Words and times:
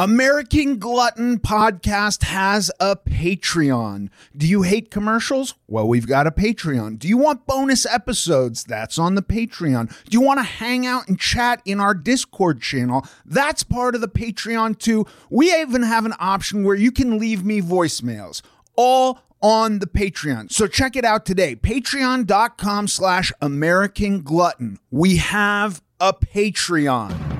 American 0.00 0.78
Glutton 0.78 1.40
Podcast 1.40 2.22
has 2.22 2.70
a 2.80 2.96
Patreon. 2.96 4.08
Do 4.34 4.46
you 4.46 4.62
hate 4.62 4.90
commercials? 4.90 5.56
Well, 5.68 5.86
we've 5.86 6.06
got 6.06 6.26
a 6.26 6.30
Patreon. 6.30 6.98
Do 6.98 7.06
you 7.06 7.18
want 7.18 7.46
bonus 7.46 7.84
episodes? 7.84 8.64
That's 8.64 8.98
on 8.98 9.14
the 9.14 9.20
Patreon. 9.20 9.94
Do 10.06 10.16
you 10.16 10.22
want 10.22 10.38
to 10.38 10.44
hang 10.44 10.86
out 10.86 11.06
and 11.08 11.20
chat 11.20 11.60
in 11.66 11.80
our 11.80 11.92
Discord 11.92 12.62
channel? 12.62 13.06
That's 13.26 13.62
part 13.62 13.94
of 13.94 14.00
the 14.00 14.08
Patreon 14.08 14.78
too. 14.78 15.04
We 15.28 15.54
even 15.54 15.82
have 15.82 16.06
an 16.06 16.14
option 16.18 16.64
where 16.64 16.76
you 16.76 16.92
can 16.92 17.18
leave 17.18 17.44
me 17.44 17.60
voicemails. 17.60 18.40
All 18.76 19.20
on 19.42 19.80
the 19.80 19.86
Patreon. 19.86 20.50
So 20.50 20.66
check 20.66 20.96
it 20.96 21.04
out 21.04 21.26
today. 21.26 21.54
Patreon.com 21.56 22.88
slash 22.88 23.34
American 23.42 24.22
Glutton. 24.22 24.78
We 24.90 25.18
have 25.18 25.82
a 26.00 26.14
Patreon. 26.14 27.39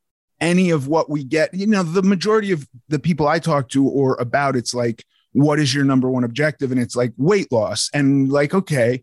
any 0.40 0.70
of 0.70 0.88
what 0.88 1.10
we 1.10 1.24
get. 1.24 1.52
You 1.52 1.66
know, 1.66 1.82
the 1.82 2.02
majority 2.02 2.52
of 2.52 2.66
the 2.88 2.98
people 2.98 3.28
I 3.28 3.38
talk 3.38 3.68
to 3.70 3.86
or 3.86 4.16
about, 4.16 4.56
it's 4.56 4.74
like, 4.74 5.04
what 5.32 5.60
is 5.60 5.74
your 5.74 5.84
number 5.84 6.10
one 6.10 6.24
objective? 6.24 6.72
And 6.72 6.80
it's 6.80 6.96
like 6.96 7.12
weight 7.16 7.52
loss. 7.52 7.90
And 7.92 8.30
like, 8.30 8.54
okay, 8.54 9.02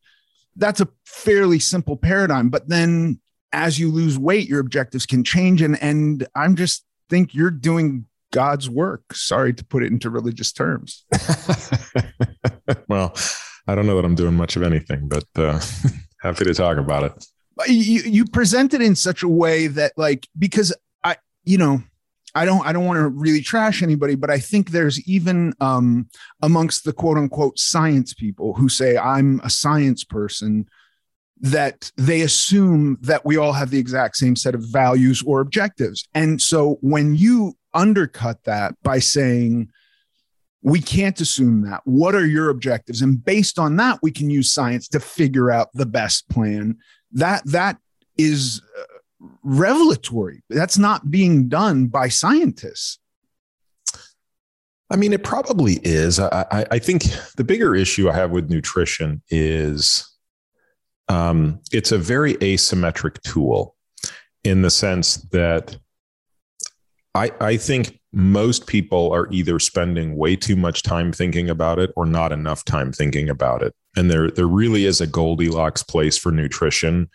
that's 0.55 0.81
a 0.81 0.87
fairly 1.05 1.59
simple 1.59 1.95
paradigm. 1.95 2.49
But 2.49 2.67
then 2.67 3.19
as 3.53 3.79
you 3.79 3.91
lose 3.91 4.19
weight, 4.19 4.47
your 4.47 4.59
objectives 4.59 5.05
can 5.05 5.23
change. 5.23 5.61
And 5.61 5.81
and 5.81 6.27
I'm 6.35 6.55
just 6.55 6.85
think 7.09 7.33
you're 7.33 7.51
doing 7.51 8.05
God's 8.31 8.69
work. 8.69 9.13
Sorry 9.13 9.53
to 9.53 9.63
put 9.63 9.83
it 9.83 9.91
into 9.91 10.09
religious 10.09 10.51
terms. 10.51 11.05
well, 12.89 13.15
I 13.67 13.75
don't 13.75 13.85
know 13.85 13.95
that 13.95 14.05
I'm 14.05 14.15
doing 14.15 14.35
much 14.35 14.55
of 14.55 14.63
anything, 14.63 15.07
but 15.07 15.25
uh, 15.35 15.61
happy 16.21 16.45
to 16.45 16.53
talk 16.53 16.77
about 16.77 17.03
it. 17.03 17.25
You, 17.67 18.01
you 18.01 18.25
present 18.25 18.73
it 18.73 18.81
in 18.81 18.95
such 18.95 19.23
a 19.23 19.27
way 19.27 19.67
that 19.67 19.93
like 19.97 20.27
because 20.37 20.73
you 21.47 21.57
know, 21.57 21.81
I 22.35 22.45
don't 22.45 22.65
I 22.65 22.73
don't 22.73 22.85
want 22.85 22.97
to 22.97 23.07
really 23.07 23.41
trash 23.41 23.81
anybody, 23.81 24.15
but 24.15 24.29
I 24.29 24.39
think 24.39 24.69
there's 24.69 24.99
even 25.07 25.53
um, 25.59 26.09
amongst 26.41 26.83
the 26.83 26.93
quote 26.93 27.17
unquote 27.17 27.57
science 27.57 28.13
people 28.13 28.53
who 28.53 28.69
say 28.69 28.97
I'm 28.97 29.39
a 29.43 29.49
science 29.49 30.03
person 30.03 30.67
that 31.39 31.91
they 31.97 32.21
assume 32.21 32.97
that 33.01 33.25
we 33.25 33.37
all 33.37 33.53
have 33.53 33.69
the 33.69 33.79
exact 33.79 34.17
same 34.17 34.35
set 34.35 34.55
of 34.55 34.63
values 34.63 35.23
or 35.25 35.39
objectives. 35.39 36.07
And 36.13 36.41
so 36.41 36.77
when 36.81 37.15
you 37.15 37.53
undercut 37.73 38.43
that 38.45 38.75
by 38.83 38.99
saying 38.99 39.69
we 40.63 40.81
can't 40.81 41.21
assume 41.21 41.61
that. 41.61 41.81
What 41.85 42.15
are 42.15 42.25
your 42.25 42.49
objectives? 42.49 43.01
And 43.01 43.23
based 43.23 43.57
on 43.57 43.77
that, 43.77 43.99
we 44.01 44.11
can 44.11 44.29
use 44.29 44.51
science 44.51 44.87
to 44.89 44.99
figure 44.99 45.51
out 45.51 45.69
the 45.73 45.85
best 45.85 46.27
plan. 46.29 46.77
That 47.11 47.43
that 47.45 47.77
is 48.17 48.61
uh, 48.77 48.96
revelatory. 49.43 50.43
That's 50.49 50.77
not 50.77 51.09
being 51.09 51.49
done 51.49 51.87
by 51.87 52.09
scientists. 52.09 52.99
I 54.89 54.95
mean, 54.95 55.11
it 55.11 55.23
probably 55.23 55.79
is. 55.83 56.19
I, 56.19 56.65
I, 56.71 56.79
think 56.79 57.03
the 57.35 57.43
bigger 57.43 57.75
issue 57.75 58.09
I 58.09 58.13
have 58.13 58.31
with 58.31 58.49
nutrition 58.49 59.21
is 59.29 60.07
um, 61.09 61.59
it's 61.73 61.91
a 61.91 61.97
very 61.97 62.35
asymmetric 62.35 63.21
tool 63.21 63.75
in 64.45 64.61
the 64.61 64.69
sense 64.69 65.15
that 65.31 65.77
I, 67.13 67.31
I 67.41 67.57
think 67.57 67.99
most 68.13 68.65
people 68.67 69.11
are 69.11 69.27
either 69.29 69.59
spending 69.59 70.15
way 70.15 70.37
too 70.37 70.55
much 70.55 70.83
time 70.83 71.11
thinking 71.11 71.49
about 71.49 71.79
it 71.79 71.91
or 71.97 72.05
not 72.05 72.31
enough 72.31 72.63
time 72.63 72.93
thinking 72.93 73.29
about 73.29 73.61
it. 73.61 73.75
And 73.97 74.09
there, 74.09 74.31
there 74.31 74.47
really 74.47 74.85
is 74.85 75.01
a 75.01 75.07
Goldilocks 75.07 75.83
place 75.83 76.17
for 76.17 76.31
nutrition 76.31 77.09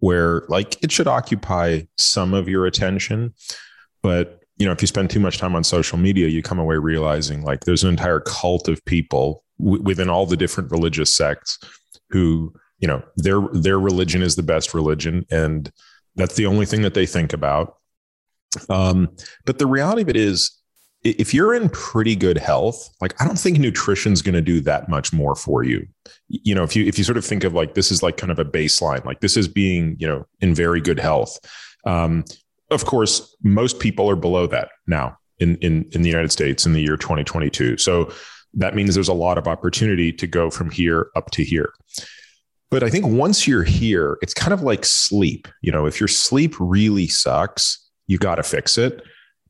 where 0.00 0.42
like 0.48 0.82
it 0.82 0.92
should 0.92 1.08
occupy 1.08 1.82
some 1.96 2.34
of 2.34 2.48
your 2.48 2.66
attention, 2.66 3.34
but 4.02 4.40
you 4.58 4.64
know, 4.64 4.72
if 4.72 4.80
you 4.80 4.86
spend 4.86 5.10
too 5.10 5.20
much 5.20 5.38
time 5.38 5.54
on 5.54 5.62
social 5.62 5.98
media, 5.98 6.28
you 6.28 6.42
come 6.42 6.58
away 6.58 6.76
realizing 6.76 7.42
like 7.42 7.60
there's 7.60 7.84
an 7.84 7.90
entire 7.90 8.20
cult 8.20 8.68
of 8.68 8.82
people 8.86 9.44
w- 9.58 9.82
within 9.82 10.08
all 10.08 10.26
the 10.26 10.36
different 10.36 10.70
religious 10.70 11.14
sects 11.14 11.58
who, 12.10 12.52
you 12.78 12.88
know, 12.88 13.02
their 13.16 13.42
their 13.52 13.78
religion 13.78 14.22
is 14.22 14.36
the 14.36 14.42
best 14.42 14.72
religion, 14.72 15.26
and 15.30 15.70
that's 16.14 16.36
the 16.36 16.46
only 16.46 16.66
thing 16.66 16.82
that 16.82 16.94
they 16.94 17.06
think 17.06 17.32
about. 17.32 17.74
Um, 18.70 19.10
but 19.44 19.58
the 19.58 19.66
reality 19.66 20.02
of 20.02 20.08
it 20.08 20.16
is, 20.16 20.56
if 21.10 21.32
you're 21.32 21.54
in 21.54 21.68
pretty 21.70 22.16
good 22.16 22.38
health, 22.38 22.88
like 23.00 23.20
I 23.20 23.26
don't 23.26 23.38
think 23.38 23.58
nutrition's 23.58 24.22
going 24.22 24.34
to 24.34 24.40
do 24.40 24.60
that 24.62 24.88
much 24.88 25.12
more 25.12 25.34
for 25.34 25.62
you. 25.62 25.86
You 26.28 26.54
know, 26.54 26.64
if 26.64 26.74
you 26.74 26.84
if 26.84 26.98
you 26.98 27.04
sort 27.04 27.18
of 27.18 27.24
think 27.24 27.44
of 27.44 27.54
like 27.54 27.74
this 27.74 27.90
is 27.90 28.02
like 28.02 28.16
kind 28.16 28.32
of 28.32 28.38
a 28.38 28.44
baseline, 28.44 29.04
like 29.04 29.20
this 29.20 29.36
is 29.36 29.48
being 29.48 29.96
you 29.98 30.06
know 30.06 30.26
in 30.40 30.54
very 30.54 30.80
good 30.80 31.00
health. 31.00 31.38
Um, 31.86 32.24
of 32.70 32.84
course, 32.84 33.36
most 33.42 33.78
people 33.78 34.10
are 34.10 34.16
below 34.16 34.46
that 34.48 34.70
now 34.86 35.16
in, 35.38 35.56
in, 35.56 35.88
in 35.92 36.02
the 36.02 36.08
United 36.08 36.32
States 36.32 36.66
in 36.66 36.72
the 36.72 36.80
year 36.80 36.96
2022. 36.96 37.76
So 37.76 38.12
that 38.54 38.74
means 38.74 38.94
there's 38.94 39.08
a 39.08 39.14
lot 39.14 39.38
of 39.38 39.46
opportunity 39.46 40.12
to 40.12 40.26
go 40.26 40.50
from 40.50 40.70
here 40.70 41.10
up 41.14 41.30
to 41.32 41.44
here. 41.44 41.72
But 42.70 42.82
I 42.82 42.90
think 42.90 43.06
once 43.06 43.46
you're 43.46 43.62
here, 43.62 44.18
it's 44.22 44.34
kind 44.34 44.52
of 44.52 44.62
like 44.62 44.84
sleep. 44.84 45.46
You 45.60 45.70
know, 45.70 45.86
if 45.86 46.00
your 46.00 46.08
sleep 46.08 46.54
really 46.58 47.06
sucks, 47.06 47.88
you 48.08 48.18
got 48.18 48.36
to 48.36 48.42
fix 48.42 48.76
it. 48.76 49.02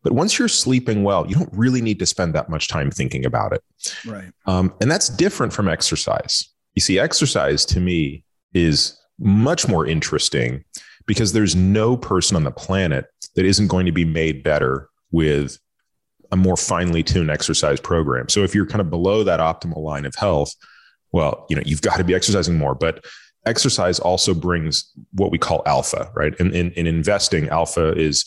But 0.07 0.13
once 0.13 0.39
you're 0.39 0.47
sleeping 0.47 1.03
well, 1.03 1.27
you 1.27 1.35
don't 1.35 1.53
really 1.53 1.83
need 1.83 1.99
to 1.99 2.07
spend 2.07 2.33
that 2.37 2.49
much 2.49 2.69
time 2.69 2.93
thinking 2.93 3.27
about 3.27 3.53
it. 3.53 3.65
Right. 4.07 4.31
Um, 4.47 4.73
and 4.81 4.89
that's 4.89 5.09
different 5.09 5.53
from 5.53 5.67
exercise. 5.67 6.49
You 6.77 6.81
see, 6.81 6.97
exercise 6.97 7.67
to 7.67 7.81
me 7.81 8.23
is 8.55 8.97
much 9.19 9.67
more 9.67 9.85
interesting 9.85 10.63
because 11.07 11.33
there's 11.33 11.57
no 11.57 11.97
person 11.97 12.37
on 12.37 12.45
the 12.45 12.53
planet 12.53 13.07
that 13.35 13.45
isn't 13.45 13.67
going 13.67 13.85
to 13.87 13.91
be 13.91 14.05
made 14.05 14.45
better 14.45 14.89
with 15.11 15.59
a 16.31 16.37
more 16.37 16.57
finely 16.57 17.03
tuned 17.03 17.29
exercise 17.29 17.81
program. 17.81 18.29
So 18.29 18.45
if 18.45 18.55
you're 18.55 18.65
kind 18.65 18.81
of 18.81 18.91
below 18.91 19.25
that 19.25 19.41
optimal 19.41 19.79
line 19.79 20.05
of 20.07 20.15
health, 20.15 20.55
well, 21.11 21.47
you 21.51 21.57
know, 21.57 21.63
you've 21.67 21.83
got 21.83 21.97
to 21.97 22.05
be 22.05 22.15
exercising 22.15 22.57
more, 22.57 22.77
but 22.77 23.05
exercise 23.45 23.99
also 23.99 24.35
brings 24.35 24.89
what 25.15 25.33
we 25.33 25.39
call 25.39 25.65
alpha, 25.67 26.13
right? 26.15 26.39
And 26.39 26.55
in, 26.55 26.71
in, 26.73 26.87
investing, 26.87 27.49
alpha 27.49 27.93
is, 27.99 28.25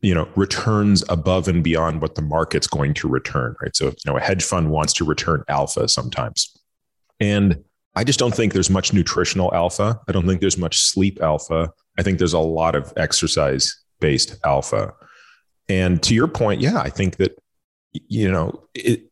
you 0.00 0.14
know, 0.14 0.28
returns 0.36 1.04
above 1.08 1.48
and 1.48 1.64
beyond 1.64 2.00
what 2.00 2.14
the 2.14 2.22
market's 2.22 2.66
going 2.66 2.94
to 2.94 3.08
return, 3.08 3.56
right? 3.60 3.74
So, 3.74 3.86
you 3.86 3.94
know, 4.06 4.16
a 4.16 4.20
hedge 4.20 4.44
fund 4.44 4.70
wants 4.70 4.92
to 4.94 5.04
return 5.04 5.42
alpha 5.48 5.88
sometimes. 5.88 6.56
And 7.20 7.64
I 7.96 8.04
just 8.04 8.18
don't 8.18 8.34
think 8.34 8.52
there's 8.52 8.70
much 8.70 8.92
nutritional 8.92 9.52
alpha. 9.52 10.00
I 10.06 10.12
don't 10.12 10.26
think 10.26 10.40
there's 10.40 10.58
much 10.58 10.78
sleep 10.78 11.20
alpha. 11.20 11.72
I 11.98 12.02
think 12.02 12.18
there's 12.18 12.32
a 12.32 12.38
lot 12.38 12.76
of 12.76 12.92
exercise 12.96 13.76
based 13.98 14.36
alpha. 14.44 14.94
And 15.68 16.00
to 16.04 16.14
your 16.14 16.28
point, 16.28 16.60
yeah, 16.60 16.78
I 16.78 16.90
think 16.90 17.16
that, 17.16 17.36
you 17.92 18.30
know, 18.30 18.62
it, 18.74 19.10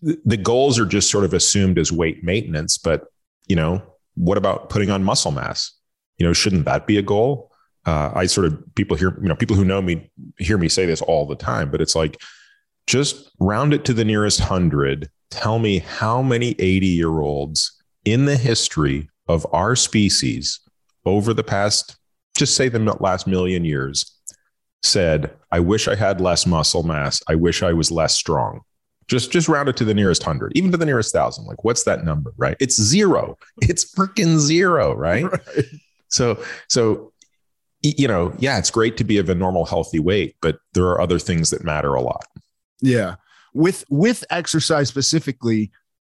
the 0.00 0.36
goals 0.36 0.78
are 0.78 0.86
just 0.86 1.10
sort 1.10 1.24
of 1.24 1.34
assumed 1.34 1.78
as 1.78 1.90
weight 1.90 2.22
maintenance, 2.22 2.78
but, 2.78 3.08
you 3.48 3.56
know, 3.56 3.82
what 4.14 4.38
about 4.38 4.70
putting 4.70 4.90
on 4.90 5.02
muscle 5.02 5.32
mass? 5.32 5.72
You 6.18 6.26
know, 6.26 6.32
shouldn't 6.32 6.64
that 6.66 6.86
be 6.86 6.96
a 6.98 7.02
goal? 7.02 7.47
Uh, 7.88 8.12
I 8.14 8.26
sort 8.26 8.46
of 8.46 8.62
people 8.74 8.96
hear, 8.96 9.18
you 9.22 9.28
know, 9.28 9.34
people 9.34 9.56
who 9.56 9.64
know 9.64 9.80
me 9.80 10.10
hear 10.38 10.58
me 10.58 10.68
say 10.68 10.84
this 10.84 11.00
all 11.00 11.26
the 11.26 11.36
time, 11.36 11.70
but 11.70 11.80
it's 11.80 11.94
like, 11.94 12.20
just 12.86 13.30
round 13.38 13.72
it 13.72 13.84
to 13.86 13.94
the 13.94 14.04
nearest 14.04 14.40
hundred. 14.40 15.10
Tell 15.30 15.58
me 15.58 15.78
how 15.78 16.22
many 16.22 16.54
80 16.58 16.86
year 16.86 17.20
olds 17.20 17.82
in 18.04 18.24
the 18.24 18.36
history 18.36 19.08
of 19.26 19.46
our 19.52 19.76
species 19.76 20.60
over 21.04 21.32
the 21.34 21.44
past 21.44 21.98
just 22.38 22.54
say 22.54 22.68
the 22.68 22.78
last 23.00 23.26
million 23.26 23.64
years, 23.64 24.14
said, 24.82 25.34
I 25.50 25.60
wish 25.60 25.88
I 25.88 25.96
had 25.96 26.20
less 26.20 26.46
muscle 26.46 26.84
mass. 26.84 27.20
I 27.28 27.34
wish 27.34 27.62
I 27.62 27.72
was 27.72 27.90
less 27.90 28.14
strong. 28.14 28.60
Just 29.08 29.32
just 29.32 29.48
round 29.48 29.68
it 29.68 29.76
to 29.78 29.84
the 29.84 29.94
nearest 29.94 30.22
hundred, 30.22 30.52
even 30.54 30.70
to 30.70 30.76
the 30.76 30.86
nearest 30.86 31.12
thousand. 31.12 31.46
Like, 31.46 31.64
what's 31.64 31.84
that 31.84 32.04
number? 32.04 32.32
Right? 32.36 32.56
It's 32.60 32.80
zero. 32.80 33.38
It's 33.62 33.92
freaking 33.94 34.38
zero, 34.38 34.94
right? 34.94 35.24
right? 35.32 35.64
So 36.08 36.42
so 36.68 37.12
you 37.82 38.08
know, 38.08 38.34
yeah, 38.38 38.58
it's 38.58 38.70
great 38.70 38.96
to 38.96 39.04
be 39.04 39.18
of 39.18 39.28
a 39.28 39.34
normal, 39.34 39.64
healthy 39.64 39.98
weight, 39.98 40.36
but 40.40 40.58
there 40.74 40.84
are 40.84 41.00
other 41.00 41.18
things 41.18 41.50
that 41.50 41.64
matter 41.64 41.94
a 41.94 42.02
lot. 42.02 42.26
Yeah. 42.80 43.16
With 43.54 43.84
with 43.88 44.24
exercise 44.30 44.88
specifically, 44.88 45.70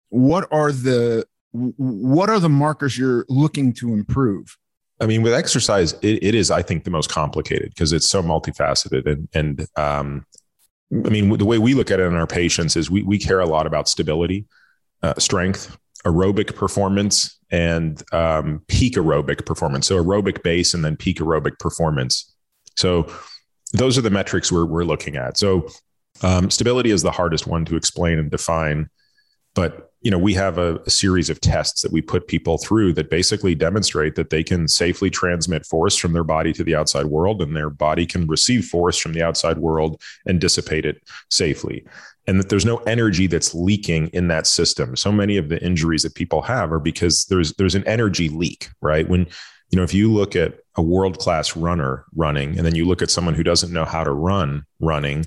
what 0.09 0.47
are 0.51 0.71
the 0.71 1.25
what 1.51 2.29
are 2.29 2.39
the 2.39 2.49
markers 2.49 2.97
you're 2.97 3.25
looking 3.29 3.73
to 3.73 3.93
improve? 3.93 4.57
I 5.01 5.05
mean, 5.05 5.21
with 5.21 5.33
exercise, 5.33 5.93
it, 6.01 6.23
it 6.23 6.35
is, 6.35 6.51
I 6.51 6.61
think, 6.61 6.85
the 6.85 6.89
most 6.89 7.09
complicated 7.09 7.69
because 7.69 7.91
it's 7.91 8.07
so 8.07 8.21
multifaceted. 8.21 9.05
And, 9.05 9.27
and 9.33 9.67
um, 9.75 10.25
I 10.91 11.09
mean, 11.09 11.37
the 11.37 11.45
way 11.45 11.57
we 11.57 11.73
look 11.73 11.91
at 11.91 11.99
it 11.99 12.03
in 12.03 12.15
our 12.15 12.27
patients 12.27 12.77
is 12.77 12.89
we, 12.89 13.03
we 13.03 13.19
care 13.19 13.41
a 13.41 13.45
lot 13.45 13.67
about 13.67 13.89
stability, 13.89 14.45
uh, 15.03 15.15
strength, 15.17 15.77
aerobic 16.05 16.55
performance, 16.55 17.39
and 17.51 18.01
um, 18.13 18.61
peak 18.67 18.95
aerobic 18.95 19.45
performance. 19.45 19.87
So 19.87 20.01
aerobic 20.03 20.43
base 20.43 20.73
and 20.73 20.83
then 20.83 20.95
peak 20.95 21.19
aerobic 21.19 21.59
performance. 21.59 22.35
So 22.75 23.07
those 23.73 23.97
are 23.97 24.01
the 24.01 24.09
metrics 24.09 24.51
we're, 24.51 24.65
we're 24.65 24.83
looking 24.83 25.15
at. 25.15 25.37
So 25.37 25.67
um, 26.21 26.49
stability 26.49 26.91
is 26.91 27.01
the 27.01 27.11
hardest 27.11 27.47
one 27.47 27.65
to 27.65 27.75
explain 27.75 28.19
and 28.19 28.31
define. 28.31 28.89
But 29.53 29.91
you 30.01 30.11
know, 30.11 30.19
we 30.19 30.35
have 30.35 30.57
a, 30.59 30.75
a, 30.85 30.89
series 30.89 31.31
of 31.31 31.41
tests 31.41 31.81
that 31.81 31.91
we 31.91 31.99
put 31.99 32.27
people 32.27 32.59
through 32.59 32.93
that 32.93 33.09
basically 33.09 33.55
demonstrate 33.55 34.13
that 34.15 34.29
they 34.29 34.43
can 34.43 34.67
safely 34.67 35.09
transmit 35.09 35.65
force 35.65 35.95
from 35.95 36.13
their 36.13 36.23
body 36.23 36.53
to 36.53 36.63
the 36.63 36.75
outside 36.75 37.07
world, 37.07 37.41
and 37.41 37.55
their 37.55 37.71
body 37.71 38.05
can 38.05 38.27
receive 38.27 38.65
force 38.65 38.99
from 38.99 39.13
the 39.13 39.23
outside 39.23 39.57
world 39.57 39.99
and 40.27 40.39
dissipate 40.39 40.85
it 40.85 41.01
safely. 41.31 41.85
And 42.27 42.39
that 42.39 42.49
there's 42.49 42.65
no 42.65 42.77
energy 42.77 43.27
that's 43.27 43.53
leaking 43.53 44.07
in 44.07 44.29
that 44.29 44.47
system. 44.47 44.95
So 44.95 45.11
many 45.11 45.37
of 45.37 45.49
the 45.49 45.63
injuries 45.63 46.01
that 46.01 46.15
people 46.15 46.41
have 46.41 46.71
are 46.71 46.79
because 46.79 47.25
there's 47.25 47.53
there's 47.53 47.75
an 47.75 47.87
energy 47.87 48.29
leak, 48.29 48.69
right? 48.81 49.07
When 49.07 49.27
you 49.69 49.77
know, 49.77 49.83
if 49.83 49.93
you 49.93 50.11
look 50.11 50.35
at 50.35 50.59
a 50.75 50.81
world 50.81 51.19
class 51.19 51.55
runner 51.55 52.05
running, 52.15 52.57
and 52.57 52.65
then 52.65 52.75
you 52.75 52.85
look 52.85 53.01
at 53.01 53.11
someone 53.11 53.33
who 53.33 53.43
doesn't 53.43 53.73
know 53.73 53.85
how 53.85 54.03
to 54.03 54.11
run 54.11 54.65
running, 54.79 55.25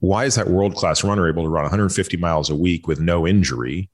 why 0.00 0.24
is 0.24 0.34
that 0.34 0.48
world 0.48 0.74
class 0.74 1.02
runner 1.02 1.28
able 1.28 1.42
to 1.42 1.48
run 1.48 1.64
150 1.64 2.16
miles 2.16 2.50
a 2.50 2.56
week 2.56 2.86
with 2.86 3.00
no 3.00 3.26
injury 3.26 3.90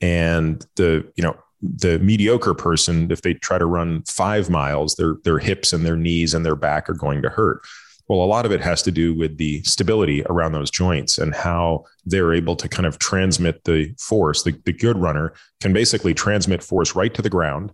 and 0.00 0.66
the 0.76 1.10
you 1.16 1.22
know 1.22 1.36
the 1.62 1.98
mediocre 2.00 2.54
person 2.54 3.10
if 3.10 3.22
they 3.22 3.32
try 3.34 3.56
to 3.56 3.64
run 3.64 4.02
5 4.02 4.50
miles 4.50 4.94
their 4.96 5.16
their 5.24 5.38
hips 5.38 5.72
and 5.72 5.86
their 5.86 5.96
knees 5.96 6.34
and 6.34 6.44
their 6.44 6.56
back 6.56 6.90
are 6.90 6.94
going 6.94 7.22
to 7.22 7.30
hurt 7.30 7.62
well 8.08 8.22
a 8.22 8.26
lot 8.26 8.46
of 8.46 8.52
it 8.52 8.60
has 8.60 8.82
to 8.82 8.92
do 8.92 9.14
with 9.14 9.36
the 9.38 9.62
stability 9.62 10.22
around 10.26 10.52
those 10.52 10.70
joints 10.70 11.18
and 11.18 11.34
how 11.34 11.84
they're 12.04 12.32
able 12.32 12.56
to 12.56 12.68
kind 12.68 12.86
of 12.86 12.98
transmit 12.98 13.64
the 13.64 13.94
force. 13.98 14.42
The, 14.42 14.52
the 14.64 14.72
good 14.72 14.98
runner 14.98 15.34
can 15.60 15.72
basically 15.72 16.14
transmit 16.14 16.62
force 16.62 16.94
right 16.94 17.12
to 17.14 17.22
the 17.22 17.30
ground. 17.30 17.72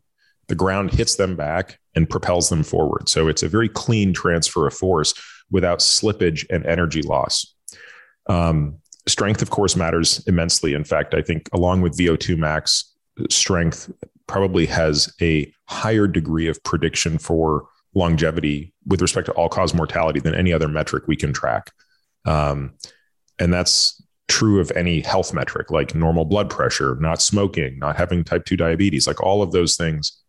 The 0.49 0.55
ground 0.55 0.93
hits 0.93 1.17
them 1.17 1.37
back 1.37 1.79
and 1.95 2.09
propels 2.09 2.49
them 2.49 2.63
forward. 2.63 3.09
So 3.09 3.29
it's 3.29 3.43
a 3.43 3.49
very 3.49 3.69
clean 3.69 4.13
transfer 4.13 4.67
of 4.67 4.75
force 4.75 5.15
without 5.51 5.79
slippage 5.79 6.47
and 6.51 6.65
energy 6.67 7.03
loss. 7.03 7.55
Um, 8.27 8.79
strength, 9.07 9.43
of 9.43 9.51
course, 9.51 9.77
matters 9.77 10.25
immensely. 10.27 10.75
In 10.75 10.85
fact, 10.85 11.15
I 11.15 11.23
think 11.23 11.49
along 11.53 11.83
with 11.83 11.97
VO2 11.97 12.37
max, 12.37 12.93
strength 13.31 13.91
probably 14.27 14.67
has 14.67 15.15
a 15.21 15.53
higher 15.67 16.07
degree 16.07 16.49
of 16.49 16.63
prediction 16.65 17.19
for 17.19 17.67
longevity 17.95 18.73
with 18.87 19.03
respect 19.03 19.27
to 19.27 19.33
all 19.33 19.49
cause 19.49 19.75
mortality 19.75 20.21
than 20.21 20.35
any 20.35 20.53
other 20.53 20.69
metric 20.69 21.05
we 21.07 21.17
can 21.17 21.33
track. 21.33 21.71
Um, 22.25 22.75
and 23.39 23.53
that's 23.53 24.03
true 24.29 24.61
of 24.61 24.73
any 24.77 25.01
health 25.01 25.35
metric 25.35 25.71
like 25.71 25.95
normal 25.95 26.25
blood 26.25 26.49
pressure, 26.49 26.97
not 27.01 27.21
smoking, 27.21 27.79
not 27.79 27.97
having 27.97 28.25
type 28.25 28.45
2 28.47 28.57
diabetes, 28.57 29.07
like 29.07 29.23
all 29.23 29.43
of 29.43 29.53
those 29.53 29.77
things, 29.77 30.23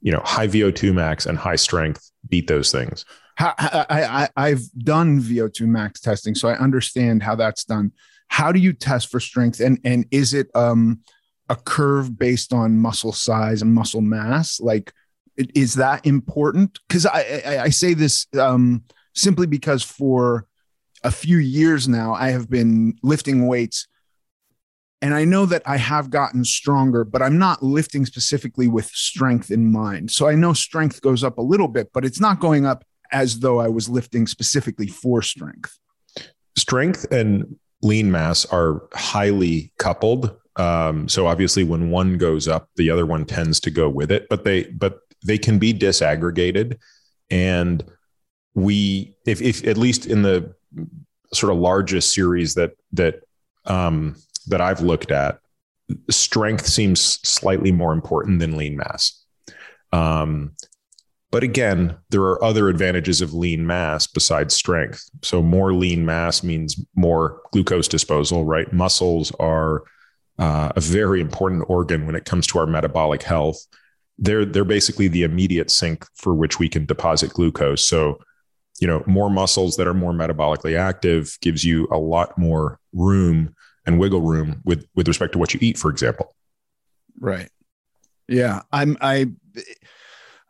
you 0.00 0.10
know, 0.10 0.22
high 0.24 0.48
VO2 0.48 0.92
max 0.92 1.26
and 1.26 1.38
high 1.38 1.56
strength 1.56 2.10
beat 2.28 2.48
those 2.48 2.72
things. 2.72 3.04
I, 3.38 4.28
I've 4.36 4.62
done 4.78 5.20
VO2 5.20 5.66
max 5.66 6.00
testing, 6.00 6.34
so 6.34 6.48
I 6.48 6.58
understand 6.58 7.22
how 7.22 7.34
that's 7.36 7.64
done. 7.64 7.92
how 8.28 8.50
do 8.52 8.58
you 8.58 8.72
test 8.72 9.08
for 9.10 9.20
strength 9.20 9.60
and 9.60 9.78
and 9.84 10.06
is 10.10 10.34
it 10.34 10.48
um 10.54 11.00
a 11.48 11.56
curve 11.56 12.18
based 12.18 12.52
on 12.52 12.78
muscle 12.78 13.12
size 13.12 13.62
and 13.62 13.72
muscle 13.72 14.00
mass 14.00 14.60
like 14.60 14.92
is 15.36 15.74
that 15.74 16.06
important 16.06 16.78
because 16.88 17.06
I, 17.06 17.42
I, 17.44 17.58
I 17.64 17.68
say 17.68 17.94
this 17.94 18.26
um 18.38 18.84
simply 19.14 19.46
because 19.46 19.82
for 19.82 20.46
a 21.04 21.10
few 21.10 21.38
years 21.38 21.88
now 21.88 22.14
i 22.14 22.30
have 22.30 22.48
been 22.48 22.94
lifting 23.02 23.46
weights 23.46 23.86
and 25.02 25.14
i 25.14 25.24
know 25.24 25.46
that 25.46 25.62
i 25.66 25.76
have 25.76 26.10
gotten 26.10 26.44
stronger 26.44 27.04
but 27.04 27.22
i'm 27.22 27.38
not 27.38 27.62
lifting 27.62 28.06
specifically 28.06 28.68
with 28.68 28.86
strength 28.86 29.50
in 29.50 29.70
mind 29.70 30.10
so 30.10 30.26
i 30.26 30.34
know 30.34 30.52
strength 30.52 31.00
goes 31.02 31.22
up 31.22 31.38
a 31.38 31.42
little 31.42 31.68
bit 31.68 31.90
but 31.92 32.04
it's 32.04 32.20
not 32.20 32.40
going 32.40 32.64
up 32.64 32.84
as 33.12 33.40
though 33.40 33.60
i 33.60 33.68
was 33.68 33.88
lifting 33.88 34.26
specifically 34.26 34.86
for 34.86 35.22
strength 35.22 35.78
strength 36.56 37.06
and 37.12 37.56
lean 37.82 38.10
mass 38.10 38.44
are 38.46 38.82
highly 38.94 39.72
coupled. 39.78 40.36
Um, 40.56 41.08
so 41.08 41.26
obviously, 41.26 41.64
when 41.64 41.90
one 41.90 42.16
goes 42.16 42.48
up, 42.48 42.68
the 42.76 42.90
other 42.90 43.06
one 43.06 43.24
tends 43.24 43.60
to 43.60 43.70
go 43.70 43.88
with 43.88 44.10
it. 44.10 44.26
But 44.28 44.44
they 44.44 44.64
but 44.64 45.00
they 45.26 45.38
can 45.38 45.58
be 45.58 45.72
disaggregated, 45.72 46.78
and 47.30 47.84
we 48.54 49.14
if 49.26 49.42
if 49.42 49.66
at 49.66 49.76
least 49.76 50.06
in 50.06 50.22
the 50.22 50.54
sort 51.32 51.52
of 51.52 51.58
largest 51.58 52.14
series 52.14 52.54
that 52.54 52.72
that 52.92 53.22
um, 53.66 54.16
that 54.46 54.60
I've 54.60 54.80
looked 54.80 55.10
at, 55.10 55.38
strength 56.10 56.66
seems 56.66 57.00
slightly 57.00 57.72
more 57.72 57.92
important 57.92 58.40
than 58.40 58.56
lean 58.56 58.76
mass. 58.76 59.24
Um, 59.92 60.52
but 61.30 61.42
again, 61.42 61.96
there 62.10 62.22
are 62.22 62.42
other 62.42 62.68
advantages 62.68 63.20
of 63.20 63.34
lean 63.34 63.66
mass 63.66 64.06
besides 64.06 64.54
strength. 64.54 65.08
So 65.22 65.42
more 65.42 65.74
lean 65.74 66.06
mass 66.06 66.42
means 66.42 66.80
more 66.94 67.42
glucose 67.52 67.88
disposal, 67.88 68.44
right? 68.44 68.72
Muscles 68.72 69.32
are 69.40 69.82
uh, 70.38 70.72
a 70.76 70.80
very 70.80 71.20
important 71.20 71.64
organ 71.68 72.06
when 72.06 72.14
it 72.14 72.24
comes 72.24 72.46
to 72.48 72.58
our 72.58 72.66
metabolic 72.66 73.22
health. 73.22 73.58
They're 74.18 74.44
they're 74.44 74.64
basically 74.64 75.08
the 75.08 75.22
immediate 75.22 75.70
sink 75.70 76.06
for 76.14 76.34
which 76.34 76.58
we 76.58 76.68
can 76.68 76.86
deposit 76.86 77.32
glucose. 77.32 77.84
So, 77.86 78.18
you 78.80 78.86
know, 78.86 79.02
more 79.06 79.30
muscles 79.30 79.76
that 79.76 79.86
are 79.86 79.94
more 79.94 80.12
metabolically 80.12 80.78
active 80.78 81.36
gives 81.40 81.64
you 81.64 81.86
a 81.90 81.98
lot 81.98 82.36
more 82.38 82.78
room 82.92 83.54
and 83.84 83.98
wiggle 83.98 84.22
room 84.22 84.62
with 84.64 84.86
with 84.94 85.08
respect 85.08 85.32
to 85.32 85.38
what 85.38 85.54
you 85.54 85.60
eat, 85.62 85.78
for 85.78 85.90
example. 85.90 86.34
Right. 87.20 87.50
Yeah, 88.28 88.62
I'm 88.72 88.96
I 89.00 89.28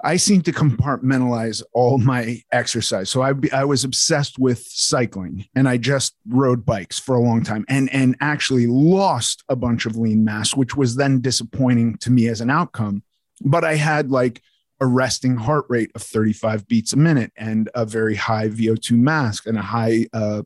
I 0.05 0.19
seem 0.19 0.43
to 0.43 0.53
compartmentalize 0.53 1.63
all 1.73 1.99
my 1.99 2.43
exercise. 2.53 3.11
So 3.11 3.23
I, 3.23 3.33
I 3.53 3.65
was 3.65 3.83
obsessed 3.83 4.39
with 4.39 4.65
cycling 4.69 5.47
and 5.55 5.69
I 5.69 5.79
just 5.79 6.15
rode 6.29 6.67
bikes 6.67 6.99
for 6.99 7.17
a 7.17 7.21
long 7.21 7.43
time 7.43 7.65
and, 7.69 7.93
and 7.93 8.15
actually 8.21 8.67
lost 8.67 9.43
a 9.49 9.57
bunch 9.57 9.87
of 9.87 9.97
lean 9.97 10.25
mass, 10.25 10.55
which 10.55 10.77
was 10.77 10.97
then 10.97 11.21
disappointing 11.21 11.97
to 11.99 12.11
me 12.11 12.29
as 12.29 12.41
an 12.41 12.51
outcome. 12.51 13.03
But 13.43 13.65
I 13.65 13.75
had 13.75 14.11
like 14.11 14.43
a 14.81 14.87
resting 14.87 15.37
heart 15.37 15.65
rate 15.69 15.91
of 15.95 16.03
35 16.03 16.69
beats 16.69 16.93
a 16.93 16.99
minute 16.99 17.33
and 17.37 17.71
a 17.75 17.85
very 17.85 18.15
high 18.15 18.49
VO2 18.49 18.93
max 18.93 19.45
and 19.47 19.57
a 19.59 19.63
high, 19.63 20.07
uh, 20.13 20.43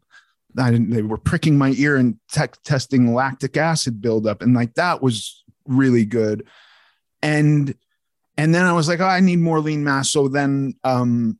I 0.58 0.70
didn't, 0.70 0.90
they 0.90 1.02
were 1.02 1.16
pricking 1.16 1.58
my 1.58 1.74
ear 1.76 1.96
and 1.96 2.18
te- 2.30 2.46
testing 2.64 3.14
lactic 3.14 3.56
acid 3.56 4.00
buildup. 4.00 4.42
And 4.42 4.54
like 4.54 4.74
that 4.74 5.02
was 5.02 5.44
really 5.66 6.04
good. 6.04 6.46
And 7.22 7.74
and 8.36 8.54
then 8.54 8.64
I 8.64 8.72
was 8.72 8.88
like, 8.88 9.00
oh, 9.00 9.06
I 9.06 9.20
need 9.20 9.38
more 9.38 9.60
lean 9.60 9.84
mass. 9.84 10.08
So 10.08 10.26
then 10.26 10.74
um, 10.82 11.38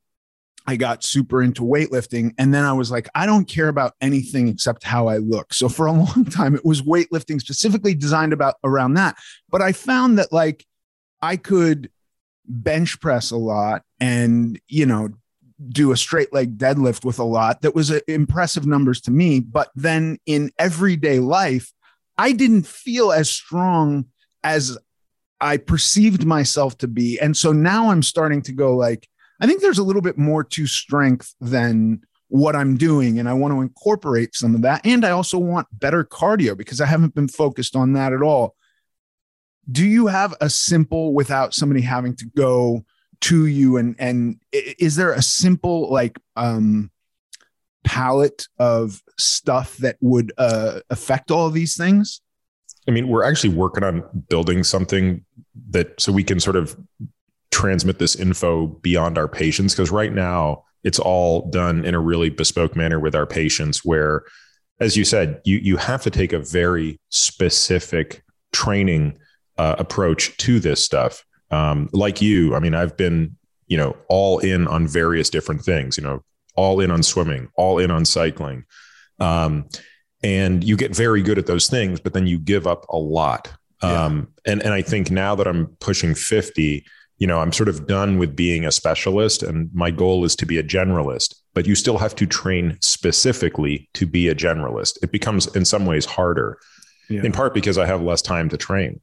I 0.67 0.77
got 0.77 1.03
super 1.03 1.43
into 1.43 1.63
weightlifting. 1.63 2.33
And 2.37 2.53
then 2.53 2.65
I 2.65 2.75
was 2.75 2.91
like, 2.91 3.09
I 3.15 3.25
don't 3.25 3.47
care 3.47 3.69
about 3.69 3.95
anything 4.03 4.49
except 4.49 4.85
how 4.85 5.07
I 5.07 5.17
look. 5.17 5.55
So 5.55 5.71
for 5.71 5.87
a 5.87 5.93
long 6.05 6.27
time, 6.27 6.55
it 6.55 6.65
was 6.65 6.83
weightlifting 6.83 7.41
specifically 7.41 7.95
designed 7.95 8.35
about 8.35 8.57
around 8.65 8.95
that. 8.95 9.17
But 9.49 9.63
I 9.63 9.73
found 9.73 10.19
that 10.19 10.31
like 10.31 10.67
I 11.23 11.37
could 11.37 11.91
bench 12.47 13.01
press 13.01 13.31
a 13.31 13.37
lot 13.37 13.83
and, 14.01 14.61
you 14.69 14.87
know, 14.87 15.11
do 15.69 15.93
a 15.93 15.97
straight 15.97 16.33
leg 16.33 16.57
deadlift 16.57 17.05
with 17.05 17.19
a 17.19 17.25
lot 17.25 17.63
that 17.63 17.75
was 17.75 17.91
uh, 17.91 18.01
impressive 18.09 18.67
numbers 18.67 19.01
to 19.03 19.11
me. 19.11 19.41
But 19.41 19.71
then 19.75 20.19
in 20.27 20.51
everyday 20.59 21.19
life, 21.19 21.73
I 22.17 22.33
didn't 22.33 22.67
feel 22.67 23.13
as 23.13 23.29
strong 23.29 24.07
as 24.43 24.79
I 25.41 25.57
perceived 25.59 26.25
myself 26.25 26.79
to 26.79 26.89
be. 26.89 27.19
And 27.19 27.37
so 27.37 27.53
now 27.53 27.91
I'm 27.91 28.03
starting 28.03 28.43
to 28.43 28.53
go 28.53 28.77
like, 28.77 29.09
I 29.41 29.47
think 29.47 29.63
there's 29.63 29.79
a 29.79 29.85
little 29.85 30.03
bit 30.03 30.19
more 30.19 30.45
to 30.45 30.67
strength 30.67 31.35
than 31.41 32.03
what 32.29 32.55
I'm 32.55 32.77
doing. 32.77 33.19
And 33.19 33.29
I 33.29 33.33
want 33.33 33.53
to 33.53 33.61
incorporate 33.61 34.35
some 34.35 34.55
of 34.55 34.63
that. 34.63 34.85
And 34.85 35.05
I 35.05 35.11
also 35.11 35.39
want 35.39 35.67
better 35.73 36.05
cardio 36.05 36.57
because 36.57 36.81
I 36.81 36.87
haven't 36.87 37.15
been 37.15 37.29
focused 37.29 37.75
on 37.75 37.95
that 37.95 38.13
at 38.13 38.23
all. 38.23 38.55
Do 39.71 39.87
you 39.87 40.07
have 40.07 40.35
a 40.41 40.51
simple 40.51 41.13
without 41.13 41.55
somebody 41.55 41.81
having 41.81 42.17
to 42.17 42.27
go 42.37 42.85
to 43.23 43.47
you 43.47 43.77
and 43.77 43.95
and 43.99 44.41
is 44.53 44.97
there 44.97 45.13
a 45.13 45.21
simple 45.21 45.91
like 45.91 46.19
um 46.37 46.91
palette 47.85 48.49
of 48.59 49.03
stuff 49.19 49.77
that 49.79 49.97
would 50.01 50.33
uh 50.39 50.81
affect 50.91 51.31
all 51.31 51.47
of 51.47 51.53
these 51.53 51.77
things? 51.77 52.21
I 52.89 52.93
mean, 52.93 53.09
we're 53.09 53.25
actually 53.25 53.55
working 53.55 53.85
on 53.85 54.03
building 54.29 54.65
something 54.65 55.25
that 55.71 56.01
so 56.01 56.13
we 56.13 56.25
can 56.25 56.41
sort 56.41 56.57
of 56.57 56.77
transmit 57.51 57.99
this 57.99 58.17
info 58.17 58.67
beyond 58.67 59.19
our 59.19 59.29
patients 59.29 59.75
because 59.75 59.91
right 59.91 60.13
now 60.13 60.65
it's 60.83 60.99
all 60.99 61.49
done 61.51 61.85
in 61.85 61.95
a 61.95 62.01
really 62.01 62.31
bespoke 62.31 62.75
manner 62.75 62.99
with 62.99 63.15
our 63.15 63.27
patients 63.27 63.85
where 63.85 64.23
as 64.81 64.97
you 64.97 65.05
said 65.05 65.41
you 65.45 65.59
you 65.59 65.77
have 65.77 66.03
to 66.03 66.11
take 66.11 66.33
a 66.33 66.39
very 66.39 66.99
specific 67.11 68.23
training 68.53 69.19
uh, 69.61 69.77
approach 69.79 70.37
to 70.39 70.59
this 70.59 70.83
stuff 70.83 71.25
um, 71.51 71.89
like 71.93 72.23
you 72.23 72.55
i 72.55 72.59
mean 72.59 72.75
i've 72.75 72.97
been 72.97 73.37
you 73.67 73.77
know 73.77 73.97
all 74.09 74.39
in 74.39 74.67
on 74.67 74.87
various 74.87 75.31
different 75.31 75.63
things 75.63 75.97
you 75.97 76.03
know 76.03 76.23
all 76.55 76.81
in 76.81 76.91
on 76.91 77.03
swimming 77.03 77.49
all 77.57 77.79
in 77.79 77.91
on 77.91 78.05
cycling 78.05 78.65
um, 79.19 79.69
and 80.23 80.65
you 80.65 80.77
get 80.77 80.95
very 80.95 81.23
good 81.23 81.39
at 81.39 81.47
those 81.47 81.69
things 81.69 82.01
but 82.01 82.13
then 82.13 82.27
you 82.27 82.39
give 82.39 82.67
up 82.67 82.87
a 82.89 82.97
lot 82.97 83.53
yeah. 83.83 84.05
Um, 84.05 84.29
and, 84.45 84.63
and 84.63 84.75
I 84.75 84.83
think 84.83 85.11
now 85.11 85.35
that 85.35 85.47
I'm 85.47 85.69
pushing 85.81 86.15
50, 86.15 86.85
you 87.19 87.27
know, 87.27 87.41
I'm 87.41 87.53
sort 87.53 87.69
of 87.69 87.87
done 87.87 88.19
with 88.19 88.37
being 88.37 88.65
a 88.65 88.73
specialist 88.73 89.43
and 89.43 89.71
my 89.75 89.91
goal 89.91 90.25
is 90.25 90.37
to 90.37 90.47
be 90.47 90.59
a 90.59 90.63
generalist, 90.63 91.35
but 91.55 91.67
you 91.67 91.75
still 91.75 91.99
have 91.99 92.15
to 92.17 92.27
train 92.27 92.77
specifically 92.81 93.89
to 93.95 94.07
be 94.07 94.29
a 94.29 94.35
generalist. 94.35 94.99
It 95.03 95.13
becomes 95.13 95.47
in 95.55 95.65
some 95.65 95.87
ways 95.87 96.05
harder, 96.05 96.59
yeah. 97.09 97.23
in 97.23 97.33
part 97.33 97.55
because 97.55 97.79
I 97.79 97.87
have 97.87 98.03
less 98.03 98.23
time 98.23 98.49
to 98.51 98.57
train. 98.57 99.01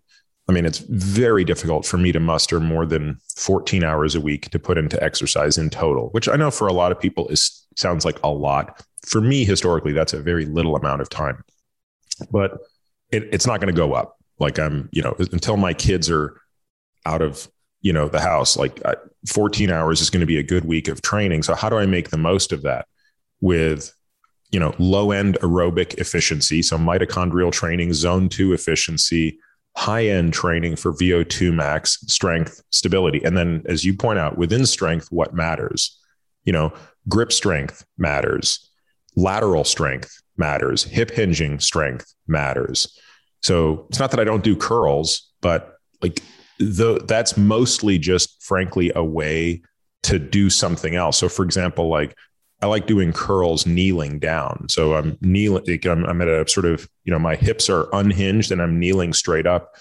I 0.49 0.53
mean, 0.53 0.65
it's 0.65 0.79
very 0.79 1.43
difficult 1.43 1.85
for 1.85 1.97
me 1.97 2.11
to 2.13 2.19
muster 2.19 2.59
more 2.59 2.85
than 2.85 3.19
14 3.35 3.83
hours 3.83 4.15
a 4.15 4.21
week 4.21 4.49
to 4.51 4.59
put 4.59 4.77
into 4.77 5.01
exercise 5.03 5.57
in 5.57 5.69
total, 5.69 6.09
which 6.11 6.29
I 6.29 6.37
know 6.37 6.51
for 6.51 6.67
a 6.67 6.73
lot 6.73 6.91
of 6.91 6.99
people 6.99 7.27
is 7.27 7.65
sounds 7.75 8.05
like 8.05 8.17
a 8.23 8.29
lot. 8.29 8.81
For 9.05 9.21
me, 9.21 9.43
historically, 9.43 9.91
that's 9.91 10.13
a 10.13 10.21
very 10.21 10.45
little 10.45 10.75
amount 10.75 11.01
of 11.01 11.09
time, 11.09 11.43
but 12.31 12.59
it, 13.11 13.27
it's 13.31 13.45
not 13.45 13.59
going 13.59 13.73
to 13.73 13.77
go 13.77 13.93
up 13.93 14.17
like 14.39 14.57
I'm, 14.59 14.89
you 14.91 15.01
know, 15.01 15.15
until 15.19 15.57
my 15.57 15.73
kids 15.73 16.09
are 16.09 16.39
out 17.05 17.21
of, 17.21 17.47
you 17.81 17.91
know, 17.93 18.07
the 18.07 18.19
house, 18.19 18.57
like 18.57 18.81
14 19.27 19.69
hours 19.71 20.01
is 20.01 20.09
going 20.09 20.21
to 20.21 20.27
be 20.27 20.37
a 20.37 20.43
good 20.43 20.65
week 20.65 20.87
of 20.87 21.01
training. 21.01 21.43
So 21.43 21.55
how 21.55 21.69
do 21.69 21.77
I 21.77 21.85
make 21.85 22.09
the 22.09 22.17
most 22.17 22.51
of 22.51 22.61
that 22.63 22.87
with, 23.41 23.93
you 24.51 24.59
know, 24.59 24.73
low 24.77 25.11
end 25.11 25.37
aerobic 25.41 25.95
efficiency? 25.95 26.61
So 26.61 26.77
mitochondrial 26.77 27.51
training, 27.51 27.93
zone 27.93 28.29
two 28.29 28.53
efficiency, 28.53 29.39
high 29.77 30.07
end 30.07 30.33
training 30.33 30.75
for 30.75 30.91
VO2 30.91 31.53
max, 31.53 31.99
strength, 32.07 32.63
stability. 32.71 33.23
And 33.23 33.37
then, 33.37 33.61
as 33.67 33.85
you 33.85 33.93
point 33.93 34.17
out, 34.17 34.35
within 34.35 34.65
strength, 34.65 35.07
what 35.11 35.35
matters? 35.35 35.99
You 36.45 36.53
know, 36.53 36.73
grip 37.07 37.31
strength 37.31 37.85
matters, 37.95 38.71
lateral 39.15 39.63
strength 39.63 40.19
matters, 40.35 40.83
hip 40.83 41.11
hinging 41.11 41.59
strength 41.59 42.11
matters. 42.27 42.99
So 43.41 43.85
it's 43.89 43.99
not 43.99 44.09
that 44.11 44.19
I 44.19 44.23
don't 44.23 44.43
do 44.43 44.55
curls, 44.55 45.31
but 45.41 45.77
like 46.01 46.23
the 46.57 46.99
that's 47.07 47.37
mostly 47.37 47.99
just 47.99 48.43
frankly 48.43 48.91
a 48.95 49.03
way 49.03 49.61
to 50.03 50.17
do 50.17 50.49
something 50.49 50.95
else. 50.95 51.17
So 51.17 51.29
for 51.29 51.45
example, 51.45 51.87
like 51.87 52.17
I 52.61 52.65
like 52.65 52.87
doing 52.87 53.13
curls 53.13 53.65
kneeling 53.67 54.19
down. 54.19 54.67
So 54.69 54.95
I'm 54.95 55.17
kneeling, 55.21 55.63
I'm, 55.85 56.05
I'm 56.05 56.21
at 56.21 56.27
a 56.27 56.47
sort 56.47 56.65
of, 56.65 56.89
you 57.03 57.13
know, 57.13 57.19
my 57.19 57.35
hips 57.35 57.69
are 57.69 57.87
unhinged 57.93 58.51
and 58.51 58.61
I'm 58.61 58.79
kneeling 58.79 59.13
straight 59.13 59.45
up 59.45 59.75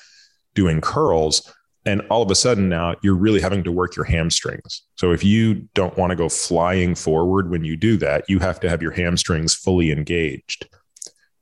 doing 0.55 0.81
curls. 0.81 1.53
And 1.87 2.03
all 2.11 2.21
of 2.21 2.31
a 2.31 2.35
sudden 2.35 2.69
now 2.69 2.95
you're 3.03 3.15
really 3.15 3.41
having 3.41 3.65
to 3.65 3.73
work 3.73 3.97
your 3.97 4.05
hamstrings. 4.05 4.83
So 4.97 5.13
if 5.13 5.25
you 5.25 5.69
don't 5.75 5.97
want 5.97 6.11
to 6.11 6.17
go 6.17 6.29
flying 6.29 6.95
forward 6.95 7.51
when 7.51 7.65
you 7.65 7.77
do 7.77 7.97
that, 7.99 8.25
you 8.29 8.41
have 8.41 8.61
to 8.61 8.69
have 8.69 8.83
your 8.83 8.93
hamstrings 8.93 9.55
fully 9.55 9.91
engaged. 9.91 10.69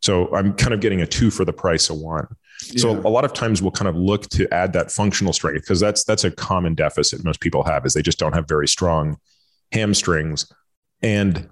So 0.02 0.32
I'm 0.34 0.52
kind 0.52 0.74
of 0.74 0.80
getting 0.80 1.00
a 1.00 1.06
two 1.06 1.30
for 1.30 1.44
the 1.44 1.52
price 1.52 1.88
of 1.88 1.96
one. 1.96 2.26
Yeah. 2.66 2.80
So 2.82 2.90
a 2.90 3.08
lot 3.08 3.24
of 3.24 3.32
times 3.32 3.62
we'll 3.62 3.72
kind 3.72 3.88
of 3.88 3.96
look 3.96 4.28
to 4.30 4.46
add 4.52 4.74
that 4.74 4.92
functional 4.92 5.32
strength 5.32 5.62
because 5.62 5.80
that's 5.80 6.04
that's 6.04 6.24
a 6.24 6.30
common 6.30 6.74
deficit 6.74 7.24
most 7.24 7.40
people 7.40 7.64
have 7.64 7.84
is 7.86 7.94
they 7.94 8.02
just 8.02 8.18
don't 8.18 8.34
have 8.34 8.46
very 8.46 8.68
strong 8.68 9.16
hamstrings. 9.72 10.46
And 11.04 11.50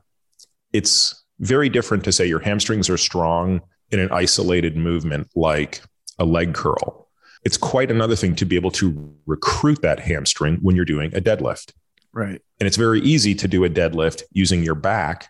it's 0.73 1.23
very 1.38 1.68
different 1.68 2.04
to 2.04 2.12
say 2.12 2.26
your 2.26 2.40
hamstrings 2.40 2.88
are 2.88 2.97
strong 2.97 3.61
in 3.90 4.00
an 4.00 4.11
isolated 4.11 4.76
movement 4.76 5.28
like 5.37 5.82
a 6.18 6.25
leg 6.25 6.54
curl. 6.54 7.09
It's 7.44 7.59
quite 7.59 7.90
another 7.90 8.16
thing 8.16 8.35
to 8.37 8.47
be 8.47 8.56
able 8.56 8.71
to 8.73 9.14
recruit 9.26 9.82
that 9.82 10.00
hamstring 10.00 10.56
when 10.62 10.75
you're 10.75 10.87
doing 10.87 11.14
a 11.14 11.21
deadlift. 11.21 11.73
Right. 12.12 12.40
And 12.61 12.66
it's 12.66 12.76
very 12.78 13.00
easy 13.00 13.35
to 13.35 13.47
do 13.47 13.64
a 13.64 13.68
deadlift 13.68 14.23
using 14.32 14.62
your 14.62 14.75
back 14.75 15.28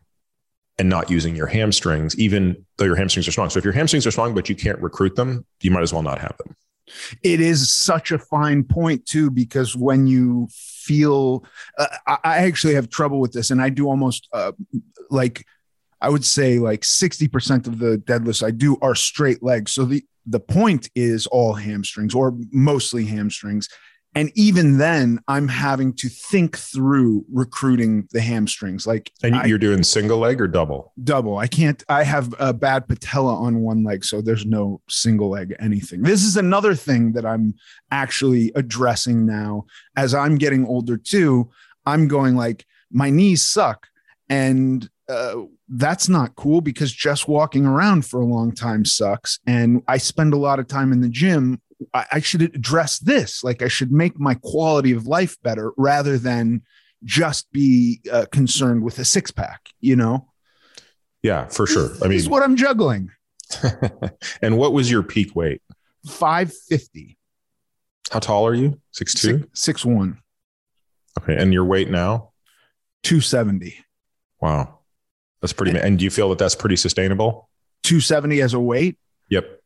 and 0.79 0.89
not 0.89 1.11
using 1.11 1.35
your 1.35 1.47
hamstrings, 1.47 2.17
even 2.19 2.65
though 2.77 2.85
your 2.85 2.97
hamstrings 2.97 3.27
are 3.27 3.33
strong. 3.33 3.51
So 3.51 3.59
if 3.59 3.65
your 3.65 3.75
hamstrings 3.75 4.07
are 4.07 4.11
strong, 4.11 4.35
but 4.35 4.49
you 4.49 4.55
can't 4.55 4.79
recruit 4.81 5.17
them, 5.17 5.45
you 5.61 5.71
might 5.71 5.83
as 5.83 5.93
well 5.93 6.03
not 6.03 6.19
have 6.19 6.37
them. 6.39 6.55
It 7.23 7.41
is 7.41 7.73
such 7.73 8.13
a 8.13 8.19
fine 8.19 8.65
point, 8.65 9.07
too, 9.07 9.31
because 9.31 9.75
when 9.75 10.07
you 10.07 10.49
feel, 10.85 11.45
uh, 11.79 11.87
I 12.07 12.39
actually 12.39 12.75
have 12.75 12.89
trouble 12.89 13.21
with 13.21 13.33
this, 13.33 13.51
and 13.51 13.61
I 13.61 13.69
do 13.69 13.87
almost 13.87 14.29
uh, 14.33 14.53
like, 15.11 15.45
I 16.01 16.09
would 16.09 16.25
say 16.25 16.59
like 16.59 16.81
60% 16.81 17.67
of 17.67 17.79
the 17.79 17.99
deadlifts 17.99 18.43
I 18.43 18.51
do 18.51 18.77
are 18.83 18.95
straight 18.95 19.43
legs. 19.43 19.73
So 19.73 19.85
the, 19.85 20.05
the 20.27 20.41
point 20.41 20.91
is 20.95 21.27
all 21.27 21.55
hamstrings 21.55 22.15
or 22.15 22.37
mostly 22.51 23.05
hamstrings. 23.05 23.69
And 24.15 24.31
even 24.35 24.77
then, 24.77 25.21
I'm 25.27 25.49
having 25.49 25.95
to 25.95 26.09
think 26.09 26.59
through 26.59 27.25
recruiting 27.33 28.09
the 28.13 28.21
hamstrings. 28.21 28.87
Like, 28.87 29.11
and 29.23 29.47
you're 29.49 29.59
doing 29.59 29.83
single 29.83 30.19
leg 30.19 30.39
or 30.41 30.47
double? 30.47 30.93
Double. 31.03 31.39
I 31.39 31.47
can't. 31.47 31.83
I 31.89 32.05
have 32.05 32.35
a 32.39 32.53
bad 32.53 32.87
patella 32.89 33.35
on 33.35 33.61
one 33.61 33.85
leg, 33.85 34.05
so 34.05 34.21
there's 34.21 34.45
no 34.45 34.83
single 34.89 35.31
leg 35.31 35.55
anything. 35.61 36.03
This 36.03 36.25
is 36.25 36.37
another 36.37 36.75
thing 36.75 37.13
that 37.13 37.25
I'm 37.25 37.55
actually 37.91 38.53
addressing 38.55 39.25
now 39.25 39.65
as 39.97 40.15
I'm 40.15 40.37
getting 40.37 40.67
older 40.67 40.99
too. 40.99 41.51
I'm 41.87 42.07
going 42.07 42.37
like 42.37 42.67
my 42.91 43.09
knees 43.09 43.41
suck, 43.41 43.87
and 44.29 44.91
uh, 45.09 45.37
that's 45.71 46.11
not 46.11 46.37
cool 46.37 46.61
because 46.61 46.93
just 46.93 47.29
walking 47.29 47.65
around 47.65 48.05
for 48.05 48.21
a 48.21 48.27
long 48.27 48.53
time 48.53 48.85
sucks. 48.85 49.39
And 49.47 49.83
I 49.89 49.97
spend 49.97 50.35
a 50.35 50.39
lot 50.39 50.59
of 50.59 50.67
time 50.67 50.93
in 50.93 51.01
the 51.01 51.09
gym 51.09 51.62
I, 51.95 52.07
I 52.13 52.21
should 52.21 52.43
address 52.43 52.99
this. 52.99 53.43
Like 53.45 53.63
I 53.63 53.69
should 53.69 53.93
make 53.93 54.19
my 54.19 54.35
quality 54.35 54.93
of 54.93 55.07
life 55.07 55.37
better 55.43 55.73
rather 55.77 56.19
than 56.19 56.63
just 57.05 57.51
be 57.53 58.01
uh, 58.11 58.27
concerned 58.31 58.83
with 58.83 58.99
a 58.99 59.05
six 59.05 59.31
pack, 59.31 59.71
you 59.81 59.97
know? 59.97 60.29
Yeah, 61.23 61.47
for 61.47 61.67
sure. 61.67 61.91
I 62.01 62.03
mean, 62.03 62.13
this 62.13 62.23
is 62.23 62.29
what 62.29 62.43
I'm 62.43 62.57
juggling. 62.57 63.11
and 64.43 64.59
what 64.59 64.73
was 64.73 64.91
your 64.91 65.03
peak 65.03 65.37
weight? 65.37 65.63
550. 66.07 67.19
How 68.11 68.19
tall 68.19 68.47
are 68.47 68.55
you? 68.55 68.81
Six 68.91 69.15
two? 69.15 69.39
Six, 69.39 69.61
six 69.61 69.85
one. 69.85 70.19
Okay. 71.21 71.37
And 71.37 71.53
your 71.53 71.65
weight 71.65 71.91
now? 71.91 72.33
270. 73.05 73.77
Wow. 74.41 74.81
That's 75.41 75.53
pretty. 75.53 75.71
And, 75.73 75.81
and 75.81 75.99
do 75.99 76.05
you 76.05 76.11
feel 76.11 76.29
that 76.31 76.39
that's 76.39 76.55
pretty 76.55 76.77
sustainable? 76.77 77.49
270 77.85 78.41
as 78.41 78.55
a 78.55 78.61
weight? 78.61 78.99
Yep. 79.29 79.62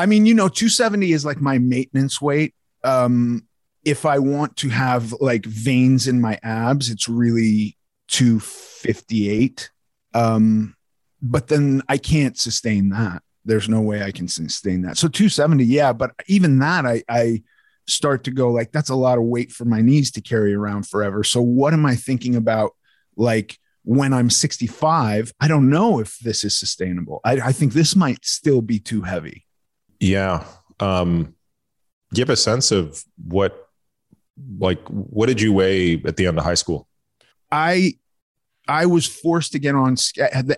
I 0.00 0.06
mean, 0.06 0.24
you 0.24 0.32
know, 0.32 0.48
270 0.48 1.12
is 1.12 1.26
like 1.26 1.42
my 1.42 1.58
maintenance 1.58 2.22
weight. 2.22 2.54
Um, 2.82 3.46
if 3.84 4.06
I 4.06 4.18
want 4.18 4.56
to 4.58 4.70
have 4.70 5.12
like 5.20 5.44
veins 5.44 6.08
in 6.08 6.22
my 6.22 6.38
abs, 6.42 6.88
it's 6.88 7.06
really 7.06 7.76
258. 8.08 9.70
Um, 10.14 10.74
but 11.20 11.48
then 11.48 11.82
I 11.86 11.98
can't 11.98 12.38
sustain 12.38 12.88
that. 12.90 13.22
There's 13.44 13.68
no 13.68 13.82
way 13.82 14.02
I 14.02 14.10
can 14.10 14.26
sustain 14.26 14.82
that. 14.82 14.96
So 14.96 15.06
270, 15.06 15.64
yeah. 15.64 15.92
But 15.92 16.12
even 16.26 16.60
that, 16.60 16.86
I, 16.86 17.02
I 17.06 17.42
start 17.86 18.24
to 18.24 18.30
go 18.30 18.50
like, 18.50 18.72
that's 18.72 18.90
a 18.90 18.94
lot 18.94 19.18
of 19.18 19.24
weight 19.24 19.52
for 19.52 19.66
my 19.66 19.82
knees 19.82 20.10
to 20.12 20.22
carry 20.22 20.54
around 20.54 20.86
forever. 20.86 21.24
So 21.24 21.42
what 21.42 21.74
am 21.74 21.84
I 21.84 21.94
thinking 21.94 22.36
about? 22.36 22.72
Like 23.16 23.58
when 23.84 24.14
I'm 24.14 24.30
65, 24.30 25.34
I 25.40 25.48
don't 25.48 25.68
know 25.68 26.00
if 26.00 26.18
this 26.20 26.42
is 26.42 26.58
sustainable. 26.58 27.20
I, 27.22 27.32
I 27.32 27.52
think 27.52 27.74
this 27.74 27.94
might 27.94 28.24
still 28.24 28.62
be 28.62 28.78
too 28.78 29.02
heavy. 29.02 29.46
Yeah. 30.00 30.44
Um, 30.80 31.34
give 32.12 32.30
a 32.30 32.36
sense 32.36 32.72
of 32.72 33.04
what, 33.22 33.68
like, 34.58 34.80
what 34.88 35.26
did 35.26 35.40
you 35.40 35.52
weigh 35.52 36.02
at 36.04 36.16
the 36.16 36.26
end 36.26 36.38
of 36.38 36.44
high 36.44 36.54
school? 36.54 36.88
I, 37.52 37.94
I 38.66 38.86
was 38.86 39.06
forced 39.06 39.52
to 39.52 39.58
get 39.58 39.74
on. 39.74 39.96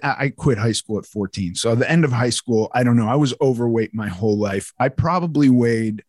I 0.03 0.33
quit 0.37 0.59
high 0.59 0.73
school 0.73 0.99
at 0.99 1.07
14. 1.07 1.55
So 1.55 1.73
at 1.73 1.79
the 1.79 1.91
end 1.91 2.05
of 2.05 2.13
high 2.13 2.31
school, 2.31 2.71
I 2.75 2.83
don't 2.83 2.97
know. 2.97 3.09
I 3.09 3.17
was 3.17 3.35
overweight 3.41 3.95
my 3.95 4.09
whole 4.09 4.39
life. 4.39 4.73
I 4.79 4.89
probably 4.91 5.49
weighed 5.49 6.05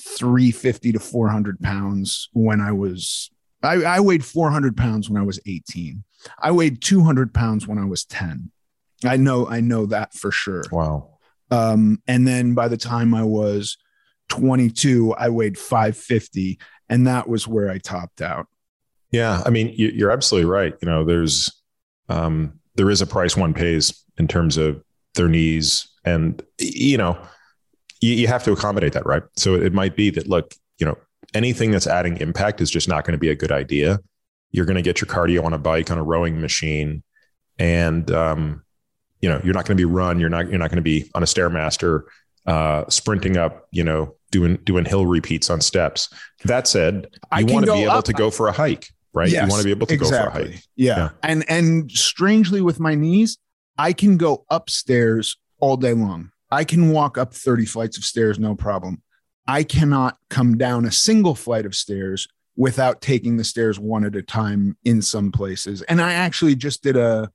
350 0.00 0.92
to 0.92 0.98
400 0.98 1.60
pounds 1.60 2.28
when 2.32 2.60
I 2.60 2.72
was, 2.72 3.30
I, 3.62 3.74
I 3.84 4.00
weighed 4.00 4.24
400 4.24 4.76
pounds 4.76 5.08
when 5.08 5.20
I 5.20 5.24
was 5.24 5.40
18. 5.46 6.02
I 6.40 6.50
weighed 6.50 6.82
200 6.82 7.32
pounds 7.32 7.66
when 7.66 7.78
I 7.78 7.84
was 7.84 8.04
10. 8.04 8.50
I 9.04 9.16
know, 9.16 9.46
I 9.46 9.60
know 9.60 9.86
that 9.86 10.14
for 10.14 10.30
sure. 10.30 10.64
Wow. 10.72 11.13
Um, 11.54 12.02
and 12.08 12.26
then 12.26 12.54
by 12.54 12.68
the 12.68 12.76
time 12.76 13.14
I 13.14 13.22
was 13.22 13.76
22, 14.30 15.14
I 15.14 15.28
weighed 15.28 15.58
550, 15.58 16.58
and 16.88 17.06
that 17.06 17.28
was 17.28 17.46
where 17.46 17.70
I 17.70 17.78
topped 17.78 18.20
out. 18.20 18.46
Yeah, 19.10 19.42
I 19.46 19.50
mean, 19.50 19.72
you're 19.76 20.10
absolutely 20.10 20.50
right. 20.50 20.74
You 20.82 20.86
know, 20.86 21.04
there's 21.04 21.52
um, 22.08 22.58
there 22.74 22.90
is 22.90 23.00
a 23.00 23.06
price 23.06 23.36
one 23.36 23.54
pays 23.54 24.04
in 24.18 24.26
terms 24.26 24.56
of 24.56 24.82
their 25.14 25.28
knees, 25.28 25.86
and 26.04 26.42
you 26.58 26.98
know, 26.98 27.16
you, 28.00 28.14
you 28.14 28.26
have 28.26 28.42
to 28.44 28.52
accommodate 28.52 28.92
that, 28.94 29.06
right? 29.06 29.22
So 29.36 29.54
it 29.54 29.72
might 29.72 29.94
be 29.94 30.10
that 30.10 30.26
look, 30.26 30.54
you 30.78 30.86
know, 30.86 30.98
anything 31.32 31.70
that's 31.70 31.86
adding 31.86 32.16
impact 32.16 32.60
is 32.60 32.70
just 32.70 32.88
not 32.88 33.04
going 33.04 33.12
to 33.12 33.18
be 33.18 33.30
a 33.30 33.36
good 33.36 33.52
idea. 33.52 34.00
You're 34.50 34.66
going 34.66 34.76
to 34.76 34.82
get 34.82 35.00
your 35.00 35.08
cardio 35.08 35.44
on 35.44 35.52
a 35.52 35.58
bike, 35.58 35.92
on 35.92 35.98
a 35.98 36.02
rowing 36.02 36.40
machine, 36.40 37.04
and 37.56 38.10
um, 38.10 38.63
you 39.24 39.30
know 39.30 39.40
you're 39.42 39.54
not 39.54 39.64
going 39.64 39.74
to 39.74 39.80
be 39.80 39.86
run 39.86 40.20
you're 40.20 40.28
not 40.28 40.50
you're 40.50 40.58
not 40.58 40.68
going 40.68 40.76
to 40.76 40.82
be 40.82 41.10
on 41.14 41.22
a 41.22 41.26
stairmaster 41.26 42.02
uh, 42.46 42.84
sprinting 42.90 43.38
up 43.38 43.66
you 43.70 43.82
know 43.82 44.14
doing 44.30 44.56
doing 44.64 44.84
hill 44.84 45.06
repeats 45.06 45.48
on 45.48 45.62
steps 45.62 46.12
that 46.44 46.68
said 46.68 47.06
you 47.38 47.46
want 47.46 47.64
to 47.64 47.72
be 47.72 47.84
able 47.84 47.92
up. 47.92 48.04
to 48.04 48.12
go 48.12 48.30
for 48.30 48.48
a 48.48 48.52
hike 48.52 48.92
right 49.14 49.30
yes, 49.30 49.44
you 49.44 49.48
want 49.48 49.62
to 49.62 49.64
be 49.64 49.70
able 49.70 49.86
to 49.86 49.94
exactly. 49.94 50.18
go 50.18 50.30
for 50.30 50.40
a 50.40 50.52
hike 50.52 50.64
yeah. 50.76 50.96
yeah 50.96 51.08
and 51.22 51.44
and 51.48 51.90
strangely 51.90 52.60
with 52.60 52.78
my 52.78 52.94
knees 52.94 53.38
i 53.78 53.94
can 53.94 54.18
go 54.18 54.44
upstairs 54.50 55.38
all 55.58 55.78
day 55.78 55.94
long 55.94 56.30
i 56.50 56.64
can 56.64 56.90
walk 56.90 57.16
up 57.16 57.32
30 57.32 57.64
flights 57.64 57.96
of 57.96 58.04
stairs 58.04 58.38
no 58.38 58.54
problem 58.54 59.00
i 59.46 59.62
cannot 59.62 60.18
come 60.28 60.58
down 60.58 60.84
a 60.84 60.92
single 60.92 61.34
flight 61.34 61.64
of 61.64 61.74
stairs 61.74 62.28
without 62.56 63.00
taking 63.00 63.38
the 63.38 63.44
stairs 63.44 63.80
one 63.80 64.04
at 64.04 64.16
a 64.16 64.22
time 64.22 64.76
in 64.84 65.00
some 65.00 65.32
places 65.32 65.80
and 65.82 66.02
i 66.02 66.12
actually 66.12 66.54
just 66.54 66.82
did 66.82 66.98
a 66.98 67.30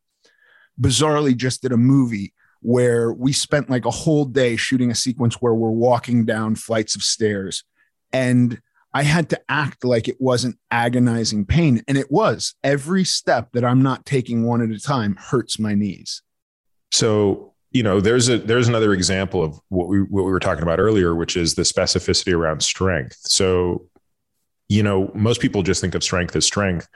bizarrely 0.79 1.35
just 1.35 1.61
did 1.61 1.71
a 1.71 1.77
movie 1.77 2.33
where 2.61 3.13
we 3.13 3.31
spent 3.31 3.69
like 3.69 3.85
a 3.85 3.91
whole 3.91 4.25
day 4.25 4.55
shooting 4.55 4.91
a 4.91 4.95
sequence 4.95 5.35
where 5.35 5.53
we're 5.53 5.69
walking 5.69 6.25
down 6.25 6.55
flights 6.55 6.95
of 6.95 7.01
stairs 7.01 7.63
and 8.11 8.61
I 8.93 9.03
had 9.03 9.29
to 9.29 9.41
act 9.49 9.85
like 9.85 10.07
it 10.07 10.19
wasn't 10.19 10.57
agonizing 10.71 11.45
pain. 11.45 11.83
And 11.87 11.97
it 11.97 12.11
was 12.11 12.55
every 12.63 13.03
step 13.03 13.51
that 13.53 13.63
I'm 13.63 13.81
not 13.81 14.05
taking 14.05 14.43
one 14.43 14.61
at 14.61 14.75
a 14.75 14.79
time 14.79 15.15
hurts 15.15 15.59
my 15.59 15.75
knees. 15.75 16.23
So, 16.91 17.53
you 17.71 17.83
know, 17.83 18.01
there's 18.01 18.29
a 18.29 18.39
there's 18.39 18.67
another 18.67 18.93
example 18.93 19.43
of 19.43 19.59
what 19.69 19.89
we 19.89 20.01
what 20.01 20.25
we 20.25 20.31
were 20.31 20.39
talking 20.39 20.63
about 20.63 20.79
earlier, 20.79 21.13
which 21.13 21.37
is 21.37 21.53
the 21.53 21.61
specificity 21.61 22.33
around 22.33 22.63
strength. 22.63 23.19
So, 23.21 23.85
you 24.69 24.81
know, 24.81 25.11
most 25.13 25.39
people 25.39 25.61
just 25.61 25.81
think 25.81 25.93
of 25.93 26.03
strength 26.03 26.35
as 26.35 26.45
strength, 26.45 26.87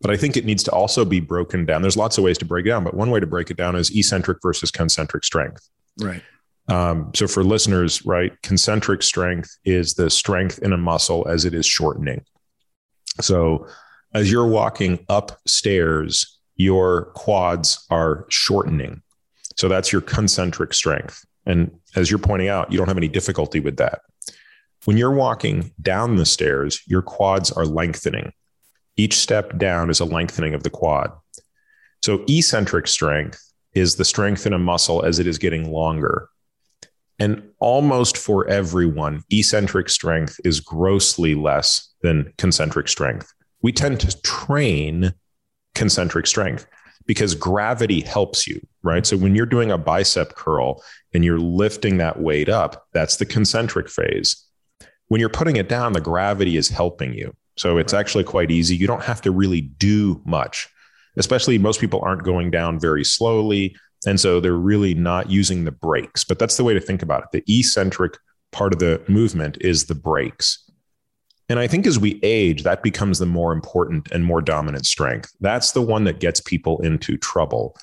but 0.00 0.10
I 0.10 0.16
think 0.16 0.36
it 0.36 0.44
needs 0.44 0.62
to 0.64 0.70
also 0.72 1.04
be 1.04 1.20
broken 1.20 1.66
down. 1.66 1.82
There's 1.82 1.96
lots 1.96 2.16
of 2.18 2.24
ways 2.24 2.38
to 2.38 2.44
break 2.44 2.66
it 2.66 2.70
down, 2.70 2.84
but 2.84 2.94
one 2.94 3.10
way 3.10 3.20
to 3.20 3.26
break 3.26 3.50
it 3.50 3.56
down 3.56 3.76
is 3.76 3.94
eccentric 3.94 4.38
versus 4.42 4.70
concentric 4.70 5.24
strength. 5.24 5.68
Right. 5.98 6.22
Um, 6.68 7.10
so 7.14 7.26
for 7.26 7.42
listeners, 7.42 8.04
right, 8.06 8.32
concentric 8.42 9.02
strength 9.02 9.58
is 9.64 9.94
the 9.94 10.08
strength 10.08 10.60
in 10.60 10.72
a 10.72 10.76
muscle 10.76 11.26
as 11.28 11.44
it 11.44 11.52
is 11.52 11.66
shortening. 11.66 12.24
So 13.20 13.66
as 14.14 14.30
you're 14.30 14.46
walking 14.46 15.04
upstairs, 15.08 16.38
your 16.56 17.06
quads 17.12 17.86
are 17.90 18.26
shortening. 18.28 19.02
So 19.56 19.68
that's 19.68 19.92
your 19.92 20.00
concentric 20.00 20.72
strength. 20.72 21.24
And 21.44 21.72
as 21.96 22.10
you're 22.10 22.18
pointing 22.18 22.48
out, 22.48 22.70
you 22.70 22.78
don't 22.78 22.88
have 22.88 22.96
any 22.96 23.08
difficulty 23.08 23.60
with 23.60 23.76
that. 23.78 24.00
When 24.84 24.96
you're 24.96 25.12
walking 25.12 25.72
down 25.82 26.16
the 26.16 26.26
stairs, 26.26 26.80
your 26.86 27.02
quads 27.02 27.50
are 27.50 27.66
lengthening. 27.66 28.32
Each 28.96 29.14
step 29.14 29.58
down 29.58 29.90
is 29.90 30.00
a 30.00 30.04
lengthening 30.04 30.54
of 30.54 30.62
the 30.62 30.70
quad. 30.70 31.12
So 32.02 32.24
eccentric 32.28 32.86
strength 32.86 33.42
is 33.72 33.96
the 33.96 34.04
strength 34.04 34.46
in 34.46 34.52
a 34.52 34.58
muscle 34.58 35.04
as 35.04 35.18
it 35.18 35.26
is 35.26 35.38
getting 35.38 35.70
longer. 35.70 36.28
And 37.18 37.50
almost 37.60 38.16
for 38.16 38.48
everyone, 38.48 39.22
eccentric 39.30 39.90
strength 39.90 40.40
is 40.44 40.60
grossly 40.60 41.34
less 41.34 41.92
than 42.02 42.32
concentric 42.38 42.88
strength. 42.88 43.32
We 43.62 43.72
tend 43.72 44.00
to 44.00 44.22
train 44.22 45.12
concentric 45.74 46.26
strength 46.26 46.66
because 47.06 47.34
gravity 47.34 48.00
helps 48.00 48.46
you, 48.46 48.60
right? 48.82 49.04
So 49.04 49.16
when 49.16 49.34
you're 49.34 49.46
doing 49.46 49.70
a 49.70 49.78
bicep 49.78 50.34
curl 50.34 50.82
and 51.12 51.24
you're 51.24 51.38
lifting 51.38 51.98
that 51.98 52.20
weight 52.20 52.48
up, 52.48 52.86
that's 52.92 53.16
the 53.16 53.26
concentric 53.26 53.88
phase. 53.88 54.46
When 55.08 55.20
you're 55.20 55.28
putting 55.28 55.56
it 55.56 55.68
down, 55.68 55.92
the 55.92 56.00
gravity 56.00 56.56
is 56.56 56.68
helping 56.68 57.12
you. 57.12 57.34
So 57.56 57.78
it's 57.78 57.92
actually 57.92 58.24
quite 58.24 58.50
easy. 58.50 58.76
You 58.76 58.86
don't 58.86 59.02
have 59.02 59.20
to 59.22 59.30
really 59.30 59.60
do 59.60 60.20
much, 60.24 60.68
especially 61.16 61.58
most 61.58 61.80
people 61.80 62.00
aren't 62.02 62.22
going 62.22 62.50
down 62.50 62.78
very 62.78 63.04
slowly. 63.04 63.76
And 64.06 64.18
so 64.18 64.40
they're 64.40 64.54
really 64.54 64.94
not 64.94 65.30
using 65.30 65.64
the 65.64 65.72
brakes, 65.72 66.24
but 66.24 66.38
that's 66.38 66.56
the 66.56 66.64
way 66.64 66.72
to 66.72 66.80
think 66.80 67.02
about 67.02 67.24
it. 67.24 67.44
The 67.46 67.58
eccentric 67.58 68.16
part 68.50 68.72
of 68.72 68.78
the 68.78 69.02
movement 69.08 69.58
is 69.60 69.86
the 69.86 69.94
brakes. 69.94 70.70
And 71.50 71.58
I 71.58 71.66
think 71.66 71.86
as 71.86 71.98
we 71.98 72.20
age, 72.22 72.62
that 72.62 72.82
becomes 72.82 73.18
the 73.18 73.26
more 73.26 73.52
important 73.52 74.10
and 74.12 74.24
more 74.24 74.40
dominant 74.40 74.86
strength. 74.86 75.34
That's 75.40 75.72
the 75.72 75.82
one 75.82 76.04
that 76.04 76.20
gets 76.20 76.40
people 76.40 76.80
into 76.80 77.16
trouble. 77.16 77.76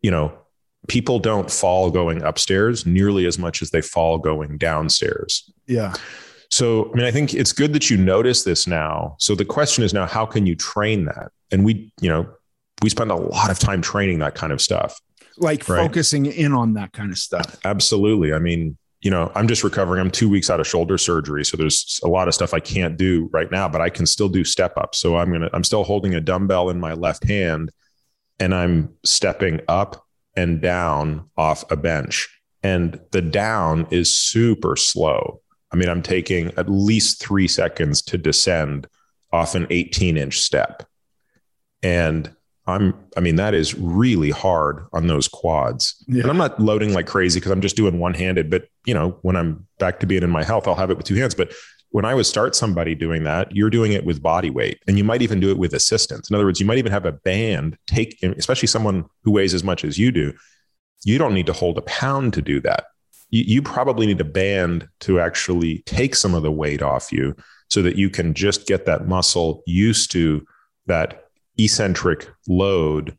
You 0.00 0.10
know, 0.10 0.32
people 0.88 1.18
don't 1.18 1.50
fall 1.50 1.90
going 1.90 2.22
upstairs 2.22 2.86
nearly 2.86 3.26
as 3.26 3.38
much 3.38 3.62
as 3.62 3.70
they 3.70 3.82
fall 3.82 4.18
going 4.18 4.58
downstairs. 4.58 5.50
Yeah. 5.66 5.94
So, 6.54 6.88
I 6.92 6.96
mean, 6.96 7.04
I 7.04 7.10
think 7.10 7.34
it's 7.34 7.50
good 7.50 7.72
that 7.72 7.90
you 7.90 7.96
notice 7.96 8.44
this 8.44 8.68
now. 8.68 9.16
So 9.18 9.34
the 9.34 9.44
question 9.44 9.82
is 9.82 9.92
now, 9.92 10.06
how 10.06 10.24
can 10.24 10.46
you 10.46 10.54
train 10.54 11.06
that? 11.06 11.32
And 11.50 11.64
we, 11.64 11.92
you 12.00 12.08
know, 12.08 12.28
we 12.80 12.90
spend 12.90 13.10
a 13.10 13.16
lot 13.16 13.50
of 13.50 13.58
time 13.58 13.82
training 13.82 14.20
that 14.20 14.36
kind 14.36 14.52
of 14.52 14.60
stuff. 14.60 15.00
Like 15.36 15.68
right? 15.68 15.84
focusing 15.84 16.26
in 16.26 16.52
on 16.52 16.74
that 16.74 16.92
kind 16.92 17.10
of 17.10 17.18
stuff. 17.18 17.56
Absolutely. 17.64 18.32
I 18.32 18.38
mean, 18.38 18.78
you 19.00 19.10
know, 19.10 19.32
I'm 19.34 19.48
just 19.48 19.64
recovering. 19.64 20.00
I'm 20.00 20.12
two 20.12 20.28
weeks 20.28 20.48
out 20.48 20.60
of 20.60 20.66
shoulder 20.68 20.96
surgery. 20.96 21.44
So 21.44 21.56
there's 21.56 21.98
a 22.04 22.08
lot 22.08 22.28
of 22.28 22.34
stuff 22.34 22.54
I 22.54 22.60
can't 22.60 22.96
do 22.96 23.28
right 23.32 23.50
now, 23.50 23.68
but 23.68 23.80
I 23.80 23.90
can 23.90 24.06
still 24.06 24.28
do 24.28 24.44
step 24.44 24.74
ups. 24.76 24.98
So 24.98 25.16
I'm 25.16 25.30
going 25.30 25.40
to, 25.40 25.50
I'm 25.52 25.64
still 25.64 25.82
holding 25.82 26.14
a 26.14 26.20
dumbbell 26.20 26.70
in 26.70 26.78
my 26.78 26.92
left 26.92 27.24
hand 27.24 27.72
and 28.38 28.54
I'm 28.54 28.94
stepping 29.04 29.60
up 29.66 30.06
and 30.36 30.62
down 30.62 31.30
off 31.36 31.68
a 31.72 31.76
bench. 31.76 32.28
And 32.62 33.00
the 33.10 33.22
down 33.22 33.88
is 33.90 34.14
super 34.14 34.76
slow. 34.76 35.40
I 35.74 35.76
mean, 35.76 35.88
I'm 35.88 36.02
taking 36.02 36.52
at 36.56 36.70
least 36.70 37.20
three 37.20 37.48
seconds 37.48 38.00
to 38.02 38.16
descend 38.16 38.86
off 39.32 39.56
an 39.56 39.66
18 39.70 40.16
inch 40.16 40.38
step. 40.38 40.84
And 41.82 42.32
I'm, 42.64 42.94
I 43.16 43.20
mean, 43.20 43.34
that 43.36 43.54
is 43.54 43.74
really 43.74 44.30
hard 44.30 44.86
on 44.92 45.08
those 45.08 45.26
quads. 45.26 45.96
Yeah. 46.06 46.22
And 46.22 46.30
I'm 46.30 46.36
not 46.36 46.60
loading 46.60 46.94
like 46.94 47.08
crazy 47.08 47.40
because 47.40 47.50
I'm 47.50 47.60
just 47.60 47.74
doing 47.74 47.98
one 47.98 48.14
handed. 48.14 48.50
But, 48.50 48.68
you 48.86 48.94
know, 48.94 49.18
when 49.22 49.34
I'm 49.34 49.66
back 49.80 49.98
to 49.98 50.06
being 50.06 50.22
in 50.22 50.30
my 50.30 50.44
health, 50.44 50.68
I'll 50.68 50.76
have 50.76 50.92
it 50.92 50.96
with 50.96 51.06
two 51.06 51.16
hands. 51.16 51.34
But 51.34 51.52
when 51.90 52.04
I 52.04 52.14
would 52.14 52.26
start 52.26 52.54
somebody 52.54 52.94
doing 52.94 53.24
that, 53.24 53.50
you're 53.50 53.68
doing 53.68 53.94
it 53.94 54.04
with 54.04 54.22
body 54.22 54.50
weight 54.50 54.80
and 54.86 54.96
you 54.96 55.02
might 55.02 55.22
even 55.22 55.40
do 55.40 55.50
it 55.50 55.58
with 55.58 55.74
assistance. 55.74 56.30
In 56.30 56.36
other 56.36 56.44
words, 56.44 56.60
you 56.60 56.66
might 56.66 56.78
even 56.78 56.92
have 56.92 57.04
a 57.04 57.12
band 57.12 57.76
take, 57.88 58.22
especially 58.22 58.68
someone 58.68 59.06
who 59.24 59.32
weighs 59.32 59.54
as 59.54 59.64
much 59.64 59.82
as 59.82 59.98
you 59.98 60.12
do. 60.12 60.34
You 61.02 61.18
don't 61.18 61.34
need 61.34 61.46
to 61.46 61.52
hold 61.52 61.78
a 61.78 61.82
pound 61.82 62.32
to 62.34 62.42
do 62.42 62.60
that. 62.60 62.84
You, 63.34 63.42
you 63.46 63.62
probably 63.62 64.06
need 64.06 64.20
a 64.20 64.24
band 64.24 64.88
to 65.00 65.18
actually 65.18 65.82
take 65.86 66.14
some 66.14 66.34
of 66.34 66.44
the 66.44 66.52
weight 66.52 66.82
off 66.82 67.10
you 67.10 67.34
so 67.68 67.82
that 67.82 67.96
you 67.96 68.08
can 68.08 68.32
just 68.32 68.68
get 68.68 68.86
that 68.86 69.08
muscle 69.08 69.64
used 69.66 70.12
to 70.12 70.46
that 70.86 71.24
eccentric 71.58 72.28
load 72.46 73.18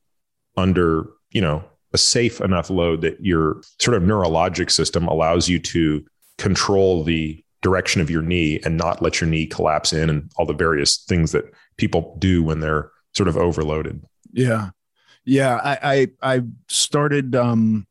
under, 0.56 1.10
you 1.32 1.42
know, 1.42 1.66
a 1.92 1.98
safe 1.98 2.40
enough 2.40 2.70
load 2.70 3.02
that 3.02 3.20
your 3.20 3.62
sort 3.82 3.98
of 3.98 4.04
neurologic 4.04 4.72
system 4.72 5.06
allows 5.08 5.50
you 5.50 5.60
to 5.60 6.06
control 6.38 7.04
the 7.04 7.44
direction 7.62 8.00
of 8.00 8.10
your 8.10 8.22
knee 8.22 8.62
and 8.64 8.78
not 8.78 9.02
let 9.02 9.20
your 9.20 9.30
knee 9.30 9.46
collapse 9.46 9.92
in 9.92 10.10
and 10.10 10.32
all 10.38 10.46
the 10.46 10.54
various 10.54 10.98
things 10.98 11.34
that 11.34 11.44
people 11.76 12.16
do 12.20 12.42
when 12.42 12.62
they're 12.62 12.90
sort 13.14 13.28
of 13.28 13.36
overloaded. 13.36 14.02
Yeah. 14.32 14.70
Yeah. 15.26 15.60
I, 15.62 16.08
I, 16.22 16.36
I 16.36 16.42
started, 16.70 17.36
um, 17.36 17.86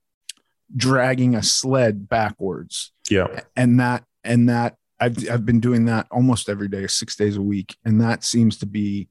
dragging 0.76 1.34
a 1.34 1.42
sled 1.42 2.08
backwards. 2.08 2.92
Yeah. 3.10 3.40
And 3.56 3.80
that, 3.80 4.04
and 4.22 4.48
that 4.48 4.76
I've, 5.00 5.28
I've 5.30 5.46
been 5.46 5.60
doing 5.60 5.86
that 5.86 6.06
almost 6.10 6.48
every 6.48 6.68
day, 6.68 6.86
six 6.86 7.16
days 7.16 7.36
a 7.36 7.42
week. 7.42 7.76
And 7.84 8.00
that 8.00 8.24
seems 8.24 8.58
to 8.58 8.66
be 8.66 9.08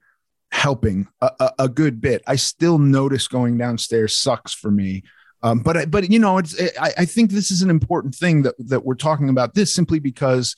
helping 0.51 1.07
a, 1.21 1.31
a, 1.39 1.51
a 1.59 1.69
good 1.69 2.01
bit. 2.01 2.23
I 2.27 2.35
still 2.35 2.77
notice 2.77 3.27
going 3.27 3.57
downstairs 3.57 4.15
sucks 4.15 4.53
for 4.53 4.71
me 4.71 5.03
um, 5.43 5.59
but 5.59 5.91
but 5.91 6.09
you 6.09 6.19
know, 6.19 6.37
it's 6.37 6.59
I, 6.79 6.93
I 6.99 7.05
think 7.05 7.29
this 7.29 7.51
is 7.51 7.61
an 7.61 7.69
important 7.69 8.15
thing 8.15 8.43
that 8.43 8.55
that 8.59 8.85
we're 8.85 8.95
talking 8.95 9.27
about 9.27 9.53
this 9.53 9.73
simply 9.73 9.99
because, 9.99 10.55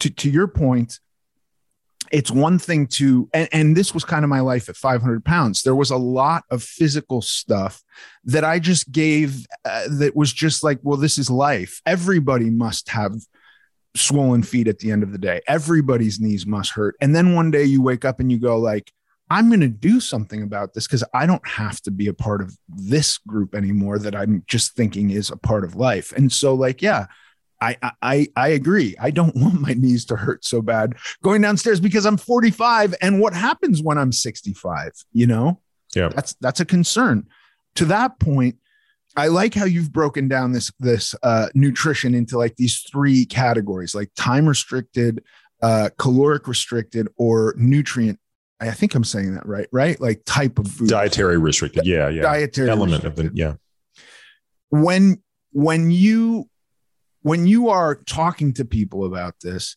to 0.00 0.10
to 0.10 0.28
your 0.28 0.48
point, 0.48 0.98
it's 2.10 2.30
one 2.30 2.58
thing 2.58 2.86
to 2.86 3.28
and, 3.32 3.48
and 3.52 3.76
this 3.76 3.94
was 3.94 4.04
kind 4.04 4.24
of 4.24 4.28
my 4.28 4.40
life 4.40 4.68
at 4.68 4.76
500 4.76 5.24
pounds. 5.24 5.62
There 5.62 5.74
was 5.74 5.90
a 5.90 5.96
lot 5.96 6.44
of 6.50 6.62
physical 6.62 7.22
stuff 7.22 7.82
that 8.24 8.44
i 8.44 8.58
just 8.58 8.92
gave 8.92 9.46
uh, 9.64 9.84
that 9.98 10.14
was 10.14 10.32
just 10.32 10.62
like 10.62 10.78
well 10.82 10.98
this 10.98 11.18
is 11.18 11.30
life. 11.30 11.80
Everybody 11.86 12.50
must 12.50 12.88
have 12.90 13.14
swollen 13.96 14.42
feet 14.42 14.68
at 14.68 14.78
the 14.78 14.90
end 14.90 15.02
of 15.02 15.12
the 15.12 15.18
day. 15.18 15.40
Everybody's 15.48 16.20
knees 16.20 16.46
must 16.46 16.72
hurt. 16.72 16.96
And 17.00 17.14
then 17.14 17.34
one 17.34 17.50
day 17.50 17.64
you 17.64 17.82
wake 17.82 18.04
up 18.04 18.20
and 18.20 18.30
you 18.30 18.38
go 18.38 18.58
like 18.58 18.92
I'm 19.32 19.48
going 19.48 19.60
to 19.60 19.68
do 19.68 20.00
something 20.00 20.42
about 20.42 20.74
this 20.74 20.88
because 20.88 21.04
I 21.14 21.24
don't 21.24 21.46
have 21.46 21.80
to 21.82 21.92
be 21.92 22.08
a 22.08 22.14
part 22.14 22.42
of 22.42 22.56
this 22.68 23.18
group 23.18 23.54
anymore 23.54 23.96
that 24.00 24.16
I'm 24.16 24.42
just 24.48 24.74
thinking 24.74 25.10
is 25.10 25.30
a 25.30 25.36
part 25.36 25.62
of 25.62 25.76
life. 25.76 26.10
And 26.10 26.32
so, 26.32 26.52
like, 26.52 26.82
yeah, 26.82 27.06
I 27.60 27.76
I 28.02 28.28
I 28.36 28.48
agree. 28.48 28.94
I 29.00 29.10
don't 29.10 29.34
want 29.36 29.60
my 29.60 29.74
knees 29.74 30.04
to 30.06 30.16
hurt 30.16 30.44
so 30.44 30.62
bad 30.62 30.94
going 31.22 31.42
downstairs 31.42 31.80
because 31.80 32.06
I'm 32.06 32.16
45. 32.16 32.94
And 33.00 33.20
what 33.20 33.34
happens 33.34 33.82
when 33.82 33.98
I'm 33.98 34.12
65? 34.12 34.92
You 35.12 35.26
know, 35.26 35.60
yeah, 35.94 36.08
that's 36.08 36.34
that's 36.40 36.60
a 36.60 36.64
concern. 36.64 37.26
To 37.76 37.84
that 37.86 38.18
point, 38.18 38.56
I 39.16 39.28
like 39.28 39.54
how 39.54 39.64
you've 39.64 39.92
broken 39.92 40.28
down 40.28 40.52
this 40.52 40.72
this 40.80 41.14
uh, 41.22 41.48
nutrition 41.54 42.14
into 42.14 42.38
like 42.38 42.56
these 42.56 42.80
three 42.90 43.24
categories, 43.24 43.94
like 43.94 44.10
time 44.16 44.46
restricted, 44.46 45.22
uh, 45.62 45.90
caloric 45.98 46.48
restricted, 46.48 47.08
or 47.16 47.54
nutrient 47.56 48.18
I 48.60 48.72
think 48.72 48.94
I'm 48.94 49.04
saying 49.04 49.34
that 49.34 49.46
right, 49.46 49.68
right? 49.72 49.98
Like 50.00 50.22
type 50.26 50.58
of 50.58 50.68
food. 50.68 50.90
Dietary 50.90 51.38
restricted. 51.38 51.86
Yeah, 51.86 52.08
yeah. 52.08 52.22
Dietary 52.22 52.68
element 52.68 53.02
restricted. 53.02 53.26
of 53.26 53.32
the 53.32 53.38
yeah. 53.38 53.54
When 54.68 55.22
when 55.52 55.90
you 55.90 56.49
when 57.22 57.46
you 57.46 57.68
are 57.68 57.94
talking 57.94 58.52
to 58.54 58.64
people 58.64 59.04
about 59.04 59.34
this, 59.42 59.76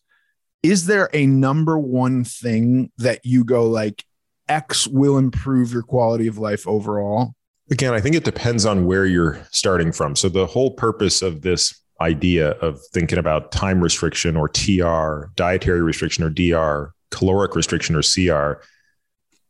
is 0.61 0.85
there 0.85 1.09
a 1.13 1.25
number 1.25 1.77
one 1.77 2.23
thing 2.23 2.91
that 2.97 3.21
you 3.25 3.43
go 3.43 3.67
like 3.67 4.05
X 4.47 4.87
will 4.87 5.17
improve 5.17 5.71
your 5.71 5.83
quality 5.83 6.27
of 6.27 6.37
life 6.37 6.67
overall? 6.67 7.33
Again, 7.71 7.93
I 7.93 8.01
think 8.01 8.15
it 8.15 8.23
depends 8.23 8.65
on 8.65 8.85
where 8.85 9.05
you're 9.05 9.39
starting 9.51 9.91
from. 9.91 10.15
So 10.15 10.29
the 10.29 10.45
whole 10.45 10.71
purpose 10.71 11.21
of 11.21 11.41
this 11.41 11.79
idea 12.01 12.51
of 12.51 12.79
thinking 12.93 13.17
about 13.17 13.51
time 13.51 13.81
restriction 13.81 14.35
or 14.35 14.49
TR, 14.49 15.31
dietary 15.35 15.81
restriction 15.81 16.23
or 16.23 16.29
DR, 16.29 16.93
caloric 17.09 17.55
restriction 17.55 17.95
or 17.95 18.01
CR 18.01 18.61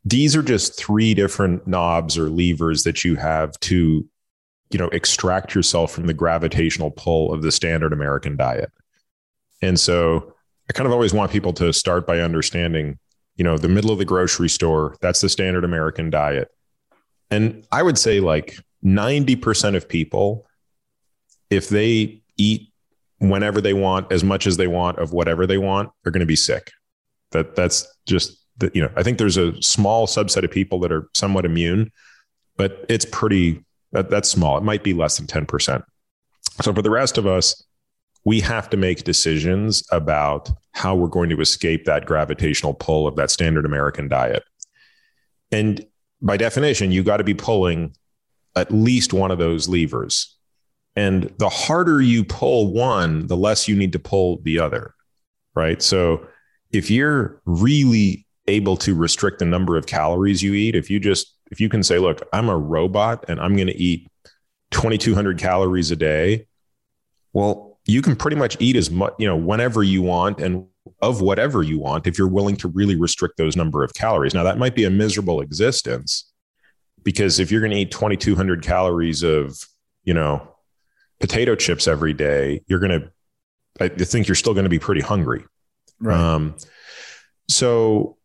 these 0.06 0.36
are 0.36 0.44
just 0.44 0.78
three 0.78 1.14
different 1.14 1.66
knobs 1.68 2.18
or 2.18 2.30
levers 2.30 2.84
that 2.84 3.04
you 3.04 3.16
have 3.16 3.58
to 3.62 4.08
you 4.74 4.80
know 4.80 4.88
extract 4.88 5.56
yourself 5.56 5.92
from 5.92 6.08
the 6.08 6.14
gravitational 6.14 6.92
pull 6.92 7.34
of 7.34 7.42
the 7.42 7.52
standard 7.52 7.94
american 7.94 8.36
diet. 8.36 8.72
And 9.62 9.80
so 9.80 10.34
i 10.70 10.74
kind 10.74 10.88
of 10.88 10.94
always 10.94 11.14
want 11.14 11.32
people 11.32 11.54
to 11.54 11.72
start 11.74 12.06
by 12.08 12.20
understanding 12.20 13.00
you 13.36 13.44
know 13.44 13.58
the 13.58 13.70
middle 13.70 13.92
of 13.92 13.98
the 13.98 14.06
grocery 14.06 14.50
store 14.50 14.96
that's 15.02 15.22
the 15.22 15.30
standard 15.30 15.64
american 15.64 16.10
diet. 16.10 16.50
And 17.32 17.66
i 17.72 17.82
would 17.84 17.98
say 17.98 18.20
like 18.20 18.58
90% 18.84 19.78
of 19.78 19.88
people 19.88 20.46
if 21.50 21.70
they 21.70 22.22
eat 22.36 22.70
whenever 23.20 23.62
they 23.62 23.74
want 23.74 24.12
as 24.12 24.24
much 24.24 24.46
as 24.46 24.58
they 24.58 24.68
want 24.68 24.98
of 24.98 25.14
whatever 25.14 25.48
they 25.48 25.58
want 25.58 25.90
are 26.06 26.12
going 26.12 26.20
to 26.20 26.26
be 26.26 26.36
sick. 26.36 26.72
That 27.32 27.56
that's 27.56 27.88
just 28.06 28.44
that 28.58 28.76
you 28.76 28.82
know 28.82 28.92
i 28.96 29.04
think 29.04 29.18
there's 29.18 29.38
a 29.38 29.60
small 29.62 30.08
subset 30.08 30.44
of 30.44 30.52
people 30.52 30.80
that 30.80 30.92
are 30.92 31.10
somewhat 31.14 31.46
immune 31.46 31.92
but 32.56 32.86
it's 32.90 33.06
pretty 33.06 33.64
that, 33.94 34.10
that's 34.10 34.30
small. 34.30 34.58
It 34.58 34.64
might 34.64 34.84
be 34.84 34.94
less 34.94 35.18
than 35.18 35.28
10% 35.28 35.84
so 36.62 36.74
for 36.74 36.82
the 36.82 36.90
rest 36.90 37.18
of 37.18 37.26
us 37.26 37.64
we 38.26 38.40
have 38.40 38.70
to 38.70 38.78
make 38.78 39.04
decisions 39.04 39.84
about 39.92 40.50
how 40.72 40.96
we're 40.96 41.08
going 41.08 41.30
to 41.30 41.42
escape 41.42 41.86
that 41.86 42.06
gravitational 42.06 42.74
pull 42.74 43.08
of 43.08 43.16
that 43.16 43.32
standard 43.32 43.66
american 43.66 44.08
diet. 44.08 44.44
And 45.52 45.86
by 46.22 46.38
definition 46.38 46.92
you 46.92 47.04
got 47.04 47.18
to 47.18 47.24
be 47.24 47.34
pulling 47.34 47.96
at 48.56 48.72
least 48.72 49.14
one 49.14 49.32
of 49.32 49.40
those 49.40 49.68
levers. 49.68 50.38
And 50.96 51.34
the 51.40 51.50
harder 51.50 52.02
you 52.02 52.24
pull 52.24 52.72
one 52.72 53.26
the 53.28 53.38
less 53.38 53.68
you 53.68 53.76
need 53.76 53.94
to 53.94 54.00
pull 54.00 54.42
the 54.44 54.60
other 54.60 54.94
right? 55.56 55.82
So 55.82 56.26
if 56.72 56.90
you're 56.90 57.42
really 57.46 58.26
able 58.48 58.76
to 58.78 58.96
restrict 58.96 59.40
the 59.40 59.46
number 59.46 59.78
of 59.78 59.86
calories 59.86 60.42
you 60.42 60.54
eat, 60.54 60.76
if 60.76 60.90
you 60.90 61.00
just 61.00 61.33
if 61.54 61.62
you 61.62 61.70
can 61.70 61.84
say, 61.84 62.00
look, 62.00 62.28
I'm 62.34 62.50
a 62.50 62.58
robot 62.58 63.26
and 63.28 63.40
I'm 63.40 63.56
going 63.56 63.68
to 63.68 63.78
eat 63.78 64.10
2200 64.72 65.38
calories 65.38 65.92
a 65.92 65.96
day, 65.96 66.48
well, 67.32 67.78
you 67.86 68.02
can 68.02 68.16
pretty 68.16 68.38
much 68.38 68.58
eat 68.60 68.76
as 68.76 68.90
much, 68.90 69.14
you 69.20 69.28
know, 69.28 69.36
whenever 69.36 69.84
you 69.84 70.02
want 70.02 70.40
and 70.40 70.66
of 71.00 71.22
whatever 71.22 71.62
you 71.62 71.78
want 71.78 72.08
if 72.08 72.18
you're 72.18 72.28
willing 72.28 72.56
to 72.56 72.68
really 72.70 72.96
restrict 72.96 73.38
those 73.38 73.56
number 73.56 73.84
of 73.84 73.94
calories. 73.94 74.34
Now, 74.34 74.42
that 74.42 74.58
might 74.58 74.74
be 74.74 74.84
a 74.86 74.90
miserable 74.90 75.42
existence 75.42 76.34
because 77.04 77.40
if 77.40 77.52
you're 77.52 77.62
going 77.62 77.72
to 77.72 77.78
eat 77.78 77.92
2200 77.92 78.64
calories 78.64 79.22
of, 79.22 79.56
you 80.04 80.16
know, 80.16 80.56
potato 81.20 81.54
chips 81.54 81.88
every 81.88 82.14
day, 82.14 82.64
you're 82.66 82.80
going 82.80 83.00
to 83.00 83.12
I 83.80 83.90
think 83.90 84.28
you're 84.28 84.36
still 84.36 84.54
going 84.54 84.66
to 84.66 84.70
be 84.70 84.80
pretty 84.80 85.02
hungry. 85.02 85.46
Right. 86.00 86.20
Um, 86.20 86.56
so 87.48 88.18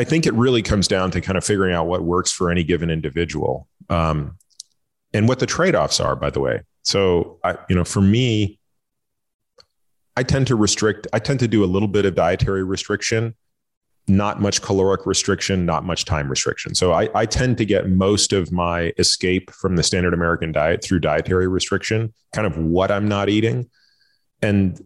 I 0.00 0.04
think 0.04 0.24
it 0.24 0.32
really 0.32 0.62
comes 0.62 0.88
down 0.88 1.10
to 1.10 1.20
kind 1.20 1.36
of 1.36 1.44
figuring 1.44 1.74
out 1.74 1.86
what 1.86 2.02
works 2.04 2.32
for 2.32 2.50
any 2.50 2.64
given 2.64 2.88
individual. 2.88 3.68
Um, 3.90 4.38
and 5.12 5.28
what 5.28 5.40
the 5.40 5.46
trade-offs 5.46 6.00
are, 6.00 6.16
by 6.16 6.30
the 6.30 6.40
way. 6.40 6.62
So, 6.84 7.38
I, 7.44 7.58
you 7.68 7.76
know, 7.76 7.84
for 7.84 8.00
me, 8.00 8.58
I 10.16 10.22
tend 10.22 10.46
to 10.46 10.56
restrict, 10.56 11.06
I 11.12 11.18
tend 11.18 11.40
to 11.40 11.48
do 11.48 11.62
a 11.64 11.66
little 11.66 11.88
bit 11.88 12.06
of 12.06 12.14
dietary 12.14 12.64
restriction, 12.64 13.34
not 14.08 14.40
much 14.40 14.62
caloric 14.62 15.04
restriction, 15.04 15.66
not 15.66 15.84
much 15.84 16.06
time 16.06 16.30
restriction. 16.30 16.74
So 16.74 16.92
I, 16.92 17.10
I 17.14 17.26
tend 17.26 17.58
to 17.58 17.66
get 17.66 17.90
most 17.90 18.32
of 18.32 18.50
my 18.52 18.94
escape 18.96 19.50
from 19.50 19.76
the 19.76 19.82
standard 19.82 20.14
American 20.14 20.50
diet 20.50 20.82
through 20.82 21.00
dietary 21.00 21.46
restriction, 21.46 22.14
kind 22.32 22.46
of 22.46 22.56
what 22.56 22.90
I'm 22.90 23.06
not 23.06 23.28
eating. 23.28 23.68
And 24.40 24.82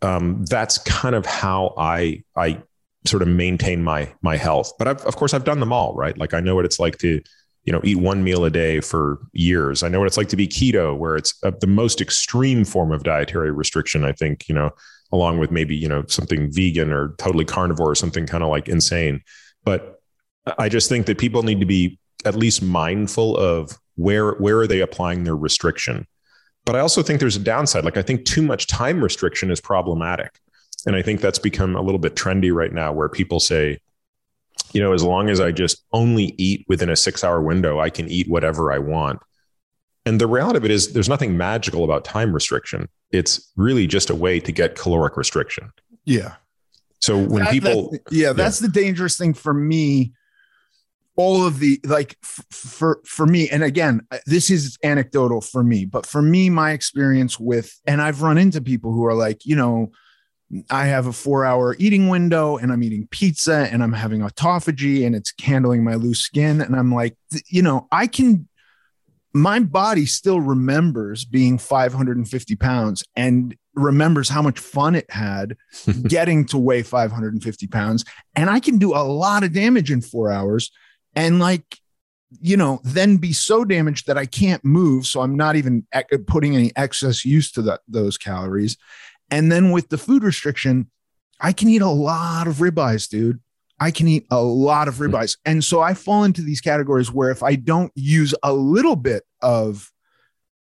um, 0.00 0.46
that's 0.46 0.78
kind 0.78 1.14
of 1.14 1.26
how 1.26 1.74
I 1.76 2.24
I 2.34 2.62
sort 3.06 3.22
of 3.22 3.28
maintain 3.28 3.82
my 3.82 4.12
my 4.22 4.36
health. 4.36 4.72
But 4.78 4.88
I've, 4.88 5.00
of 5.02 5.16
course, 5.16 5.34
I've 5.34 5.44
done 5.44 5.60
them 5.60 5.72
all, 5.72 5.94
right? 5.94 6.16
Like 6.16 6.34
I 6.34 6.40
know 6.40 6.54
what 6.54 6.64
it's 6.64 6.78
like 6.78 6.98
to 6.98 7.20
you 7.64 7.72
know 7.72 7.80
eat 7.84 7.96
one 7.96 8.22
meal 8.22 8.44
a 8.44 8.50
day 8.50 8.80
for 8.80 9.18
years. 9.32 9.82
I 9.82 9.88
know 9.88 9.98
what 9.98 10.06
it's 10.06 10.16
like 10.16 10.28
to 10.28 10.36
be 10.36 10.48
keto, 10.48 10.96
where 10.96 11.16
it's 11.16 11.34
a, 11.42 11.52
the 11.52 11.66
most 11.66 12.00
extreme 12.00 12.64
form 12.64 12.92
of 12.92 13.04
dietary 13.04 13.52
restriction. 13.52 14.04
I 14.04 14.12
think 14.12 14.48
you 14.48 14.54
know, 14.54 14.70
along 15.12 15.38
with 15.38 15.50
maybe 15.50 15.76
you 15.76 15.88
know 15.88 16.04
something 16.08 16.52
vegan 16.52 16.92
or 16.92 17.14
totally 17.18 17.44
carnivore 17.44 17.90
or 17.90 17.94
something 17.94 18.26
kind 18.26 18.42
of 18.42 18.50
like 18.50 18.68
insane. 18.68 19.22
But 19.64 20.00
I 20.58 20.68
just 20.68 20.88
think 20.88 21.06
that 21.06 21.18
people 21.18 21.42
need 21.42 21.60
to 21.60 21.66
be 21.66 21.98
at 22.24 22.34
least 22.34 22.62
mindful 22.62 23.36
of 23.36 23.78
where 23.96 24.32
where 24.32 24.58
are 24.58 24.66
they 24.66 24.80
applying 24.80 25.24
their 25.24 25.36
restriction. 25.36 26.06
But 26.66 26.76
I 26.76 26.80
also 26.80 27.02
think 27.02 27.20
there's 27.20 27.36
a 27.36 27.40
downside. 27.40 27.84
Like 27.84 27.96
I 27.96 28.02
think 28.02 28.24
too 28.24 28.42
much 28.42 28.66
time 28.66 29.02
restriction 29.02 29.50
is 29.50 29.60
problematic. 29.60 30.38
And 30.86 30.96
I 30.96 31.02
think 31.02 31.20
that's 31.20 31.38
become 31.38 31.76
a 31.76 31.82
little 31.82 31.98
bit 31.98 32.14
trendy 32.14 32.52
right 32.52 32.72
now 32.72 32.92
where 32.92 33.08
people 33.08 33.40
say, 33.40 33.78
you 34.72 34.80
know, 34.80 34.92
as 34.92 35.02
long 35.02 35.28
as 35.28 35.40
I 35.40 35.50
just 35.52 35.84
only 35.92 36.34
eat 36.38 36.64
within 36.68 36.88
a 36.90 36.96
six 36.96 37.24
hour 37.24 37.40
window, 37.42 37.80
I 37.80 37.90
can 37.90 38.08
eat 38.08 38.28
whatever 38.28 38.72
I 38.72 38.78
want. 38.78 39.20
And 40.06 40.20
the 40.20 40.26
reality 40.26 40.56
of 40.56 40.64
it 40.64 40.70
is, 40.70 40.92
there's 40.92 41.08
nothing 41.08 41.36
magical 41.36 41.84
about 41.84 42.04
time 42.04 42.32
restriction. 42.32 42.88
It's 43.10 43.50
really 43.56 43.86
just 43.86 44.10
a 44.10 44.14
way 44.14 44.40
to 44.40 44.52
get 44.52 44.76
caloric 44.76 45.16
restriction. 45.16 45.70
Yeah. 46.04 46.34
So 47.00 47.18
when 47.18 47.44
That- 47.44 47.52
people, 47.52 47.90
that- 47.90 48.02
yeah, 48.10 48.32
that's 48.32 48.58
the 48.60 48.68
dangerous 48.68 49.16
thing 49.16 49.34
for 49.34 49.52
me. 49.52 50.12
All 51.16 51.44
of 51.46 51.58
the 51.58 51.78
like 51.84 52.16
f- 52.22 52.44
for 52.50 53.00
for 53.04 53.26
me, 53.26 53.48
and 53.50 53.62
again, 53.62 54.00
this 54.24 54.48
is 54.48 54.78
anecdotal 54.82 55.42
for 55.42 55.62
me, 55.62 55.84
but 55.84 56.06
for 56.06 56.22
me, 56.22 56.48
my 56.48 56.70
experience 56.70 57.38
with, 57.38 57.78
and 57.86 58.00
I've 58.00 58.22
run 58.22 58.38
into 58.38 58.62
people 58.62 58.92
who 58.92 59.04
are 59.04 59.12
like, 59.14 59.44
you 59.44 59.54
know, 59.54 59.90
I 60.68 60.86
have 60.86 61.06
a 61.06 61.12
four 61.12 61.44
hour 61.44 61.76
eating 61.78 62.08
window 62.08 62.56
and 62.56 62.72
I'm 62.72 62.82
eating 62.82 63.06
pizza 63.10 63.68
and 63.70 63.82
I'm 63.82 63.92
having 63.92 64.20
autophagy 64.20 65.06
and 65.06 65.14
it's 65.14 65.32
handling 65.40 65.84
my 65.84 65.94
loose 65.94 66.20
skin. 66.20 66.60
And 66.60 66.74
I'm 66.74 66.92
like, 66.92 67.16
you 67.46 67.62
know, 67.62 67.86
I 67.92 68.06
can, 68.08 68.48
my 69.32 69.60
body 69.60 70.06
still 70.06 70.40
remembers 70.40 71.24
being 71.24 71.56
550 71.56 72.56
pounds 72.56 73.04
and 73.14 73.56
remembers 73.74 74.28
how 74.28 74.42
much 74.42 74.58
fun 74.58 74.96
it 74.96 75.08
had 75.10 75.56
getting 76.08 76.44
to 76.46 76.58
weigh 76.58 76.82
550 76.82 77.66
pounds. 77.68 78.04
And 78.34 78.50
I 78.50 78.58
can 78.58 78.78
do 78.78 78.92
a 78.92 79.04
lot 79.04 79.44
of 79.44 79.52
damage 79.52 79.92
in 79.92 80.00
four 80.00 80.32
hours 80.32 80.72
and 81.14 81.38
like, 81.38 81.78
you 82.40 82.56
know, 82.56 82.80
then 82.84 83.16
be 83.16 83.32
so 83.32 83.64
damaged 83.64 84.06
that 84.06 84.18
I 84.18 84.26
can't 84.26 84.64
move. 84.64 85.06
So 85.06 85.20
I'm 85.20 85.36
not 85.36 85.56
even 85.56 85.86
eh, 85.92 86.02
putting 86.26 86.54
any 86.54 86.72
excess 86.76 87.24
use 87.24 87.50
to 87.52 87.62
that, 87.62 87.80
those 87.88 88.16
calories. 88.16 88.76
And 89.30 89.50
then 89.50 89.70
with 89.70 89.88
the 89.88 89.98
food 89.98 90.22
restriction, 90.22 90.90
I 91.40 91.52
can 91.52 91.68
eat 91.68 91.82
a 91.82 91.88
lot 91.88 92.46
of 92.46 92.56
ribeyes, 92.56 93.08
dude. 93.08 93.40
I 93.78 93.90
can 93.90 94.06
eat 94.08 94.26
a 94.30 94.42
lot 94.42 94.88
of 94.88 94.96
hmm. 94.96 95.04
ribeyes. 95.04 95.38
And 95.44 95.64
so 95.64 95.80
I 95.80 95.94
fall 95.94 96.24
into 96.24 96.42
these 96.42 96.60
categories 96.60 97.10
where 97.10 97.30
if 97.30 97.42
I 97.42 97.54
don't 97.54 97.92
use 97.94 98.34
a 98.42 98.52
little 98.52 98.96
bit 98.96 99.24
of 99.40 99.90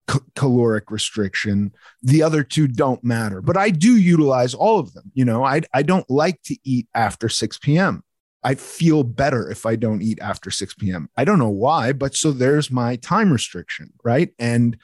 c- 0.09 0.19
caloric 0.35 0.91
restriction, 0.91 1.73
the 2.03 2.21
other 2.21 2.43
two 2.43 2.67
don't 2.67 3.03
matter. 3.03 3.41
But 3.41 3.57
I 3.57 3.69
do 3.69 3.95
utilize 3.97 4.53
all 4.53 4.79
of 4.79 4.93
them. 4.93 5.11
You 5.13 5.25
know, 5.25 5.45
I, 5.45 5.61
I 5.73 5.81
don't 5.81 6.09
like 6.09 6.41
to 6.43 6.57
eat 6.63 6.87
after 6.93 7.29
6 7.29 7.57
p.m. 7.59 8.03
I 8.43 8.53
feel 8.53 9.03
better 9.03 9.49
if 9.49 9.65
I 9.65 9.75
don't 9.75 10.03
eat 10.03 10.19
after 10.21 10.51
6 10.51 10.75
p.m. 10.75 11.09
I 11.17 11.23
don't 11.23 11.39
know 11.39 11.49
why, 11.49 11.93
but 11.93 12.15
so 12.15 12.31
there's 12.31 12.69
my 12.69 12.97
time 12.97 13.31
restriction, 13.31 13.91
right? 14.03 14.29
And 14.37 14.77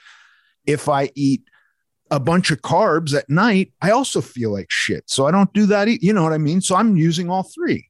if 0.66 0.90
I 0.90 1.12
eat 1.14 1.44
a 2.12 2.20
bunch 2.20 2.52
of 2.52 2.62
carbs 2.62 3.16
at 3.18 3.30
night, 3.30 3.72
I 3.82 3.92
also 3.92 4.22
feel 4.22 4.52
like 4.52 4.68
shit. 4.70 5.10
So 5.10 5.26
I 5.26 5.32
don't 5.32 5.52
do 5.54 5.66
that. 5.68 5.88
e- 5.88 6.00
You 6.02 6.14
know 6.14 6.24
what 6.24 6.34
I 6.34 6.38
mean? 6.38 6.62
So 6.62 6.76
I'm 6.76 6.98
using 6.98 7.30
all 7.30 7.44
three. 7.44 7.88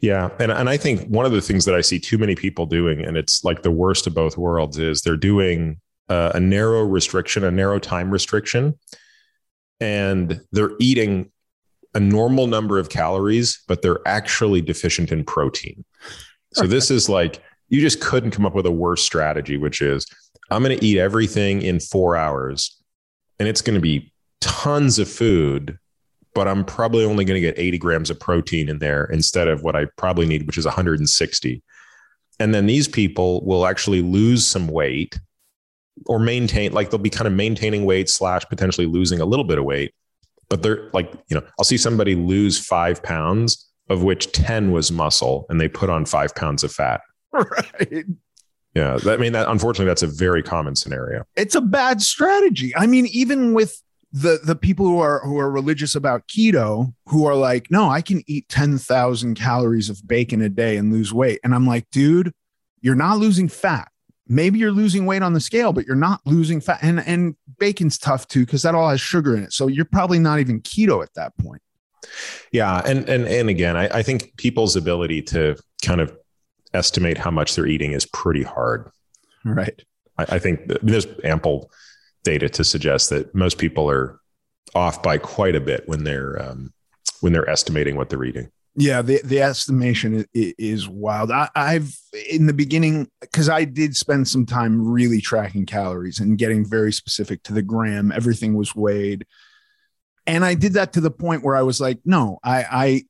Yeah. 0.00 0.30
And, 0.38 0.50
and 0.50 0.70
I 0.70 0.76
think 0.76 1.06
one 1.08 1.26
of 1.26 1.32
the 1.32 1.40
things 1.40 1.64
that 1.66 1.74
I 1.74 1.80
see 1.80 1.98
too 1.98 2.18
many 2.18 2.34
people 2.34 2.66
doing, 2.66 3.04
and 3.04 3.16
it's 3.16 3.44
like 3.44 3.62
the 3.62 3.70
worst 3.70 4.06
of 4.06 4.14
both 4.14 4.38
worlds, 4.38 4.78
is 4.78 5.02
they're 5.02 5.16
doing 5.16 5.80
uh, 6.08 6.32
a 6.34 6.40
narrow 6.40 6.82
restriction, 6.82 7.44
a 7.44 7.50
narrow 7.50 7.78
time 7.78 8.10
restriction, 8.10 8.78
and 9.80 10.40
they're 10.52 10.72
eating 10.78 11.30
a 11.94 12.00
normal 12.00 12.46
number 12.46 12.78
of 12.78 12.88
calories, 12.88 13.62
but 13.68 13.82
they're 13.82 14.00
actually 14.06 14.62
deficient 14.62 15.12
in 15.12 15.24
protein. 15.24 15.84
So 16.54 16.66
this 16.66 16.90
is 16.90 17.08
like, 17.08 17.42
you 17.68 17.80
just 17.80 18.00
couldn't 18.00 18.32
come 18.32 18.46
up 18.46 18.54
with 18.54 18.66
a 18.66 18.70
worse 18.70 19.02
strategy, 19.02 19.56
which 19.56 19.80
is 19.80 20.06
I'm 20.50 20.62
going 20.62 20.78
to 20.78 20.84
eat 20.84 20.98
everything 20.98 21.62
in 21.62 21.80
four 21.80 22.16
hours 22.16 22.81
and 23.38 23.48
it's 23.48 23.62
going 23.62 23.74
to 23.74 23.80
be 23.80 24.12
tons 24.40 24.98
of 24.98 25.08
food, 25.08 25.78
but 26.34 26.48
I'm 26.48 26.64
probably 26.64 27.04
only 27.04 27.24
going 27.24 27.40
to 27.40 27.46
get 27.46 27.58
80 27.58 27.78
grams 27.78 28.10
of 28.10 28.18
protein 28.18 28.68
in 28.68 28.78
there 28.78 29.04
instead 29.06 29.48
of 29.48 29.62
what 29.62 29.76
I 29.76 29.86
probably 29.96 30.26
need, 30.26 30.46
which 30.46 30.58
is 30.58 30.64
160. 30.64 31.62
And 32.38 32.54
then 32.54 32.66
these 32.66 32.88
people 32.88 33.44
will 33.44 33.66
actually 33.66 34.02
lose 34.02 34.46
some 34.46 34.68
weight 34.68 35.18
or 36.06 36.18
maintain, 36.18 36.72
like 36.72 36.90
they'll 36.90 36.98
be 36.98 37.10
kind 37.10 37.26
of 37.26 37.32
maintaining 37.32 37.84
weight 37.84 38.08
slash 38.08 38.44
potentially 38.48 38.86
losing 38.86 39.20
a 39.20 39.24
little 39.24 39.44
bit 39.44 39.58
of 39.58 39.64
weight. 39.64 39.94
But 40.48 40.62
they're 40.62 40.90
like, 40.92 41.12
you 41.28 41.36
know, 41.36 41.46
I'll 41.58 41.64
see 41.64 41.78
somebody 41.78 42.14
lose 42.14 42.58
five 42.58 43.02
pounds, 43.02 43.70
of 43.88 44.02
which 44.02 44.32
10 44.32 44.70
was 44.72 44.90
muscle, 44.90 45.46
and 45.48 45.60
they 45.60 45.68
put 45.68 45.90
on 45.90 46.04
five 46.04 46.34
pounds 46.34 46.64
of 46.64 46.72
fat. 46.72 47.00
Right. 47.32 48.04
Yeah. 48.74 48.96
That, 48.96 49.14
I 49.14 49.16
mean, 49.18 49.32
that 49.32 49.48
unfortunately, 49.48 49.86
that's 49.86 50.02
a 50.02 50.06
very 50.06 50.42
common 50.42 50.76
scenario. 50.76 51.24
It's 51.36 51.54
a 51.54 51.60
bad 51.60 52.00
strategy. 52.02 52.74
I 52.76 52.86
mean, 52.86 53.06
even 53.06 53.52
with 53.52 53.82
the 54.12 54.40
the 54.44 54.56
people 54.56 54.86
who 54.86 54.98
are 55.00 55.20
who 55.20 55.38
are 55.38 55.50
religious 55.50 55.94
about 55.94 56.28
keto, 56.28 56.94
who 57.06 57.26
are 57.26 57.34
like, 57.34 57.70
no, 57.70 57.88
I 57.88 58.02
can 58.02 58.22
eat 58.26 58.48
10,000 58.48 59.34
calories 59.34 59.88
of 59.88 60.06
bacon 60.06 60.42
a 60.42 60.48
day 60.48 60.76
and 60.76 60.92
lose 60.92 61.12
weight. 61.12 61.40
And 61.42 61.54
I'm 61.54 61.66
like, 61.66 61.88
dude, 61.90 62.32
you're 62.80 62.94
not 62.94 63.18
losing 63.18 63.48
fat. 63.48 63.88
Maybe 64.28 64.58
you're 64.58 64.72
losing 64.72 65.06
weight 65.06 65.22
on 65.22 65.32
the 65.32 65.40
scale, 65.40 65.72
but 65.72 65.86
you're 65.86 65.96
not 65.96 66.20
losing 66.26 66.60
fat. 66.60 66.78
And 66.82 67.00
and 67.00 67.36
bacon's 67.58 67.98
tough 67.98 68.28
too, 68.28 68.44
because 68.44 68.62
that 68.62 68.74
all 68.74 68.88
has 68.88 69.00
sugar 69.00 69.36
in 69.36 69.42
it. 69.42 69.52
So 69.52 69.66
you're 69.66 69.84
probably 69.84 70.18
not 70.18 70.40
even 70.40 70.60
keto 70.60 71.02
at 71.02 71.12
that 71.14 71.36
point. 71.38 71.62
Yeah, 72.52 72.82
and 72.84 73.08
and 73.08 73.26
and 73.26 73.48
again, 73.48 73.76
I, 73.76 73.98
I 73.98 74.02
think 74.02 74.36
people's 74.36 74.76
ability 74.76 75.22
to 75.22 75.56
kind 75.82 76.00
of 76.00 76.16
estimate 76.74 77.18
how 77.18 77.30
much 77.30 77.54
they're 77.54 77.66
eating 77.66 77.92
is 77.92 78.06
pretty 78.06 78.42
hard. 78.42 78.90
Right. 79.44 79.82
I, 80.18 80.36
I 80.36 80.38
think 80.38 80.60
there's 80.82 81.06
ample 81.24 81.70
data 82.24 82.48
to 82.48 82.64
suggest 82.64 83.10
that 83.10 83.34
most 83.34 83.58
people 83.58 83.90
are 83.90 84.20
off 84.74 85.02
by 85.02 85.18
quite 85.18 85.54
a 85.54 85.60
bit 85.60 85.86
when 85.86 86.04
they're 86.04 86.40
um, 86.40 86.72
when 87.20 87.32
they're 87.32 87.48
estimating 87.48 87.96
what 87.96 88.10
they're 88.10 88.24
eating. 88.24 88.50
Yeah, 88.74 89.02
the, 89.02 89.20
the 89.22 89.42
estimation 89.42 90.24
is, 90.32 90.54
is 90.58 90.88
wild. 90.88 91.30
I, 91.30 91.50
I've 91.54 91.94
in 92.30 92.46
the 92.46 92.54
beginning 92.54 93.08
because 93.20 93.48
I 93.50 93.64
did 93.64 93.94
spend 93.96 94.28
some 94.28 94.46
time 94.46 94.88
really 94.88 95.20
tracking 95.20 95.66
calories 95.66 96.20
and 96.20 96.38
getting 96.38 96.64
very 96.64 96.92
specific 96.92 97.42
to 97.44 97.52
the 97.52 97.62
gram. 97.62 98.12
Everything 98.12 98.54
was 98.54 98.74
weighed, 98.74 99.26
and 100.26 100.44
I 100.44 100.54
did 100.54 100.74
that 100.74 100.92
to 100.92 101.00
the 101.00 101.10
point 101.10 101.42
where 101.42 101.56
I 101.56 101.62
was 101.62 101.80
like, 101.80 101.98
no, 102.04 102.38
I 102.44 102.64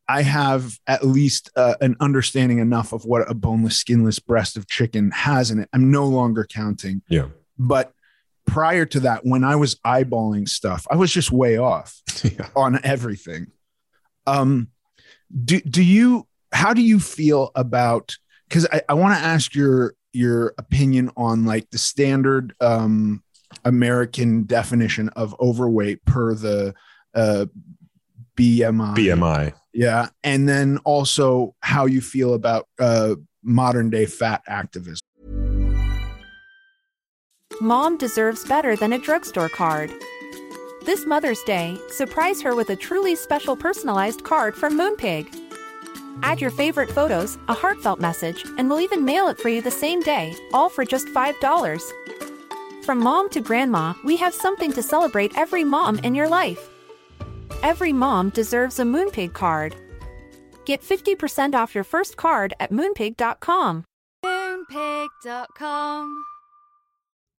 I 0.09 0.18
I 0.18 0.22
have 0.22 0.79
at 0.87 1.05
least 1.05 1.51
uh, 1.57 1.75
an 1.81 1.96
understanding 2.01 2.59
enough 2.59 2.92
of 2.92 3.05
what 3.05 3.31
a 3.31 3.35
boneless, 3.35 3.77
skinless 3.77 4.18
breast 4.18 4.57
of 4.57 4.66
chicken 4.66 5.11
has 5.11 5.51
in 5.51 5.59
it. 5.59 5.68
I'm 5.72 5.90
no 5.90 6.07
longer 6.07 6.46
counting. 6.48 7.03
Yeah, 7.09 7.29
But 7.59 7.92
prior 8.46 8.87
to 8.87 9.01
that, 9.01 9.25
when 9.25 9.44
I 9.44 9.57
was 9.57 9.75
eyeballing 9.87 10.48
stuff, 10.48 10.87
I 10.90 10.96
was 10.96 11.12
just 11.12 11.31
way 11.31 11.59
off 11.59 12.01
yeah. 12.25 12.48
on 12.57 12.81
everything. 12.83 13.48
Um, 14.27 14.68
do 15.44 15.61
do 15.61 15.83
you? 15.83 16.27
How 16.53 16.72
do 16.72 16.83
you 16.83 16.98
feel 16.98 17.51
about? 17.55 18.16
Because 18.48 18.66
I, 18.72 18.83
I 18.88 18.94
want 18.94 19.18
to 19.18 19.25
ask 19.25 19.55
your 19.55 19.94
your 20.14 20.55
opinion 20.59 21.11
on 21.16 21.44
like 21.44 21.68
the 21.70 21.79
standard 21.79 22.55
um, 22.61 23.22
American 23.64 24.44
definition 24.44 25.09
of 25.11 25.35
overweight 25.40 26.05
per 26.05 26.35
the 26.35 26.75
uh, 27.14 27.46
BMI. 28.37 28.96
BMI. 28.96 29.53
Yeah, 29.72 30.09
and 30.22 30.48
then 30.48 30.79
also 30.85 31.55
how 31.61 31.87
you 31.87 32.01
feel 32.01 32.35
about 32.35 32.68
uh, 32.79 33.14
modern 33.42 33.90
day 33.90 34.07
fat 34.07 34.42
activism. 34.46 35.01
Mom 37.61 37.96
deserves 37.96 38.44
better 38.44 38.77
than 38.77 38.92
a 38.92 38.98
drugstore 38.98 39.48
card. 39.48 39.92
This 40.85 41.07
Mother's 41.07 41.40
Day, 41.44 41.79
surprise 41.90 42.42
her 42.42 42.57
with 42.57 42.70
a 42.70 42.77
truly 42.77 43.14
special 43.14 43.55
personalized 43.55 44.25
card 44.25 44.57
from 44.57 44.77
Moonpig. 44.77 45.29
Add 46.22 46.40
your 46.40 46.51
favorite 46.51 46.90
photos, 46.90 47.38
a 47.48 47.55
heartfelt 47.55 48.01
message, 48.01 48.44
and 48.59 48.68
we'll 48.68 48.81
even 48.81 49.05
mail 49.05 49.29
it 49.29 49.38
for 49.38 49.48
you 49.48 49.62
the 49.62 49.70
same 49.70 50.01
day, 50.01 50.35
all 50.53 50.68
for 50.68 50.85
just 50.85 51.07
$5. 51.09 51.92
From 52.85 52.98
mom 52.98 53.29
to 53.31 53.40
grandma, 53.40 53.94
we 54.05 54.16
have 54.16 54.35
something 54.35 54.72
to 54.72 54.83
celebrate 54.83 55.38
every 55.38 55.62
mom 55.62 55.98
in 56.01 56.16
your 56.16 56.29
life. 56.29 56.68
Every 57.62 57.92
mom 57.92 58.30
deserves 58.30 58.78
a 58.78 58.82
Moonpig 58.82 59.32
card. 59.32 59.74
Get 60.64 60.82
50% 60.82 61.54
off 61.54 61.74
your 61.74 61.84
first 61.84 62.16
card 62.16 62.54
at 62.60 62.70
moonpig.com. 62.70 63.84
Moonpig.com. 64.24 66.24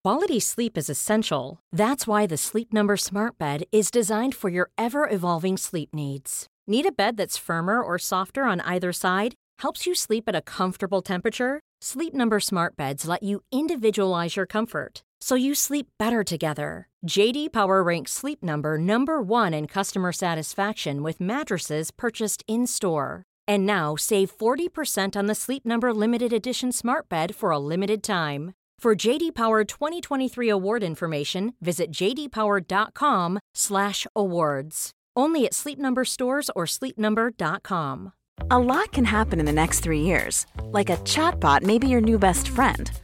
Quality 0.04 0.40
sleep 0.40 0.76
is 0.76 0.90
essential. 0.90 1.60
That's 1.72 2.06
why 2.06 2.26
the 2.26 2.36
Sleep 2.36 2.74
Number 2.74 2.98
Smart 2.98 3.38
Bed 3.38 3.64
is 3.72 3.90
designed 3.90 4.34
for 4.34 4.50
your 4.50 4.68
ever 4.76 5.08
evolving 5.08 5.56
sleep 5.56 5.94
needs. 5.94 6.46
Need 6.66 6.84
a 6.84 6.92
bed 6.92 7.16
that's 7.16 7.38
firmer 7.38 7.80
or 7.80 7.98
softer 7.98 8.44
on 8.44 8.60
either 8.60 8.92
side? 8.92 9.34
Helps 9.60 9.86
you 9.86 9.94
sleep 9.94 10.24
at 10.26 10.34
a 10.34 10.42
comfortable 10.42 11.00
temperature? 11.00 11.60
Sleep 11.80 12.12
Number 12.12 12.38
Smart 12.38 12.76
Beds 12.76 13.06
let 13.06 13.22
you 13.22 13.40
individualize 13.50 14.36
your 14.36 14.46
comfort 14.46 15.00
so 15.24 15.34
you 15.36 15.54
sleep 15.54 15.86
better 15.98 16.22
together. 16.22 16.90
JD 17.08 17.50
Power 17.50 17.82
ranks 17.82 18.12
Sleep 18.12 18.42
Number 18.42 18.76
number 18.76 19.22
1 19.22 19.54
in 19.54 19.66
customer 19.66 20.12
satisfaction 20.12 21.02
with 21.02 21.18
mattresses 21.18 21.90
purchased 21.90 22.44
in-store. 22.46 23.22
And 23.48 23.64
now 23.64 23.96
save 23.96 24.36
40% 24.36 25.16
on 25.16 25.24
the 25.24 25.34
Sleep 25.34 25.64
Number 25.64 25.94
limited 25.94 26.30
edition 26.30 26.72
Smart 26.72 27.08
Bed 27.08 27.34
for 27.34 27.50
a 27.50 27.58
limited 27.58 28.02
time. 28.02 28.52
For 28.78 28.94
JD 28.94 29.34
Power 29.34 29.64
2023 29.64 30.50
award 30.50 30.82
information, 30.82 31.54
visit 31.62 31.90
jdpower.com/awards. 31.90 34.90
Only 35.16 35.46
at 35.46 35.54
Sleep 35.54 35.78
Number 35.78 36.04
stores 36.04 36.50
or 36.54 36.66
sleepnumber.com. 36.66 38.12
A 38.50 38.58
lot 38.58 38.92
can 38.92 39.06
happen 39.06 39.40
in 39.40 39.46
the 39.46 39.52
next 39.52 39.80
three 39.80 40.00
years. 40.00 40.44
Like 40.64 40.90
a 40.90 40.98
chatbot 40.98 41.62
may 41.62 41.78
be 41.78 41.88
your 41.88 42.02
new 42.02 42.18
best 42.18 42.48
friend. 42.48 42.90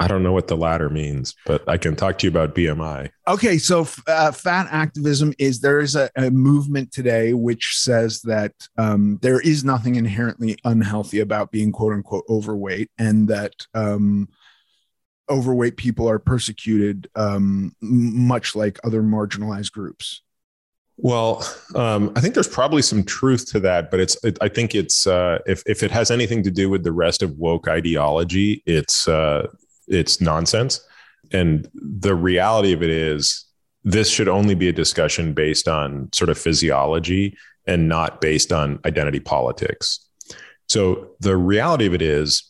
I 0.00 0.06
don't 0.06 0.22
know 0.22 0.32
what 0.32 0.46
the 0.46 0.56
latter 0.56 0.88
means, 0.88 1.34
but 1.44 1.68
I 1.68 1.76
can 1.76 1.96
talk 1.96 2.18
to 2.18 2.26
you 2.26 2.30
about 2.30 2.54
BMI. 2.54 3.10
Okay, 3.26 3.58
so 3.58 3.86
uh, 4.06 4.30
fat 4.30 4.68
activism 4.70 5.34
is 5.38 5.60
there 5.60 5.80
is 5.80 5.96
a, 5.96 6.08
a, 6.14 6.30
movement 6.30 6.92
today 6.92 7.32
which 7.32 7.76
says 7.78 8.20
that 8.22 8.52
um, 8.76 9.18
there 9.22 9.40
is 9.40 9.64
nothing 9.64 9.96
inherently 9.96 10.56
unhealthy 10.64 11.18
about 11.18 11.50
being 11.50 11.72
quote 11.72 11.94
unquote 11.94 12.24
overweight, 12.28 12.90
and 12.96 13.26
that 13.28 13.54
um, 13.74 14.28
overweight 15.28 15.76
people 15.76 16.08
are 16.08 16.20
persecuted 16.20 17.10
um, 17.16 17.74
much 17.80 18.54
like 18.54 18.78
other 18.84 19.02
marginalized 19.02 19.72
groups. 19.72 20.22
Well, 20.96 21.48
um, 21.76 22.12
I 22.16 22.20
think 22.20 22.34
there's 22.34 22.48
probably 22.48 22.82
some 22.82 23.04
truth 23.04 23.50
to 23.52 23.60
that, 23.60 23.90
but 23.90 24.00
it's 24.00 24.22
it, 24.24 24.38
I 24.40 24.48
think 24.48 24.74
it's 24.74 25.06
uh, 25.06 25.38
if 25.46 25.62
if 25.66 25.82
it 25.82 25.90
has 25.90 26.10
anything 26.10 26.42
to 26.44 26.50
do 26.50 26.70
with 26.70 26.82
the 26.82 26.92
rest 26.92 27.22
of 27.22 27.38
woke 27.38 27.68
ideology, 27.68 28.62
it's 28.66 29.06
uh, 29.06 29.46
it's 29.88 30.20
nonsense. 30.20 30.80
And 31.32 31.68
the 31.74 32.14
reality 32.14 32.72
of 32.72 32.82
it 32.82 32.90
is, 32.90 33.44
this 33.84 34.10
should 34.10 34.28
only 34.28 34.54
be 34.54 34.68
a 34.68 34.72
discussion 34.72 35.32
based 35.32 35.68
on 35.68 36.10
sort 36.12 36.30
of 36.30 36.38
physiology 36.38 37.36
and 37.66 37.88
not 37.88 38.20
based 38.20 38.52
on 38.52 38.80
identity 38.84 39.20
politics. 39.20 40.06
So 40.68 41.10
the 41.20 41.36
reality 41.36 41.86
of 41.86 41.94
it 41.94 42.02
is, 42.02 42.44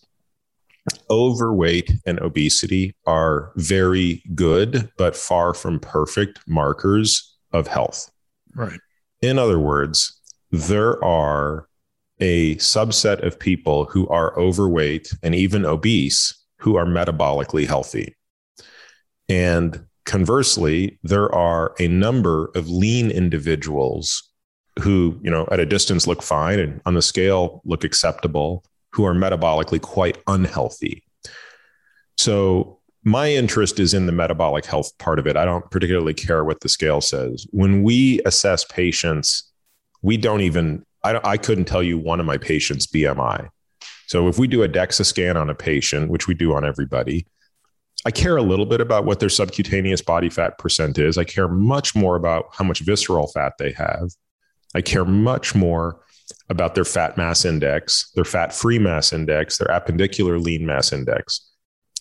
overweight 1.11 1.93
and 2.07 2.19
obesity 2.21 2.95
are 3.07 3.53
very 3.57 4.23
good, 4.35 4.91
but 4.97 5.15
far 5.15 5.53
from 5.53 5.79
perfect 5.79 6.41
markers 6.47 7.37
of 7.53 7.67
health. 7.67 8.11
Right. 8.55 8.81
In 9.21 9.39
other 9.39 9.59
words, 9.59 10.19
there 10.51 11.03
are 11.05 11.69
a 12.21 12.57
subset 12.57 13.25
of 13.25 13.39
people 13.39 13.85
who 13.85 14.09
are 14.09 14.39
overweight 14.39 15.13
and 15.23 15.35
even 15.35 15.67
obese 15.67 16.35
who 16.59 16.77
are 16.77 16.87
metabolically 16.87 17.67
healthy. 17.67 18.15
And 19.29 19.85
conversely, 20.05 20.99
there 21.03 21.33
are 21.35 21.75
a 21.79 21.89
number 21.89 22.51
of 22.55 22.69
lean 22.69 23.11
individuals 23.11 24.23
who, 24.81 25.19
you 25.23 25.31
know, 25.31 25.47
at 25.51 25.61
a 25.61 25.67
distance 25.67 26.07
look 26.07 26.23
fine 26.23 26.59
and 26.59 26.81
on 26.87 26.95
the 26.95 27.03
scale 27.03 27.61
look 27.65 27.85
acceptable, 27.85 28.65
who 28.93 29.05
are 29.05 29.15
metabolically 29.15 29.81
quite 29.81 30.19
unhealthy. 30.27 31.05
So, 32.17 32.79
my 33.05 33.31
interest 33.31 33.79
is 33.79 33.95
in 33.95 34.07
the 34.07 34.13
metabolic 34.13 34.67
health 34.67 34.97
part 34.99 35.19
of 35.19 35.27
it. 35.27 35.37
I 35.37 35.45
don't 35.45 35.71
particularly 35.71 36.15
care 36.15 36.45
what 36.45 36.61
the 36.61 36.69
scale 36.69 37.01
says. 37.01 37.47
When 37.51 37.83
we 37.83 38.21
assess 38.27 38.65
patients, 38.65 39.51
we 40.03 40.17
don't 40.17 40.41
even, 40.41 40.85
I, 41.05 41.21
I 41.25 41.37
couldn't 41.37 41.67
tell 41.67 41.83
you 41.83 41.97
one 41.97 42.21
of 42.21 42.27
my 42.27 42.37
patients' 42.37 42.87
BMI. 42.87 43.49
So 44.09 44.27
if 44.27 44.39
we 44.39 44.49
do 44.49 44.63
a 44.63 44.69
DEXA 44.69 45.05
scan 45.05 45.37
on 45.37 45.51
a 45.51 45.55
patient, 45.55 46.11
which 46.11 46.27
we 46.27 46.35
do 46.35 46.55
on 46.55 46.65
everybody, 46.65 47.27
I 48.07 48.11
care 48.11 48.39
a 48.39 48.43
little 48.43 48.65
bit 48.65 48.81
about 48.81 49.05
what 49.05 49.21
their 49.21 49.29
subcutaneous 49.29 50.01
body 50.01 50.31
fat 50.31 50.57
percent 50.57 50.99
is. 50.99 51.19
I 51.19 51.25
care 51.25 51.47
much 51.47 51.95
more 51.95 52.17
about 52.17 52.47
how 52.53 52.65
much 52.65 52.81
visceral 52.81 53.27
fat 53.27 53.53
they 53.59 53.73
have. 53.73 54.11
I 54.75 54.81
care 54.81 55.05
much 55.05 55.55
more 55.55 56.01
about 56.49 56.75
their 56.75 56.87
fat 56.87 57.19
mass 57.19 57.45
index, 57.45 58.11
their 58.15 58.25
fat 58.25 58.55
free 58.55 58.79
mass 58.79 59.13
index, 59.13 59.59
their 59.59 59.69
appendicular 59.69 60.43
lean 60.43 60.65
mass 60.65 60.93
index. 60.93 61.51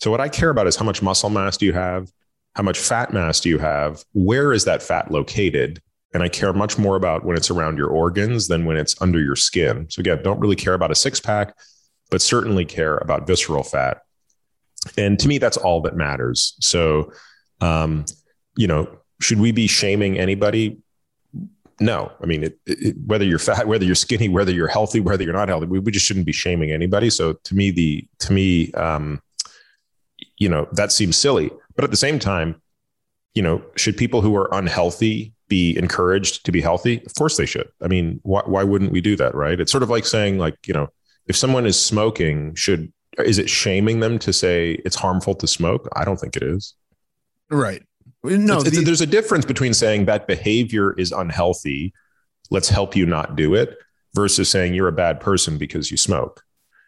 So, 0.00 0.10
what 0.10 0.20
I 0.20 0.30
care 0.30 0.50
about 0.50 0.66
is 0.66 0.76
how 0.76 0.84
much 0.86 1.02
muscle 1.02 1.30
mass 1.30 1.58
do 1.58 1.66
you 1.66 1.74
have? 1.74 2.10
How 2.54 2.62
much 2.62 2.78
fat 2.78 3.12
mass 3.12 3.40
do 3.40 3.50
you 3.50 3.58
have? 3.58 4.02
Where 4.14 4.52
is 4.54 4.64
that 4.64 4.82
fat 4.82 5.10
located? 5.10 5.82
And 6.14 6.22
I 6.22 6.30
care 6.30 6.54
much 6.54 6.78
more 6.78 6.96
about 6.96 7.26
when 7.26 7.36
it's 7.36 7.50
around 7.50 7.76
your 7.76 7.88
organs 7.88 8.48
than 8.48 8.64
when 8.64 8.78
it's 8.78 9.00
under 9.02 9.20
your 9.20 9.36
skin. 9.36 9.86
So, 9.90 10.00
again, 10.00 10.22
don't 10.22 10.40
really 10.40 10.56
care 10.56 10.74
about 10.74 10.90
a 10.90 10.94
six 10.94 11.20
pack 11.20 11.54
but 12.10 12.22
certainly 12.22 12.64
care 12.64 12.96
about 12.98 13.26
visceral 13.26 13.62
fat. 13.62 14.02
And 14.96 15.18
to 15.18 15.28
me, 15.28 15.38
that's 15.38 15.56
all 15.56 15.80
that 15.82 15.96
matters. 15.96 16.56
So, 16.60 17.12
um, 17.60 18.04
you 18.56 18.66
know, 18.66 18.88
should 19.20 19.40
we 19.40 19.52
be 19.52 19.66
shaming 19.66 20.18
anybody? 20.18 20.78
No, 21.80 22.10
I 22.22 22.26
mean, 22.26 22.44
it, 22.44 22.58
it, 22.66 22.96
whether 23.06 23.24
you're 23.24 23.38
fat, 23.38 23.68
whether 23.68 23.84
you're 23.84 23.94
skinny, 23.94 24.28
whether 24.28 24.52
you're 24.52 24.68
healthy, 24.68 25.00
whether 25.00 25.22
you're 25.22 25.32
not 25.32 25.48
healthy, 25.48 25.66
we, 25.66 25.78
we 25.78 25.92
just 25.92 26.06
shouldn't 26.06 26.26
be 26.26 26.32
shaming 26.32 26.72
anybody. 26.72 27.10
So 27.10 27.34
to 27.34 27.54
me, 27.54 27.70
the 27.70 28.06
to 28.20 28.32
me, 28.32 28.72
um, 28.72 29.20
you 30.38 30.48
know, 30.48 30.66
that 30.72 30.92
seems 30.92 31.16
silly. 31.16 31.50
But 31.74 31.84
at 31.84 31.90
the 31.90 31.96
same 31.96 32.18
time, 32.18 32.60
you 33.34 33.42
know, 33.42 33.62
should 33.76 33.96
people 33.96 34.20
who 34.22 34.34
are 34.36 34.48
unhealthy 34.52 35.32
be 35.48 35.76
encouraged 35.78 36.44
to 36.46 36.52
be 36.52 36.60
healthy? 36.60 37.02
Of 37.04 37.14
course 37.14 37.36
they 37.36 37.46
should. 37.46 37.68
I 37.80 37.88
mean, 37.88 38.20
why, 38.22 38.42
why 38.44 38.64
wouldn't 38.64 38.90
we 38.90 39.00
do 39.00 39.16
that? 39.16 39.34
Right? 39.34 39.60
It's 39.60 39.70
sort 39.70 39.84
of 39.84 39.90
like 39.90 40.04
saying, 40.04 40.38
like, 40.38 40.56
you 40.66 40.74
know, 40.74 40.88
if 41.28 41.36
someone 41.36 41.66
is 41.66 41.80
smoking, 41.80 42.54
should 42.54 42.92
is 43.18 43.38
it 43.38 43.50
shaming 43.50 44.00
them 44.00 44.18
to 44.20 44.32
say 44.32 44.72
it's 44.84 44.96
harmful 44.96 45.34
to 45.36 45.46
smoke? 45.46 45.88
I 45.94 46.04
don't 46.04 46.18
think 46.18 46.36
it 46.36 46.42
is. 46.42 46.74
Right. 47.50 47.82
No, 48.22 48.58
it's, 48.58 48.68
it's, 48.68 48.84
there's 48.84 49.00
a 49.00 49.06
difference 49.06 49.44
between 49.44 49.74
saying 49.74 50.06
that 50.06 50.26
behavior 50.26 50.92
is 50.98 51.12
unhealthy. 51.12 51.92
Let's 52.50 52.68
help 52.68 52.96
you 52.96 53.06
not 53.06 53.36
do 53.36 53.54
it 53.54 53.76
versus 54.14 54.48
saying 54.48 54.74
you're 54.74 54.88
a 54.88 54.92
bad 54.92 55.20
person 55.20 55.58
because 55.58 55.90
you 55.90 55.96
smoke. 55.96 56.42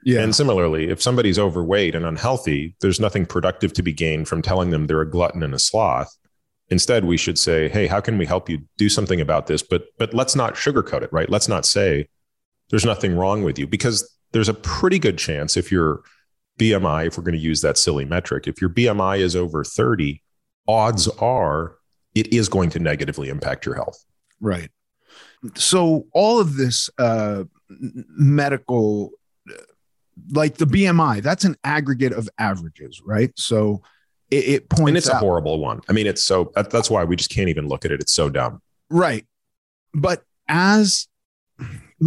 Yeah. 0.04 0.20
And 0.20 0.34
similarly, 0.34 0.88
if 0.88 1.02
somebody's 1.02 1.38
overweight 1.38 1.94
and 1.94 2.06
unhealthy, 2.06 2.74
there's 2.80 3.00
nothing 3.00 3.26
productive 3.26 3.72
to 3.74 3.82
be 3.82 3.92
gained 3.92 4.28
from 4.28 4.40
telling 4.40 4.70
them 4.70 4.86
they're 4.86 5.02
a 5.02 5.10
glutton 5.10 5.42
and 5.42 5.54
a 5.54 5.58
sloth. 5.58 6.16
Instead, 6.68 7.04
we 7.04 7.16
should 7.16 7.38
say, 7.38 7.68
"Hey, 7.68 7.86
how 7.86 8.00
can 8.00 8.16
we 8.16 8.24
help 8.24 8.48
you 8.48 8.62
do 8.78 8.88
something 8.88 9.20
about 9.20 9.46
this?" 9.46 9.62
But 9.62 9.86
but 9.98 10.14
let's 10.14 10.34
not 10.34 10.54
sugarcoat 10.54 11.02
it, 11.02 11.12
right? 11.12 11.28
Let's 11.28 11.48
not 11.48 11.66
say 11.66 12.08
there's 12.70 12.84
nothing 12.84 13.16
wrong 13.16 13.42
with 13.42 13.58
you 13.58 13.66
because 13.66 14.08
there's 14.32 14.48
a 14.48 14.54
pretty 14.54 14.98
good 14.98 15.18
chance 15.18 15.56
if 15.56 15.72
your 15.72 16.02
BMI, 16.58 17.06
if 17.06 17.16
we're 17.16 17.24
going 17.24 17.34
to 17.34 17.40
use 17.40 17.60
that 17.62 17.78
silly 17.78 18.04
metric, 18.04 18.46
if 18.46 18.60
your 18.60 18.70
BMI 18.70 19.18
is 19.18 19.34
over 19.34 19.64
30, 19.64 20.22
odds 20.68 21.08
are 21.18 21.76
it 22.14 22.32
is 22.32 22.48
going 22.48 22.70
to 22.70 22.78
negatively 22.78 23.28
impact 23.28 23.64
your 23.64 23.74
health. 23.74 24.04
Right. 24.40 24.70
So 25.54 26.06
all 26.12 26.38
of 26.38 26.56
this 26.56 26.90
uh, 26.98 27.44
medical, 27.68 29.10
like 30.32 30.56
the 30.56 30.66
BMI, 30.66 31.22
that's 31.22 31.44
an 31.44 31.56
aggregate 31.64 32.12
of 32.12 32.28
averages, 32.38 33.00
right? 33.04 33.32
So 33.36 33.82
it, 34.30 34.48
it 34.48 34.68
points. 34.68 34.88
And 34.88 34.96
it's 34.96 35.08
out, 35.08 35.16
a 35.16 35.18
horrible 35.18 35.60
one. 35.60 35.80
I 35.88 35.92
mean, 35.92 36.06
it's 36.06 36.22
so 36.22 36.52
that's 36.54 36.90
why 36.90 37.04
we 37.04 37.16
just 37.16 37.30
can't 37.30 37.48
even 37.48 37.68
look 37.68 37.84
at 37.84 37.90
it. 37.90 38.00
It's 38.00 38.12
so 38.12 38.28
dumb. 38.28 38.60
Right. 38.90 39.26
But 39.94 40.22
as 40.46 41.08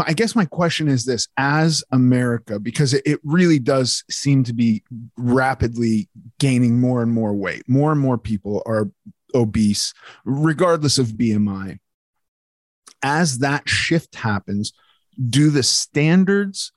I 0.01 0.13
guess 0.13 0.35
my 0.35 0.45
question 0.45 0.87
is 0.87 1.05
this 1.05 1.27
as 1.37 1.83
America, 1.91 2.59
because 2.59 2.93
it, 2.93 3.19
really 3.23 3.59
does 3.59 4.03
seem 4.09 4.43
to 4.45 4.53
be 4.53 4.83
rapidly 5.17 6.09
gaining 6.39 6.79
more 6.79 7.01
and 7.01 7.11
more 7.11 7.33
weight, 7.33 7.63
more 7.67 7.91
and 7.91 8.01
more 8.01 8.17
people 8.17 8.63
are 8.65 8.89
obese, 9.35 9.93
regardless 10.25 10.97
of 10.97 11.07
BMI. 11.09 11.79
As 13.03 13.39
that 13.39 13.69
shift 13.69 14.15
happens, 14.15 14.73
do 15.29 15.49
the 15.49 15.63
standards 15.63 16.71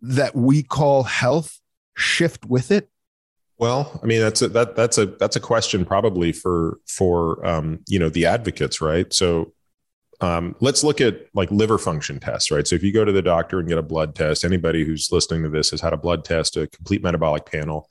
that 0.00 0.34
we 0.34 0.62
call 0.62 1.04
health 1.04 1.60
shift 1.96 2.44
with 2.46 2.70
it? 2.70 2.88
Well, 3.58 4.00
I 4.02 4.06
mean 4.06 4.20
that's 4.20 4.42
a 4.42 4.48
that 4.48 4.74
that's 4.74 4.98
a 4.98 5.06
that's 5.06 5.36
a 5.36 5.40
question 5.40 5.84
probably 5.84 6.32
for 6.32 6.80
for 6.88 7.44
um, 7.46 7.80
you 7.86 7.98
know 7.98 8.08
the 8.08 8.26
advocates, 8.26 8.80
right? 8.80 9.12
So 9.12 9.52
um, 10.20 10.54
let's 10.60 10.84
look 10.84 11.00
at 11.00 11.26
like 11.34 11.50
liver 11.50 11.78
function 11.78 12.20
tests, 12.20 12.50
right? 12.50 12.66
So 12.66 12.76
if 12.76 12.82
you 12.82 12.92
go 12.92 13.04
to 13.04 13.12
the 13.12 13.22
doctor 13.22 13.58
and 13.58 13.68
get 13.68 13.78
a 13.78 13.82
blood 13.82 14.14
test, 14.14 14.44
anybody 14.44 14.84
who's 14.84 15.10
listening 15.10 15.42
to 15.42 15.48
this 15.48 15.70
has 15.70 15.80
had 15.80 15.92
a 15.92 15.98
blood 15.98 16.24
test, 16.24 16.56
a 16.56 16.66
complete 16.66 17.02
metabolic 17.02 17.46
panel. 17.46 17.88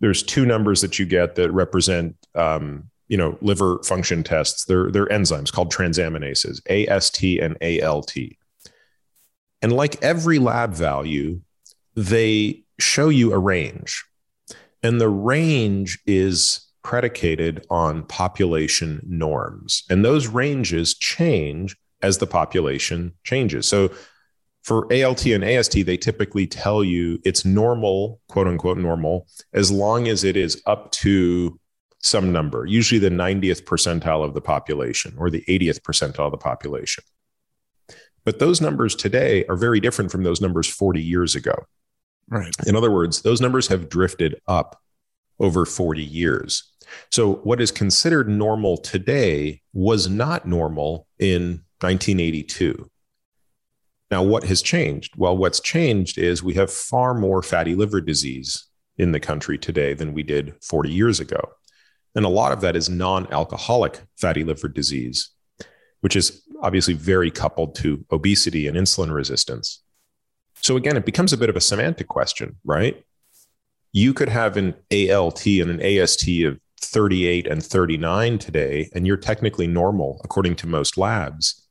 There's 0.00 0.22
two 0.22 0.46
numbers 0.46 0.80
that 0.80 0.98
you 0.98 1.06
get 1.06 1.34
that 1.34 1.50
represent 1.50 2.16
um, 2.34 2.90
you 3.08 3.16
know 3.16 3.36
liver 3.42 3.82
function 3.82 4.22
tests. 4.22 4.64
They're 4.64 4.90
they're 4.90 5.06
enzymes 5.06 5.52
called 5.52 5.72
transaminases, 5.72 6.60
AST 6.70 7.22
and 7.22 7.56
ALT. 7.82 8.14
And 9.62 9.72
like 9.72 10.02
every 10.02 10.38
lab 10.38 10.72
value, 10.72 11.42
they 11.94 12.62
show 12.78 13.10
you 13.10 13.32
a 13.34 13.38
range. 13.38 14.04
And 14.82 14.98
the 14.98 15.08
range 15.08 15.98
is 16.06 16.69
predicated 16.82 17.66
on 17.70 18.04
population 18.04 19.00
norms. 19.06 19.84
And 19.90 20.04
those 20.04 20.26
ranges 20.26 20.94
change 20.94 21.76
as 22.02 22.18
the 22.18 22.26
population 22.26 23.12
changes. 23.24 23.66
So 23.66 23.90
for 24.62 24.86
ALT 24.92 25.26
and 25.26 25.44
AST, 25.44 25.84
they 25.86 25.96
typically 25.96 26.46
tell 26.46 26.84
you 26.84 27.18
it's 27.24 27.44
normal, 27.44 28.20
quote 28.28 28.46
unquote, 28.46 28.78
normal, 28.78 29.26
as 29.52 29.70
long 29.70 30.08
as 30.08 30.24
it 30.24 30.36
is 30.36 30.62
up 30.66 30.90
to 30.92 31.58
some 32.02 32.32
number, 32.32 32.66
usually 32.66 32.98
the 32.98 33.10
90th 33.10 33.64
percentile 33.64 34.24
of 34.24 34.34
the 34.34 34.40
population 34.40 35.14
or 35.18 35.30
the 35.30 35.44
80th 35.48 35.80
percentile 35.80 36.26
of 36.26 36.32
the 36.32 36.38
population. 36.38 37.04
But 38.24 38.38
those 38.38 38.60
numbers 38.60 38.94
today 38.94 39.44
are 39.46 39.56
very 39.56 39.80
different 39.80 40.10
from 40.10 40.22
those 40.22 40.40
numbers 40.40 40.66
40 40.66 41.02
years 41.02 41.34
ago. 41.34 41.54
Right. 42.28 42.54
In 42.66 42.76
other 42.76 42.90
words, 42.90 43.22
those 43.22 43.40
numbers 43.40 43.68
have 43.68 43.88
drifted 43.88 44.40
up 44.46 44.80
over 45.40 45.64
40 45.64 46.02
years. 46.02 46.72
So, 47.10 47.34
what 47.34 47.60
is 47.60 47.70
considered 47.70 48.28
normal 48.28 48.76
today 48.76 49.62
was 49.72 50.08
not 50.08 50.46
normal 50.46 51.06
in 51.18 51.62
1982. 51.80 52.90
Now, 54.10 54.22
what 54.22 54.44
has 54.44 54.60
changed? 54.60 55.14
Well, 55.16 55.36
what's 55.36 55.60
changed 55.60 56.18
is 56.18 56.42
we 56.42 56.54
have 56.54 56.72
far 56.72 57.14
more 57.14 57.42
fatty 57.42 57.74
liver 57.74 58.00
disease 58.00 58.66
in 58.98 59.12
the 59.12 59.20
country 59.20 59.56
today 59.56 59.94
than 59.94 60.12
we 60.12 60.22
did 60.22 60.54
40 60.62 60.90
years 60.90 61.20
ago. 61.20 61.40
And 62.14 62.24
a 62.24 62.28
lot 62.28 62.52
of 62.52 62.60
that 62.60 62.76
is 62.76 62.88
non 62.88 63.32
alcoholic 63.32 64.00
fatty 64.18 64.42
liver 64.42 64.68
disease, 64.68 65.30
which 66.00 66.16
is 66.16 66.42
obviously 66.60 66.94
very 66.94 67.30
coupled 67.30 67.76
to 67.76 68.04
obesity 68.10 68.66
and 68.66 68.76
insulin 68.76 69.14
resistance. 69.14 69.82
So 70.60 70.76
again, 70.76 70.96
it 70.96 71.06
becomes 71.06 71.32
a 71.32 71.38
bit 71.38 71.48
of 71.48 71.56
a 71.56 71.60
semantic 71.60 72.08
question, 72.08 72.56
right? 72.64 73.02
You 73.92 74.14
could 74.14 74.28
have 74.28 74.56
an 74.56 74.74
ALT 74.92 75.46
and 75.46 75.70
an 75.70 75.82
AST 75.82 76.28
of 76.44 76.60
38 76.80 77.46
and 77.46 77.64
39 77.64 78.38
today, 78.38 78.90
and 78.94 79.06
you're 79.06 79.16
technically 79.16 79.66
normal 79.66 80.20
according 80.24 80.56
to 80.56 80.66
most 80.66 80.96
labs. 80.96 81.66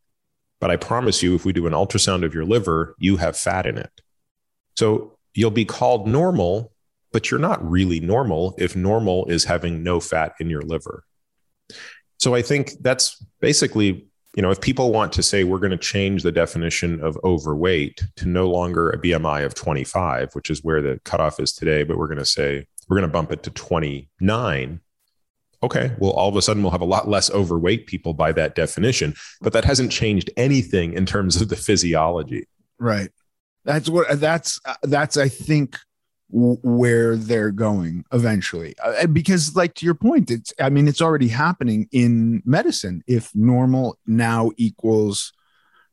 But 0.60 0.72
I 0.72 0.76
promise 0.76 1.24
you, 1.24 1.36
if 1.36 1.46
we 1.46 1.54
do 1.54 1.68
an 1.68 1.74
ultrasound 1.74 2.26
of 2.26 2.34
your 2.34 2.46
liver, 2.46 2.96
you 3.00 3.18
have 3.18 3.38
fat 3.38 3.66
in 3.66 3.78
it. 3.78 3.92
So 4.76 5.18
you'll 5.34 5.52
be 5.52 5.66
called 5.66 6.08
normal, 6.08 6.74
but 7.12 7.32
you're 7.32 7.40
not 7.40 7.68
really 7.68 8.00
normal 8.00 8.56
if 8.58 8.76
normal 8.76 9.26
is 9.28 9.46
having 9.46 9.84
no 9.84 10.00
fat 10.00 10.34
in 10.40 10.50
your 10.50 10.62
liver. 10.62 11.06
So 12.18 12.36
I 12.36 12.42
think 12.42 12.74
that's 12.82 13.24
basically 13.40 14.09
you 14.36 14.42
know, 14.42 14.52
if 14.52 14.62
people 14.62 14.92
want 14.92 15.12
to 15.14 15.24
say 15.24 15.44
we're 15.44 15.60
going 15.60 15.72
to 15.72 15.78
change 15.78 16.24
the 16.24 16.32
definition 16.32 17.02
of 17.02 17.18
overweight 17.24 18.04
to 18.18 18.28
no 18.28 18.48
longer 18.48 18.90
a 18.90 18.98
BMI 18.98 19.44
of 19.44 19.56
25, 19.56 20.34
which 20.34 20.50
is 20.50 20.64
where 20.64 20.82
the 20.82 21.00
cutoff 21.04 21.40
is 21.40 21.52
today, 21.52 21.84
but 21.84 21.98
we're 21.98 22.08
going 22.08 22.20
to 22.20 22.26
say 22.26 22.68
we're 22.88 22.98
going 22.98 23.10
to 23.10 23.12
bump 23.12 23.32
it 23.32 23.44
to 23.44 23.50
29. 23.50 24.82
Okay, 25.62 25.92
well, 26.00 26.12
all 26.12 26.30
of 26.30 26.36
a 26.36 26.42
sudden 26.42 26.64
we'll 26.64 26.72
have 26.72 26.82
a 26.82 26.86
lot 26.86 27.10
less 27.10 27.30
overweight 27.32 27.86
people 27.86 28.14
by 28.14 28.32
that 28.32 28.56
definition, 28.56 29.14
but 29.42 29.52
that 29.52 29.66
hasn't 29.66 29.92
changed 29.92 30.30
anything 30.38 30.94
in 30.94 31.06
terms 31.06 31.42
of 31.42 31.50
the 31.50 31.58
physiology. 31.58 32.48
Right. 32.80 33.10
That's 33.66 33.90
what 33.90 34.20
that's 34.22 34.60
that's 34.84 35.18
I 35.18 35.28
think 35.28 35.78
where 36.32 37.16
they're 37.16 37.52
going 37.52 38.06
eventually. 38.12 38.76
Uh, 38.84 39.08
because 39.08 39.56
like 39.56 39.74
to 39.74 39.86
your 39.86 39.96
point 39.96 40.30
it's 40.30 40.54
i 40.60 40.70
mean 40.70 40.88
it's 40.88 41.02
already 41.02 41.28
happening 41.28 41.88
in 41.92 42.42
medicine. 42.46 43.04
If 43.08 43.34
normal 43.36 43.98
now 44.06 44.52
equals 44.58 45.34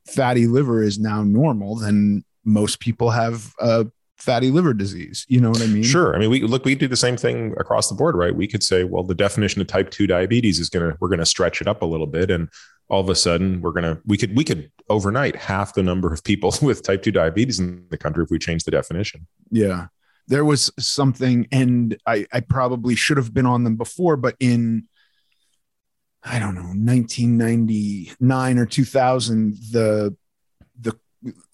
fatty 0.05 0.47
liver 0.47 0.83
is 0.83 0.99
now 0.99 1.23
normal 1.23 1.75
then 1.75 2.23
most 2.45 2.79
people 2.79 3.09
have 3.09 3.53
uh, 3.59 3.85
fatty 4.17 4.51
liver 4.51 4.73
disease. 4.73 5.25
You 5.27 5.41
know 5.41 5.49
what 5.49 5.61
i 5.61 5.67
mean? 5.67 5.83
Sure. 5.83 6.15
I 6.15 6.19
mean 6.19 6.29
we 6.29 6.41
look 6.41 6.65
we 6.65 6.75
do 6.75 6.87
the 6.87 6.95
same 6.95 7.17
thing 7.17 7.53
across 7.57 7.89
the 7.89 7.95
board 7.95 8.15
right? 8.15 8.35
We 8.35 8.47
could 8.47 8.63
say 8.63 8.83
well 8.83 9.03
the 9.03 9.15
definition 9.15 9.61
of 9.61 9.67
type 9.67 9.89
2 9.89 10.05
diabetes 10.05 10.59
is 10.59 10.69
going 10.69 10.91
to 10.91 10.97
we're 10.99 11.09
going 11.09 11.19
to 11.19 11.25
stretch 11.25 11.61
it 11.61 11.67
up 11.67 11.81
a 11.81 11.85
little 11.85 12.07
bit 12.07 12.29
and 12.29 12.47
all 12.89 13.01
of 13.01 13.09
a 13.09 13.15
sudden 13.15 13.59
we're 13.61 13.71
going 13.71 13.83
to 13.83 13.99
we 14.05 14.17
could 14.17 14.37
we 14.37 14.43
could 14.43 14.71
overnight 14.87 15.35
half 15.35 15.73
the 15.73 15.83
number 15.83 16.13
of 16.13 16.23
people 16.23 16.53
with 16.61 16.83
type 16.83 17.01
2 17.01 17.11
diabetes 17.11 17.59
in 17.59 17.87
the 17.89 17.97
country 17.97 18.23
if 18.23 18.29
we 18.29 18.37
change 18.37 18.65
the 18.65 18.71
definition. 18.71 19.25
Yeah 19.49 19.87
there 20.27 20.45
was 20.45 20.71
something, 20.77 21.47
and 21.51 21.97
I, 22.05 22.25
I 22.31 22.41
probably 22.41 22.95
should 22.95 23.17
have 23.17 23.33
been 23.33 23.45
on 23.45 23.63
them 23.63 23.75
before, 23.75 24.17
but 24.17 24.35
in 24.39 24.87
I 26.23 26.39
don't 26.39 26.55
know, 26.55 26.61
1999 26.61 28.57
or 28.57 28.65
2000, 28.65 29.53
the 29.71 30.15
the 30.79 30.93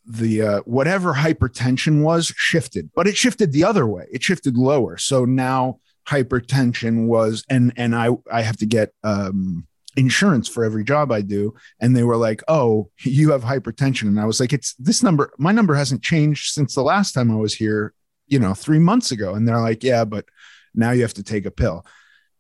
the 0.05 0.41
uh, 0.41 0.59
whatever 0.61 1.13
hypertension 1.13 2.01
was 2.01 2.27
shifted, 2.35 2.89
but 2.95 3.07
it 3.07 3.15
shifted 3.15 3.51
the 3.51 3.63
other 3.63 3.85
way. 3.85 4.05
It 4.11 4.23
shifted 4.23 4.57
lower. 4.57 4.97
So 4.97 5.25
now 5.25 5.79
hypertension 6.07 7.05
was, 7.05 7.45
and 7.49 7.71
and 7.77 7.95
I 7.95 8.09
I 8.31 8.41
have 8.41 8.57
to 8.57 8.65
get 8.65 8.93
um, 9.03 9.67
insurance 9.95 10.47
for 10.47 10.63
every 10.63 10.83
job 10.83 11.11
I 11.11 11.21
do, 11.21 11.53
and 11.79 11.95
they 11.95 12.03
were 12.03 12.17
like, 12.17 12.41
"Oh, 12.47 12.89
you 13.01 13.31
have 13.31 13.43
hypertension," 13.43 14.07
and 14.07 14.19
I 14.19 14.25
was 14.25 14.39
like, 14.39 14.53
"It's 14.53 14.73
this 14.75 15.03
number. 15.03 15.31
My 15.37 15.51
number 15.51 15.75
hasn't 15.75 16.01
changed 16.01 16.53
since 16.53 16.73
the 16.73 16.81
last 16.81 17.13
time 17.13 17.31
I 17.31 17.35
was 17.35 17.53
here, 17.53 17.93
you 18.27 18.39
know, 18.39 18.53
three 18.53 18.79
months 18.79 19.11
ago. 19.11 19.33
And 19.33 19.47
they're 19.47 19.59
like, 19.59 19.83
yeah, 19.83 20.05
but 20.05 20.25
now 20.73 20.91
you 20.91 21.01
have 21.01 21.13
to 21.15 21.23
take 21.23 21.45
a 21.45 21.51
pill. 21.51 21.85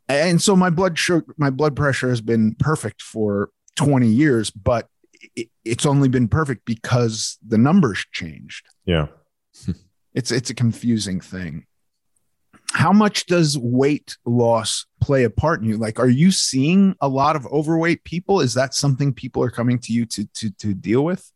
And 0.07 0.41
so 0.41 0.55
my 0.55 0.69
blood 0.69 0.97
sugar, 0.97 1.33
my 1.37 1.49
blood 1.49 1.75
pressure 1.75 2.09
has 2.09 2.21
been 2.21 2.55
perfect 2.59 3.01
for 3.01 3.49
20 3.77 4.07
years, 4.07 4.51
but 4.51 4.87
it, 5.35 5.49
it's 5.63 5.85
only 5.85 6.09
been 6.09 6.27
perfect 6.27 6.65
because 6.65 7.37
the 7.45 7.57
numbers 7.57 8.05
changed. 8.11 8.65
Yeah. 8.85 9.07
it's 10.13 10.31
it's 10.31 10.49
a 10.49 10.55
confusing 10.55 11.21
thing. 11.21 11.65
How 12.73 12.91
much 12.91 13.27
does 13.27 13.57
weight 13.57 14.17
loss 14.25 14.87
play 14.99 15.23
a 15.23 15.29
part 15.29 15.61
in 15.61 15.67
you? 15.67 15.77
Like, 15.77 15.99
are 15.99 16.09
you 16.09 16.31
seeing 16.31 16.95
a 17.01 17.07
lot 17.07 17.35
of 17.35 17.45
overweight 17.47 18.03
people? 18.03 18.41
Is 18.41 18.55
that 18.55 18.73
something 18.73 19.13
people 19.13 19.43
are 19.43 19.51
coming 19.51 19.79
to 19.79 19.93
you 19.93 20.05
to 20.07 20.25
to 20.25 20.49
to 20.51 20.73
deal 20.73 21.03
with? 21.05 21.31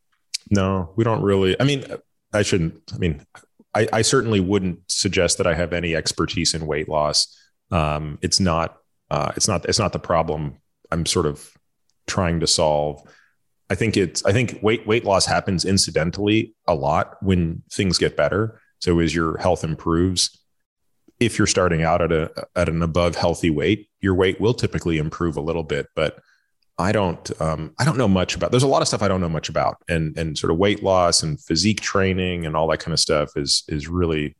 No, 0.49 0.93
we 0.95 1.03
don't 1.03 1.21
really. 1.21 1.59
I 1.59 1.63
mean, 1.63 1.85
I 2.33 2.41
shouldn't. 2.41 2.81
I 2.93 2.97
mean, 2.97 3.25
I, 3.77 3.87
I, 3.93 4.01
certainly 4.01 4.39
wouldn't 4.39 4.79
suggest 4.91 5.37
that 5.37 5.45
I 5.45 5.53
have 5.53 5.71
any 5.71 5.95
expertise 5.95 6.55
in 6.55 6.65
weight 6.65 6.89
loss. 6.89 7.37
Um, 7.71 8.17
it's 8.23 8.39
not. 8.39 8.77
Uh, 9.11 9.31
it's 9.35 9.47
not. 9.47 9.65
It's 9.65 9.77
not 9.77 9.93
the 9.93 9.99
problem. 9.99 10.57
I'm 10.91 11.05
sort 11.05 11.27
of 11.27 11.51
trying 12.07 12.39
to 12.39 12.47
solve. 12.47 13.01
I 13.69 13.75
think 13.75 13.95
it's. 13.95 14.25
I 14.25 14.31
think 14.31 14.59
weight 14.63 14.87
weight 14.87 15.05
loss 15.05 15.25
happens 15.27 15.63
incidentally 15.63 16.55
a 16.67 16.73
lot 16.73 17.17
when 17.21 17.61
things 17.71 17.97
get 17.97 18.17
better. 18.17 18.59
So 18.79 18.99
as 18.99 19.13
your 19.13 19.37
health 19.37 19.63
improves, 19.63 20.37
if 21.19 21.37
you're 21.37 21.47
starting 21.47 21.83
out 21.83 22.01
at 22.01 22.11
a 22.11 22.47
at 22.55 22.69
an 22.69 22.81
above 22.81 23.15
healthy 23.15 23.51
weight, 23.51 23.89
your 24.01 24.15
weight 24.15 24.41
will 24.41 24.53
typically 24.53 24.97
improve 24.97 25.37
a 25.37 25.41
little 25.41 25.63
bit. 25.63 25.87
But 25.95 26.19
I 26.79 26.91
don't 26.91 27.41
um, 27.41 27.73
I 27.79 27.85
don't 27.85 27.97
know 27.97 28.07
much 28.07 28.35
about. 28.35 28.51
There's 28.51 28.63
a 28.63 28.67
lot 28.67 28.81
of 28.81 28.87
stuff 28.87 29.01
I 29.01 29.07
don't 29.07 29.21
know 29.21 29.29
much 29.29 29.49
about, 29.49 29.77
and 29.89 30.15
and 30.17 30.37
sort 30.37 30.51
of 30.51 30.57
weight 30.57 30.83
loss 30.83 31.23
and 31.23 31.39
physique 31.39 31.81
training 31.81 32.45
and 32.45 32.55
all 32.55 32.67
that 32.67 32.79
kind 32.79 32.93
of 32.93 32.99
stuff 32.99 33.31
is 33.35 33.63
is 33.67 33.87
really 33.87 34.35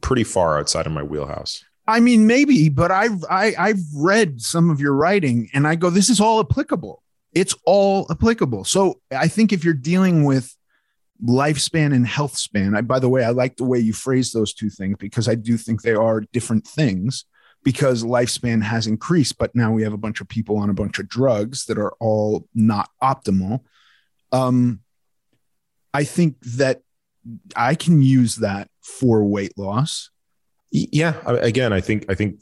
pretty 0.00 0.24
far 0.24 0.58
outside 0.58 0.86
of 0.86 0.92
my 0.92 1.02
wheelhouse. 1.02 1.64
I 1.86 2.00
mean, 2.00 2.26
maybe, 2.26 2.68
but 2.68 2.90
I've 2.90 3.24
I, 3.30 3.54
I've 3.58 3.80
read 3.94 4.42
some 4.42 4.68
of 4.68 4.78
your 4.78 4.92
writing, 4.92 5.48
and 5.54 5.66
I 5.66 5.74
go, 5.74 5.88
this 5.88 6.10
is 6.10 6.20
all 6.20 6.40
applicable. 6.40 7.02
It's 7.32 7.54
all 7.64 8.06
applicable. 8.10 8.64
So 8.64 9.00
I 9.10 9.28
think 9.28 9.52
if 9.52 9.64
you're 9.64 9.74
dealing 9.74 10.24
with 10.24 10.54
lifespan 11.24 11.94
and 11.94 12.06
health 12.06 12.36
span, 12.36 12.76
I, 12.76 12.82
by 12.82 12.98
the 12.98 13.08
way, 13.08 13.24
I 13.24 13.30
like 13.30 13.56
the 13.56 13.64
way 13.64 13.78
you 13.78 13.94
phrase 13.94 14.32
those 14.32 14.52
two 14.52 14.68
things 14.68 14.96
because 14.98 15.28
I 15.28 15.34
do 15.34 15.56
think 15.56 15.80
they 15.80 15.94
are 15.94 16.20
different 16.20 16.66
things 16.66 17.24
because 17.64 18.02
lifespan 18.02 18.62
has 18.62 18.86
increased, 18.86 19.38
but 19.38 19.54
now 19.54 19.72
we 19.72 19.82
have 19.82 19.92
a 19.92 19.98
bunch 19.98 20.20
of 20.20 20.28
people 20.28 20.56
on 20.56 20.70
a 20.70 20.74
bunch 20.74 20.98
of 20.98 21.08
drugs 21.08 21.66
that 21.66 21.78
are 21.78 21.92
all 22.00 22.46
not 22.54 22.88
optimal. 23.02 23.60
Um, 24.32 24.80
I 25.92 26.04
think 26.04 26.40
that 26.40 26.82
I 27.56 27.74
can 27.74 28.00
use 28.00 28.36
that 28.36 28.70
for 28.82 29.24
weight 29.24 29.56
loss. 29.58 30.10
Yeah. 30.70 31.14
Again, 31.26 31.72
I 31.72 31.80
think 31.80 32.06
I 32.08 32.14
think 32.14 32.40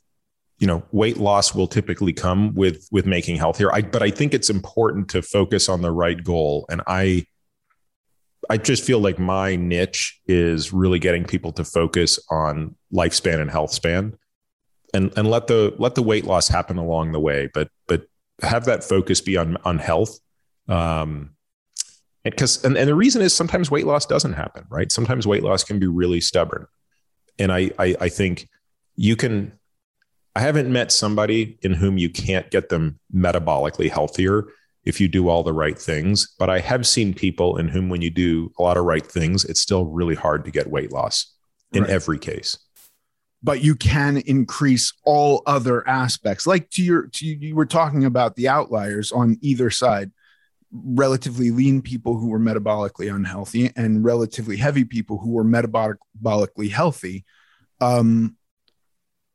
you 0.59 0.67
know 0.67 0.83
weight 0.93 1.19
loss 1.19 1.55
will 1.55 1.67
typically 1.67 2.13
come 2.13 2.55
with 2.55 2.89
with 2.91 3.07
making 3.07 3.37
healthier 3.37 3.73
I, 3.75 3.83
but 3.83 4.03
i 4.03 4.11
think 4.11 4.33
it's 4.33 4.49
important 4.49 5.11
to 5.11 5.23
focus 5.23 5.69
on 5.69 5.83
the 5.83 5.91
right 5.91 6.23
goal 6.23 6.67
and 6.71 6.81
i 6.87 7.27
i 8.49 8.57
just 8.57 8.83
feel 8.83 8.99
like 8.99 9.19
my 9.19 9.57
niche 9.57 10.19
is 10.27 10.73
really 10.73 10.99
getting 10.99 11.25
people 11.25 11.53
to 11.53 11.65
focus 11.65 12.19
on 12.31 12.75
lifespan 12.93 13.41
and 13.41 13.51
health 13.51 13.73
span 13.73 14.17
and 14.95 15.13
and 15.17 15.31
let 15.31 15.47
the 15.47 15.75
let 15.79 15.95
the 15.95 16.03
weight 16.03 16.25
loss 16.25 16.49
happen 16.49 16.79
along 16.79 17.13
the 17.13 17.21
way 17.21 17.49
but 17.53 17.69
but 17.87 18.07
have 18.43 18.65
that 18.65 18.85
focus 18.85 19.21
be 19.21 19.37
on 19.37 19.57
on 19.65 19.79
health 19.79 20.19
um 20.69 21.31
because 22.25 22.65
and, 22.65 22.77
and 22.77 22.89
the 22.89 22.95
reason 22.95 23.23
is 23.23 23.35
sometimes 23.35 23.71
weight 23.71 23.87
loss 23.87 24.07
doesn't 24.07 24.35
happen 24.35 24.65
right 24.69 24.91
sometimes 24.91 25.27
weight 25.27 25.43
loss 25.43 25.65
can 25.65 25.79
be 25.79 25.87
really 25.87 26.21
stubborn 26.21 26.67
and 27.39 27.53
i 27.53 27.71
i, 27.79 27.97
I 28.01 28.09
think 28.09 28.49
you 28.97 29.17
can 29.17 29.53
I 30.37 30.41
haven't 30.41 30.71
met 30.71 30.93
somebody 30.93 31.59
in 31.63 31.73
whom 31.73 31.97
you 31.97 32.11
can't 32.11 32.51
get 32.51 32.69
them 32.69 33.01
metabolically 33.15 33.91
healthier 33.91 34.45
if 34.85 35.01
you 35.01 35.09
do 35.09 35.31
all 35.31 35.43
the 35.43 35.55
right 35.55 35.79
things. 35.79 36.35
But 36.39 36.51
I 36.51 36.59
have 36.59 36.87
seen 36.87 37.15
people 37.15 37.57
in 37.57 37.69
whom, 37.69 37.89
when 37.89 38.03
you 38.03 38.11
do 38.11 38.53
a 38.59 38.63
lot 38.63 38.77
of 38.77 38.85
right 38.85 39.05
things, 39.05 39.47
it's 39.47 39.63
still 39.63 39.87
really 39.87 40.15
hard 40.15 40.45
to 40.45 40.51
get 40.51 40.69
weight 40.69 40.93
loss 40.93 41.35
in 41.73 41.85
right. 41.85 41.91
every 41.91 42.19
case. 42.19 42.59
But 43.47 43.63
you 43.63 43.77
can 43.77 44.17
increase 44.17 44.93
all 45.05 45.45
other 45.47 45.87
aspects, 45.89 46.49
like 46.49 46.69
to 46.71 46.83
your, 46.83 47.07
to 47.07 47.25
you 47.25 47.55
were 47.55 47.65
talking 47.65 48.05
about 48.05 48.35
the 48.35 48.49
outliers 48.49 49.13
on 49.13 49.39
either 49.41 49.71
side 49.71 50.11
relatively 50.73 51.53
lean 51.53 51.81
people 51.81 52.19
who 52.19 52.29
were 52.29 52.41
metabolically 52.41 53.15
unhealthy 53.15 53.71
and 53.77 54.05
relatively 54.05 54.57
heavy 54.57 54.85
people 54.85 55.19
who 55.19 55.31
were 55.31 55.45
metabolically 55.45 56.71
healthy. 56.71 57.25
Um, 57.81 58.37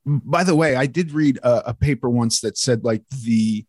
by 0.06 0.44
the 0.44 0.56
way, 0.56 0.76
I 0.76 0.88
did 0.88 1.14
read 1.14 1.38
a, 1.38 1.70
a 1.70 1.74
paper 1.74 2.10
once 2.10 2.42
that 2.42 2.58
said 2.58 2.84
like 2.84 3.04
the 3.24 3.66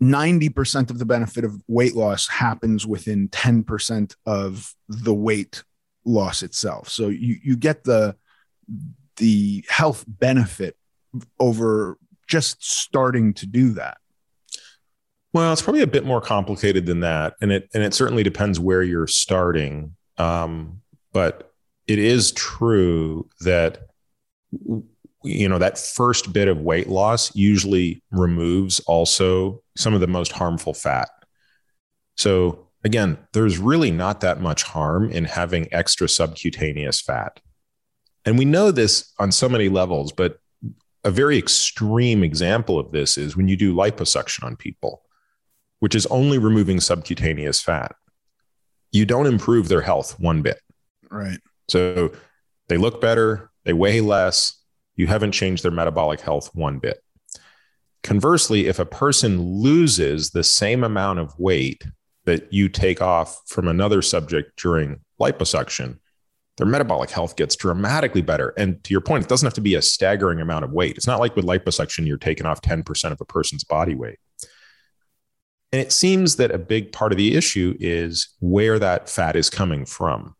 90% 0.00 0.88
of 0.88 1.00
the 1.00 1.04
benefit 1.04 1.44
of 1.44 1.60
weight 1.66 1.96
loss 1.96 2.28
happens 2.28 2.86
within 2.86 3.28
10% 3.28 4.14
of 4.24 4.72
the 4.88 5.14
weight 5.14 5.64
loss 6.04 6.42
itself. 6.42 6.88
So 6.88 7.08
you, 7.08 7.38
you 7.42 7.56
get 7.56 7.84
the 7.84 8.16
the 9.20 9.64
health 9.68 10.04
benefit 10.08 10.76
over 11.38 11.98
just 12.26 12.64
starting 12.64 13.34
to 13.34 13.46
do 13.46 13.70
that. 13.70 13.98
Well, 15.32 15.52
it's 15.52 15.62
probably 15.62 15.82
a 15.82 15.86
bit 15.86 16.04
more 16.04 16.20
complicated 16.20 16.86
than 16.86 17.00
that, 17.00 17.34
and 17.40 17.52
it 17.52 17.68
and 17.72 17.84
it 17.84 17.94
certainly 17.94 18.24
depends 18.24 18.58
where 18.58 18.82
you're 18.82 19.06
starting. 19.06 19.94
Um, 20.18 20.80
but 21.12 21.52
it 21.86 21.98
is 21.98 22.32
true 22.32 23.28
that 23.40 23.88
you 25.22 25.48
know 25.48 25.58
that 25.58 25.78
first 25.78 26.32
bit 26.32 26.48
of 26.48 26.60
weight 26.60 26.88
loss 26.88 27.34
usually 27.36 28.02
removes 28.10 28.80
also 28.80 29.62
some 29.76 29.94
of 29.94 30.00
the 30.00 30.06
most 30.06 30.32
harmful 30.32 30.72
fat 30.72 31.10
so 32.16 32.66
again 32.84 33.18
there's 33.32 33.58
really 33.58 33.90
not 33.90 34.20
that 34.20 34.40
much 34.40 34.62
harm 34.62 35.10
in 35.10 35.24
having 35.24 35.72
extra 35.72 36.08
subcutaneous 36.08 37.00
fat 37.00 37.40
and 38.24 38.38
we 38.38 38.44
know 38.44 38.70
this 38.70 39.12
on 39.18 39.32
so 39.32 39.48
many 39.48 39.68
levels 39.68 40.12
but 40.12 40.38
a 41.04 41.10
very 41.10 41.38
extreme 41.38 42.22
example 42.22 42.78
of 42.78 42.92
this 42.92 43.16
is 43.16 43.36
when 43.36 43.48
you 43.48 43.56
do 43.56 43.74
liposuction 43.74 44.44
on 44.44 44.56
people 44.56 45.02
which 45.80 45.94
is 45.94 46.06
only 46.06 46.38
removing 46.38 46.78
subcutaneous 46.78 47.60
fat. 47.60 47.96
You 48.92 49.06
don't 49.06 49.26
improve 49.26 49.68
their 49.68 49.80
health 49.80 50.20
one 50.20 50.42
bit. 50.42 50.60
Right. 51.10 51.38
So 51.68 52.12
they 52.68 52.76
look 52.76 53.00
better 53.00 53.50
they 53.64 53.72
weigh 53.72 54.00
less 54.00 54.58
you 54.96 55.06
haven't 55.06 55.32
changed 55.32 55.62
their 55.62 55.70
metabolic 55.70 56.20
health 56.20 56.50
one 56.54 56.78
bit. 56.78 57.02
Conversely, 58.02 58.66
if 58.66 58.78
a 58.78 58.86
person 58.86 59.40
loses 59.40 60.30
the 60.30 60.44
same 60.44 60.82
amount 60.82 61.18
of 61.18 61.38
weight 61.38 61.84
that 62.24 62.52
you 62.52 62.68
take 62.68 63.00
off 63.00 63.42
from 63.46 63.68
another 63.68 64.02
subject 64.02 64.60
during 64.60 65.00
liposuction, 65.20 65.98
their 66.60 66.68
metabolic 66.68 67.08
health 67.08 67.36
gets 67.36 67.56
dramatically 67.56 68.20
better. 68.20 68.52
And 68.58 68.84
to 68.84 68.92
your 68.92 69.00
point, 69.00 69.24
it 69.24 69.30
doesn't 69.30 69.46
have 69.46 69.54
to 69.54 69.62
be 69.62 69.76
a 69.76 69.82
staggering 69.82 70.42
amount 70.42 70.66
of 70.66 70.72
weight. 70.72 70.98
It's 70.98 71.06
not 71.06 71.18
like 71.18 71.34
with 71.34 71.46
liposuction, 71.46 72.06
you're 72.06 72.18
taking 72.18 72.44
off 72.44 72.60
10% 72.60 73.12
of 73.12 73.18
a 73.18 73.24
person's 73.24 73.64
body 73.64 73.94
weight. 73.94 74.18
And 75.72 75.80
it 75.80 75.90
seems 75.90 76.36
that 76.36 76.50
a 76.50 76.58
big 76.58 76.92
part 76.92 77.12
of 77.12 77.16
the 77.18 77.34
issue 77.34 77.74
is 77.80 78.36
where 78.40 78.78
that 78.78 79.08
fat 79.08 79.36
is 79.36 79.48
coming 79.48 79.86
from. 79.86 80.34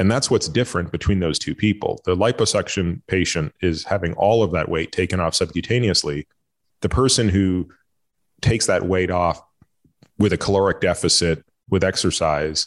And 0.00 0.10
that's 0.10 0.32
what's 0.32 0.48
different 0.48 0.90
between 0.90 1.20
those 1.20 1.38
two 1.38 1.54
people. 1.54 2.00
The 2.04 2.16
liposuction 2.16 3.02
patient 3.06 3.54
is 3.62 3.84
having 3.84 4.14
all 4.14 4.42
of 4.42 4.50
that 4.50 4.68
weight 4.68 4.90
taken 4.90 5.20
off 5.20 5.34
subcutaneously. 5.34 6.26
The 6.80 6.88
person 6.88 7.28
who 7.28 7.68
takes 8.40 8.66
that 8.66 8.84
weight 8.84 9.12
off 9.12 9.40
with 10.18 10.32
a 10.32 10.38
caloric 10.38 10.80
deficit, 10.80 11.44
with 11.68 11.84
exercise, 11.84 12.66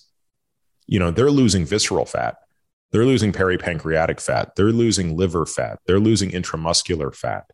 you 0.87 0.97
know, 0.97 1.11
they're 1.11 1.29
losing 1.29 1.65
visceral 1.65 2.05
fat. 2.05 2.37
They're 2.93 3.05
losing 3.05 3.33
peripancreatic 3.33 4.21
fat. 4.21 4.55
They're 4.55 4.71
losing 4.71 5.17
liver 5.17 5.47
fat. 5.47 5.79
They're 5.87 5.99
losing 5.99 6.29
intramuscular 6.29 7.13
fat. 7.13 7.49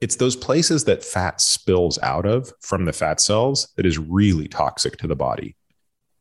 It's 0.00 0.16
those 0.16 0.34
places 0.34 0.84
that 0.84 1.04
fat 1.04 1.40
spills 1.40 1.96
out 2.02 2.26
of 2.26 2.52
from 2.60 2.84
the 2.84 2.92
fat 2.92 3.20
cells 3.20 3.72
that 3.76 3.86
is 3.86 3.98
really 3.98 4.48
toxic 4.48 4.96
to 4.96 5.06
the 5.06 5.14
body. 5.14 5.56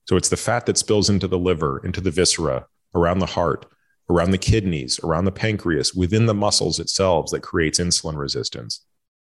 So 0.07 0.17
it's 0.17 0.29
the 0.29 0.37
fat 0.37 0.67
that 0.67 0.77
spills 0.77 1.09
into 1.09 1.27
the 1.27 1.39
liver, 1.39 1.81
into 1.83 1.99
the 1.99 2.11
viscera, 2.11 2.67
around 2.93 3.19
the 3.19 3.25
heart, 3.25 3.65
around 4.07 4.31
the 4.31 4.37
kidneys, 4.37 4.99
around 5.03 5.25
the 5.25 5.31
pancreas, 5.31 5.95
within 5.95 6.27
the 6.27 6.35
muscles 6.35 6.79
itself 6.79 7.31
that 7.31 7.41
creates 7.41 7.79
insulin 7.79 8.17
resistance. 8.17 8.85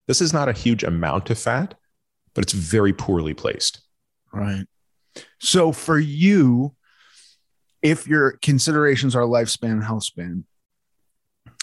This 0.07 0.21
is 0.21 0.33
not 0.33 0.49
a 0.49 0.53
huge 0.53 0.85
amount 0.85 1.31
of 1.31 1.39
fat, 1.39 1.75
but 2.35 2.45
it's 2.45 2.53
very 2.53 2.93
poorly 2.93 3.35
placed. 3.35 3.81
Right. 4.33 4.67
So 5.41 5.73
for 5.73 5.99
you, 5.99 6.77
if 7.85 8.09
your 8.09 8.39
considerations 8.41 9.15
are 9.15 9.23
lifespan 9.23 9.73
and 9.73 9.85
health 9.85 10.05
span, 10.05 10.45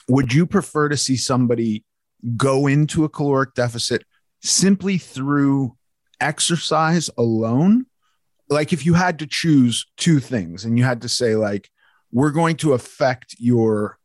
would 0.08 0.32
you 0.32 0.46
prefer 0.46 0.88
to 0.88 0.96
see 0.96 1.18
somebody 1.18 1.84
go 2.38 2.68
into 2.68 3.04
a 3.04 3.10
caloric 3.10 3.56
deficit 3.56 4.06
simply 4.40 5.00
through 5.00 5.76
exercise 6.22 7.10
alone? 7.18 7.88
Like 8.50 8.72
if 8.72 8.86
you 8.86 8.94
had 8.94 9.18
to 9.20 9.28
choose 9.28 9.88
two 9.98 10.20
things 10.20 10.64
and 10.64 10.78
you 10.78 10.84
had 10.84 11.02
to 11.02 11.10
say 11.10 11.36
like 11.36 11.70
we're 12.12 12.32
going 12.32 12.58
to 12.58 12.74
affect 12.74 13.36
your 13.40 13.98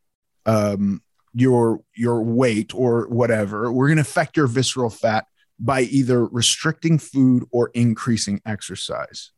um, 0.46 1.02
your 1.34 1.80
your 1.94 2.22
weight 2.22 2.72
or 2.74 3.08
whatever. 3.08 3.70
We're 3.70 3.88
going 3.88 3.96
to 3.96 4.02
affect 4.02 4.38
your 4.38 4.46
visceral 4.46 4.88
fat 4.88 5.26
by 5.58 5.82
either 5.82 6.24
restricting 6.24 6.98
food 6.98 7.44
or 7.50 7.70
increasing 7.74 8.40
exercise. 8.46 9.32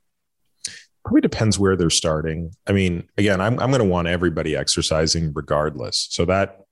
Probably 1.05 1.21
depends 1.21 1.59
where 1.59 1.77
they're 1.77 1.91
starting. 1.91 2.53
I 2.67 2.73
mean, 2.73 3.09
again, 3.17 3.41
I'm 3.41 3.59
I'm 3.61 3.71
going 3.71 3.83
to 3.83 3.89
want 3.89 4.09
everybody 4.09 4.57
exercising 4.57 5.33
regardless. 5.35 6.09
So 6.11 6.25
that 6.27 6.65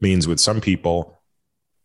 means 0.00 0.28
with 0.28 0.40
some 0.40 0.60
people, 0.60 1.18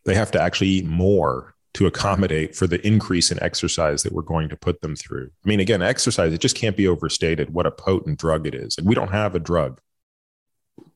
they 0.04 0.14
have 0.14 0.30
to 0.32 0.40
actually 0.40 0.68
eat 0.68 0.86
more 0.86 1.54
to 1.74 1.86
accommodate 1.86 2.54
for 2.54 2.66
the 2.66 2.84
increase 2.86 3.32
in 3.32 3.42
exercise 3.42 4.04
that 4.04 4.12
we're 4.12 4.22
going 4.22 4.48
to 4.48 4.56
put 4.56 4.80
them 4.80 4.94
through. 4.94 5.28
I 5.44 5.48
mean, 5.48 5.60
again, 5.60 5.82
exercise, 5.82 6.32
it 6.32 6.40
just 6.40 6.56
can't 6.56 6.76
be 6.76 6.86
overstated 6.86 7.52
what 7.52 7.66
a 7.66 7.70
potent 7.72 8.18
drug 8.18 8.46
it 8.46 8.54
is. 8.54 8.78
And 8.78 8.86
we 8.86 8.94
don't 8.94 9.10
have 9.10 9.34
a 9.34 9.40
drug, 9.40 9.80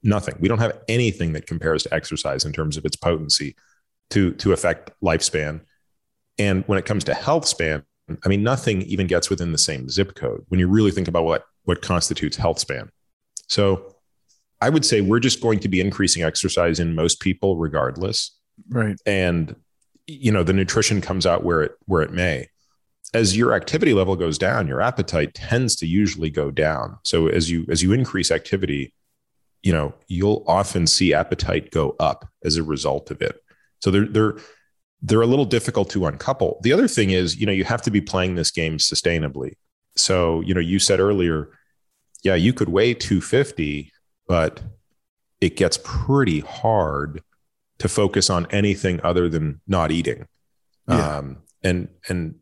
nothing. 0.05 0.37
We 0.39 0.47
don't 0.47 0.61
have 0.61 0.79
anything 0.89 1.33
that 1.33 1.47
compares 1.47 1.83
to 1.83 1.95
exercise 1.95 2.45
in 2.45 2.53
terms 2.53 2.77
of 2.77 2.85
its 2.85 2.95
potency 2.95 3.57
to, 4.11 4.33
to 4.35 4.53
affect 4.53 4.93
lifespan. 5.03 5.63
And 6.39 6.63
when 6.69 6.79
it 6.79 6.87
comes 6.87 7.03
to 7.05 7.15
health 7.15 7.47
span, 7.47 7.83
I 8.25 8.29
mean, 8.29 8.43
nothing 8.43 8.83
even 8.83 9.07
gets 9.07 9.31
within 9.31 9.53
the 9.53 9.59
same 9.59 9.89
zip 9.89 10.15
code 10.15 10.45
when 10.49 10.61
you 10.61 10.69
really 10.69 10.91
think 10.91 11.09
about 11.09 11.25
what, 11.25 11.45
what 11.65 11.83
constitutes 11.83 12.37
health 12.37 12.59
span. 12.59 12.91
So 13.49 13.97
I 14.61 14.71
would 14.71 14.85
say 14.85 15.01
we're 15.01 15.21
just 15.21 15.41
going 15.41 15.61
to 15.61 15.69
be 15.69 15.81
increasing 15.81 16.23
exercise 16.23 16.81
in 16.81 16.95
most 16.95 17.21
people 17.21 17.57
regardless. 17.57 18.37
Right. 18.71 18.97
And 19.07 19.55
you 20.09 20.33
know 20.33 20.43
the 20.43 20.53
nutrition 20.53 21.01
comes 21.01 21.27
out 21.27 21.45
where 21.45 21.63
it 21.63 21.73
where 21.85 22.03
it 22.03 22.13
may 22.13 22.49
as 23.15 23.37
your 23.37 23.53
activity 23.53 23.95
level 23.95 24.17
goes 24.17 24.39
down 24.39 24.67
your 24.67 24.81
appetite 24.81 25.35
tends 25.35 25.77
to 25.77 25.87
usually 25.87 26.31
go 26.31 26.51
down 26.51 26.99
so 27.05 27.29
as 27.29 27.51
you 27.51 27.67
as 27.69 27.83
you 27.83 27.93
increase 27.93 28.31
activity 28.31 28.93
you 29.63 29.73
know 29.73 29.95
you'll 30.09 30.45
often 30.49 30.87
see 30.87 31.15
appetite 31.15 31.71
go 31.71 31.95
up 32.01 32.27
as 32.43 32.57
a 32.57 32.63
result 32.63 33.11
of 33.11 33.21
it 33.21 33.43
so 33.81 33.91
they're 33.91 34.07
they're 34.07 34.37
they're 35.03 35.23
a 35.23 35.27
little 35.27 35.45
difficult 35.45 35.91
to 35.91 36.07
uncouple 36.07 36.59
the 36.63 36.73
other 36.73 36.89
thing 36.89 37.11
is 37.11 37.37
you 37.37 37.47
know 37.47 37.53
you 37.53 37.65
have 37.65 37.83
to 37.83 37.91
be 37.91 38.01
playing 38.01 38.35
this 38.35 38.51
game 38.51 38.79
sustainably 38.79 39.53
so 39.97 40.41
you 40.43 40.55
know 40.55 40.61
you 40.61 40.79
said 40.79 41.01
earlier 41.01 41.51
yeah 42.25 42.35
you 42.35 42.53
could 42.53 42.69
weigh 42.69 42.95
250 42.95 43.93
but 44.27 44.63
it 45.41 45.57
gets 45.57 45.79
pretty 45.83 46.41
hard 46.41 47.23
to 47.79 47.89
focus 47.89 48.29
on 48.29 48.47
anything 48.51 49.01
other 49.03 49.29
than 49.29 49.61
not 49.67 49.91
eating. 49.91 50.27
Yeah. 50.89 51.19
Um, 51.19 51.39
and 51.63 51.89
and 52.09 52.37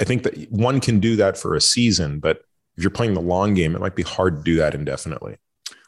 I 0.00 0.04
think 0.04 0.22
that 0.24 0.50
one 0.50 0.80
can 0.80 1.00
do 1.00 1.16
that 1.16 1.38
for 1.38 1.54
a 1.54 1.60
season, 1.60 2.20
but 2.20 2.42
if 2.76 2.82
you're 2.82 2.90
playing 2.90 3.14
the 3.14 3.20
long 3.20 3.54
game, 3.54 3.74
it 3.74 3.80
might 3.80 3.96
be 3.96 4.02
hard 4.02 4.36
to 4.36 4.42
do 4.42 4.56
that 4.56 4.74
indefinitely. 4.74 5.36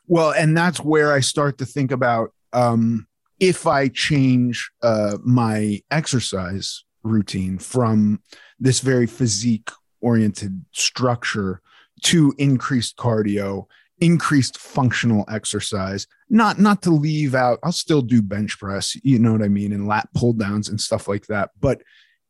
Well, 0.06 0.32
and 0.32 0.56
that's 0.56 0.80
where 0.80 1.12
I 1.12 1.20
start 1.20 1.58
to 1.58 1.66
think 1.66 1.92
about 1.92 2.32
um, 2.54 3.06
if 3.40 3.66
I 3.66 3.88
change 3.88 4.70
uh, 4.82 5.18
my 5.24 5.80
exercise 5.90 6.84
routine 7.02 7.58
from 7.58 8.20
this 8.58 8.80
very 8.80 9.06
physique 9.06 9.70
oriented 10.00 10.64
structure 10.72 11.60
to 12.04 12.34
increased 12.38 12.96
cardio, 12.96 13.66
increased 14.00 14.58
functional 14.58 15.24
exercise, 15.28 16.06
not 16.30 16.58
not 16.58 16.82
to 16.82 16.90
leave 16.90 17.34
out, 17.34 17.58
I'll 17.62 17.72
still 17.72 18.02
do 18.02 18.22
bench 18.22 18.58
press, 18.58 18.96
you 19.02 19.18
know 19.18 19.32
what 19.32 19.42
I 19.42 19.48
mean, 19.48 19.72
and 19.72 19.88
lat 19.88 20.08
pull 20.14 20.32
downs 20.32 20.68
and 20.68 20.80
stuff 20.80 21.08
like 21.08 21.26
that. 21.26 21.50
But 21.60 21.82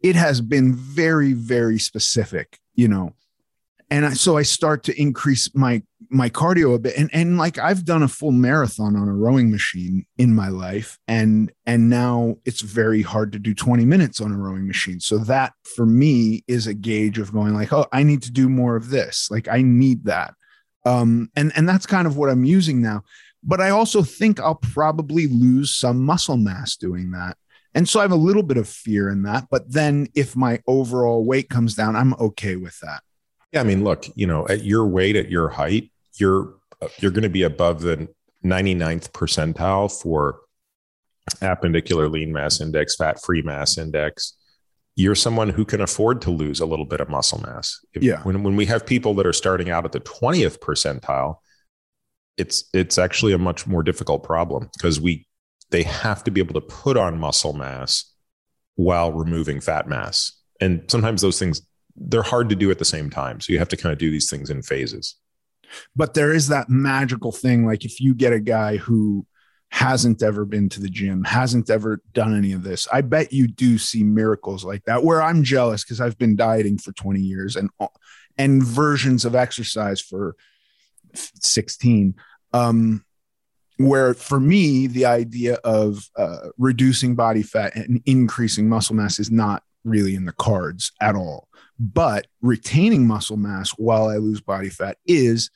it 0.02 0.16
has 0.16 0.40
been 0.40 0.74
very, 0.74 1.32
very 1.32 1.78
specific, 1.78 2.58
you 2.74 2.88
know. 2.88 3.14
And 3.90 4.04
I, 4.04 4.12
so 4.12 4.36
I 4.36 4.42
start 4.42 4.84
to 4.84 5.00
increase 5.00 5.54
my 5.54 5.82
my 6.10 6.28
cardio 6.28 6.74
a 6.74 6.78
bit. 6.78 6.96
And 6.96 7.10
and 7.12 7.38
like 7.38 7.58
I've 7.58 7.84
done 7.84 8.02
a 8.02 8.08
full 8.08 8.32
marathon 8.32 8.96
on 8.96 9.08
a 9.08 9.14
rowing 9.14 9.50
machine 9.50 10.06
in 10.18 10.34
my 10.34 10.48
life. 10.48 10.98
And 11.08 11.50
and 11.66 11.88
now 11.88 12.36
it's 12.44 12.60
very 12.60 13.02
hard 13.02 13.32
to 13.32 13.38
do 13.38 13.54
20 13.54 13.84
minutes 13.84 14.20
on 14.20 14.32
a 14.32 14.36
rowing 14.36 14.66
machine. 14.66 15.00
So 15.00 15.18
that 15.18 15.52
for 15.76 15.86
me 15.86 16.44
is 16.46 16.66
a 16.66 16.74
gauge 16.74 17.18
of 17.18 17.32
going 17.32 17.54
like 17.54 17.72
oh 17.72 17.86
I 17.92 18.02
need 18.02 18.22
to 18.22 18.32
do 18.32 18.48
more 18.48 18.76
of 18.76 18.90
this. 18.90 19.30
Like 19.30 19.48
I 19.48 19.62
need 19.62 20.04
that. 20.04 20.34
Um 20.84 21.30
and 21.34 21.52
and 21.56 21.68
that's 21.68 21.86
kind 21.86 22.06
of 22.06 22.16
what 22.16 22.30
I'm 22.30 22.44
using 22.44 22.82
now. 22.82 23.02
But 23.42 23.60
I 23.60 23.70
also 23.70 24.02
think 24.02 24.40
I'll 24.40 24.56
probably 24.56 25.28
lose 25.28 25.74
some 25.74 26.04
muscle 26.04 26.36
mass 26.36 26.76
doing 26.76 27.12
that. 27.12 27.36
And 27.74 27.88
so 27.88 28.00
I 28.00 28.02
have 28.02 28.12
a 28.12 28.16
little 28.16 28.42
bit 28.42 28.56
of 28.56 28.68
fear 28.68 29.08
in 29.08 29.22
that. 29.22 29.46
But 29.50 29.70
then 29.72 30.08
if 30.14 30.34
my 30.34 30.60
overall 30.66 31.24
weight 31.24 31.48
comes 31.48 31.74
down 31.74 31.96
I'm 31.96 32.12
okay 32.14 32.56
with 32.56 32.78
that 32.80 33.02
yeah, 33.52 33.60
I 33.60 33.64
mean, 33.64 33.84
look, 33.84 34.06
you 34.14 34.26
know, 34.26 34.46
at 34.48 34.64
your 34.64 34.86
weight, 34.86 35.16
at 35.16 35.30
your 35.30 35.48
height, 35.48 35.90
you're 36.18 36.54
you're 36.98 37.10
going 37.10 37.22
to 37.22 37.28
be 37.28 37.42
above 37.42 37.80
the 37.80 38.08
99th 38.44 39.10
percentile 39.10 39.90
for 39.90 40.40
appendicular 41.42 42.10
lean 42.10 42.32
mass 42.32 42.60
index, 42.60 42.94
fat 42.96 43.20
free 43.22 43.42
mass 43.42 43.78
index. 43.78 44.34
You're 44.94 45.14
someone 45.14 45.50
who 45.50 45.64
can 45.64 45.80
afford 45.80 46.22
to 46.22 46.30
lose 46.30 46.60
a 46.60 46.66
little 46.66 46.84
bit 46.84 47.00
of 47.00 47.08
muscle 47.08 47.40
mass. 47.40 47.78
If, 47.94 48.02
yeah. 48.02 48.22
When 48.22 48.42
when 48.42 48.56
we 48.56 48.66
have 48.66 48.84
people 48.84 49.14
that 49.14 49.26
are 49.26 49.32
starting 49.32 49.70
out 49.70 49.84
at 49.84 49.92
the 49.92 50.00
20th 50.00 50.58
percentile, 50.58 51.36
it's 52.36 52.64
it's 52.74 52.98
actually 52.98 53.32
a 53.32 53.38
much 53.38 53.66
more 53.66 53.82
difficult 53.82 54.24
problem 54.24 54.70
because 54.76 55.00
we 55.00 55.26
they 55.70 55.82
have 55.84 56.24
to 56.24 56.30
be 56.30 56.40
able 56.40 56.54
to 56.54 56.60
put 56.60 56.96
on 56.96 57.18
muscle 57.18 57.52
mass 57.52 58.12
while 58.74 59.12
removing 59.12 59.60
fat 59.60 59.88
mass. 59.88 60.32
And 60.60 60.84
sometimes 60.88 61.22
those 61.22 61.38
things 61.38 61.62
they're 62.00 62.22
hard 62.22 62.48
to 62.48 62.56
do 62.56 62.70
at 62.70 62.78
the 62.78 62.84
same 62.84 63.10
time. 63.10 63.40
So 63.40 63.52
you 63.52 63.58
have 63.58 63.68
to 63.68 63.76
kind 63.76 63.92
of 63.92 63.98
do 63.98 64.10
these 64.10 64.30
things 64.30 64.50
in 64.50 64.62
phases. 64.62 65.16
But 65.94 66.14
there 66.14 66.32
is 66.32 66.48
that 66.48 66.68
magical 66.68 67.32
thing. 67.32 67.66
Like 67.66 67.84
if 67.84 68.00
you 68.00 68.14
get 68.14 68.32
a 68.32 68.40
guy 68.40 68.76
who 68.76 69.26
hasn't 69.70 70.22
ever 70.22 70.44
been 70.44 70.68
to 70.70 70.80
the 70.80 70.88
gym, 70.88 71.24
hasn't 71.24 71.68
ever 71.68 72.00
done 72.12 72.34
any 72.34 72.52
of 72.52 72.62
this, 72.62 72.88
I 72.92 73.02
bet 73.02 73.32
you 73.32 73.48
do 73.48 73.76
see 73.76 74.02
miracles 74.02 74.64
like 74.64 74.84
that 74.84 75.04
where 75.04 75.22
I'm 75.22 75.42
jealous 75.42 75.84
because 75.84 76.00
I've 76.00 76.18
been 76.18 76.36
dieting 76.36 76.78
for 76.78 76.92
20 76.92 77.20
years 77.20 77.56
and 77.56 77.70
and 78.38 78.62
versions 78.62 79.24
of 79.24 79.34
exercise 79.34 80.00
for 80.00 80.36
16. 81.14 82.14
Um, 82.52 83.04
where 83.78 84.14
for 84.14 84.40
me, 84.40 84.86
the 84.86 85.06
idea 85.06 85.54
of 85.64 86.08
uh, 86.16 86.48
reducing 86.56 87.14
body 87.14 87.42
fat 87.42 87.76
and 87.76 88.02
increasing 88.06 88.68
muscle 88.68 88.96
mass 88.96 89.18
is 89.18 89.30
not 89.30 89.62
really 89.84 90.14
in 90.14 90.24
the 90.24 90.32
cards 90.32 90.92
at 91.00 91.14
all. 91.14 91.47
But 91.78 92.26
retaining 92.42 93.06
muscle 93.06 93.36
mass 93.36 93.70
while 93.70 94.08
I 94.08 94.16
lose 94.16 94.40
body 94.40 94.68
fat 94.68 94.98
is 95.06 95.50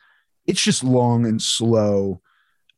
it's 0.47 0.63
just 0.63 0.85
long 0.85 1.27
and 1.27 1.41
slow. 1.43 2.21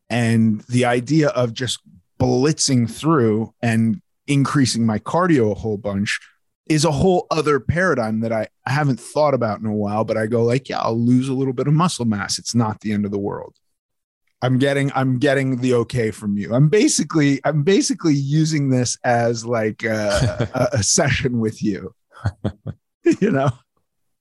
And 0.09 0.61
the 0.62 0.84
idea 0.84 1.28
of 1.30 1.53
just 1.53 1.80
blitzing 2.18 2.90
through 2.90 3.53
and 3.61 4.01
increasing 4.26 4.86
my 4.86 4.99
cardio 4.99 5.53
a 5.53 5.55
whole 5.55 5.76
bunch 5.76 6.20
is 6.66 6.84
a 6.84 6.92
whole 6.92 7.26
other 7.30 7.61
paradigm 7.61 8.20
that 8.20 8.32
I, 8.32 8.49
I 8.66 8.70
haven't 8.70 8.99
thought 8.99 9.34
about 9.34 9.61
in 9.61 9.66
a 9.66 9.74
while, 9.74 10.05
but 10.05 10.16
I 10.16 10.26
go 10.26 10.42
like, 10.45 10.68
yeah, 10.68 10.80
I'll 10.80 10.99
lose 10.99 11.28
a 11.28 11.34
little 11.34 11.53
bit 11.53 11.66
of 11.66 11.74
muscle 11.74 12.07
mass. 12.07 12.38
It's 12.38 12.55
not 12.55 12.80
the 12.80 12.92
end 12.92 13.05
of 13.05 13.11
the 13.11 13.18
world. 13.18 13.57
I'm 14.40 14.59
getting 14.59 14.92
I'm 14.95 15.18
getting 15.18 15.57
the 15.57 15.74
okay 15.74 16.11
from 16.11 16.36
you. 16.36 16.55
I'm 16.55 16.68
basically 16.68 17.40
I'm 17.45 17.62
basically 17.62 18.14
using 18.14 18.68
this 18.68 18.99
as 19.03 19.45
like 19.45 19.84
a, 19.84 20.49
a, 20.55 20.78
a 20.78 20.82
session 20.82 21.40
with 21.40 21.62
you. 21.62 21.95
you 23.20 23.30
know. 23.30 23.50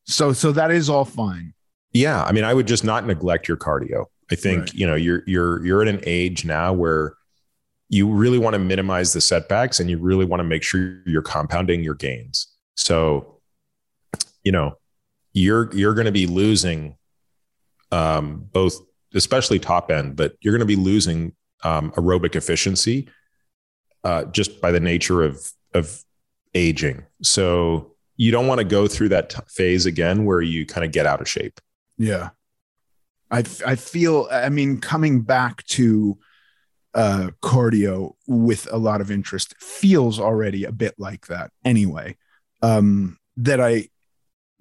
So 0.06 0.34
so 0.34 0.52
that 0.52 0.72
is 0.72 0.90
all 0.90 1.06
fine. 1.06 1.54
Yeah, 1.94 2.24
I 2.24 2.32
mean, 2.32 2.44
I 2.44 2.54
would 2.54 2.68
just 2.68 2.84
not 2.84 3.06
neglect 3.06 3.48
your 3.48 3.58
cardio. 3.58 4.06
I 4.32 4.36
think 4.36 4.62
right. 4.62 4.74
you 4.74 4.88
know 4.88 4.96
you're 4.96 5.24
you're 5.28 5.66
you're 5.66 5.82
at 5.82 5.88
an 5.88 6.02
age 6.06 6.46
now 6.46 6.74
where 6.74 7.16
you 7.90 8.10
really 8.10 8.40
want 8.40 8.56
to 8.56 8.60
minimize 8.60 9.14
the 9.14 9.22
setbacks 9.22 9.80
and 9.80 9.90
you 9.90 10.00
really 10.00 10.26
want 10.26 10.40
to 10.40 10.44
make 10.44 10.64
sure 10.64 11.02
you're 11.06 11.22
compounding 11.22 11.84
your 11.84 11.94
gains. 11.94 12.48
So, 12.76 13.40
you 14.44 14.52
know, 14.52 14.78
you're 15.34 15.74
you're 15.76 15.94
going 15.94 16.06
to 16.06 16.12
be 16.12 16.26
losing 16.26 16.98
um, 17.92 18.48
both 18.52 18.80
especially 19.14 19.60
top 19.60 19.92
end, 19.92 20.16
but 20.16 20.34
you're 20.42 20.54
going 20.54 20.60
to 20.60 20.66
be 20.66 20.76
losing 20.76 21.34
um, 21.64 21.92
aerobic 21.92 22.36
efficiency 22.36 23.08
uh, 24.04 24.26
just 24.26 24.60
by 24.60 24.72
the 24.72 24.80
nature 24.80 25.24
of 25.24 25.52
of 25.74 26.04
aging. 26.56 27.04
So 27.22 27.93
you 28.16 28.32
don't 28.32 28.48
want 28.48 28.60
to 28.60 28.66
go 28.66 28.88
through 28.88 29.10
that 29.10 29.30
t- 29.30 29.40
phase 29.48 29.86
again 29.86 30.26
where 30.26 30.42
you 30.42 30.66
kind 30.66 30.86
of 30.86 30.92
get 30.92 31.06
out 31.06 31.22
of 31.22 31.30
shape. 31.30 31.60
Yeah, 31.98 32.30
I 33.32 33.40
I 33.66 33.76
feel. 33.76 34.28
I 34.32 34.50
mean, 34.50 34.80
coming 34.80 35.22
back 35.22 35.66
to 35.68 36.18
uh, 36.94 37.30
cardio 37.42 38.14
with 38.28 38.68
a 38.72 38.78
lot 38.78 39.02
of 39.02 39.12
interest 39.12 39.56
feels 39.60 40.20
already 40.20 40.64
a 40.64 40.72
bit 40.72 40.96
like 40.98 41.28
that. 41.28 41.52
Anyway, 41.66 42.18
um, 42.62 43.18
that 43.38 43.60
I 43.60 43.90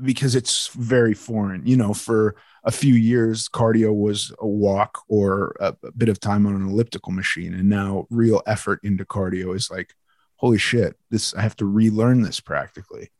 because 0.03 0.35
it's 0.35 0.69
very 0.69 1.15
foreign. 1.15 1.67
You 1.67 1.77
know, 1.77 1.95
for 1.95 2.37
a 2.65 2.71
few 2.71 2.95
years, 2.95 3.49
cardio 3.49 3.95
was 3.95 4.33
a 4.41 4.47
walk 4.47 5.03
or 5.09 5.57
a, 5.61 5.75
a, 5.83 5.93
bit 5.93 6.09
of 6.09 6.21
time 6.21 6.47
on 6.47 6.55
an 6.55 6.69
elliptical 6.69 7.13
machine. 7.13 7.55
And 7.55 7.69
now 7.69 8.07
real 8.11 8.43
effort 8.47 8.81
into 8.83 9.05
cardio 9.05 9.55
is 9.55 9.71
like, 9.71 9.95
holy 10.37 10.59
shit, 10.59 10.97
this, 11.11 11.35
I 11.35 11.43
have 11.43 11.57
to 11.57 11.67
relearn 11.67 12.23
this 12.23 12.41
practically. 12.41 13.11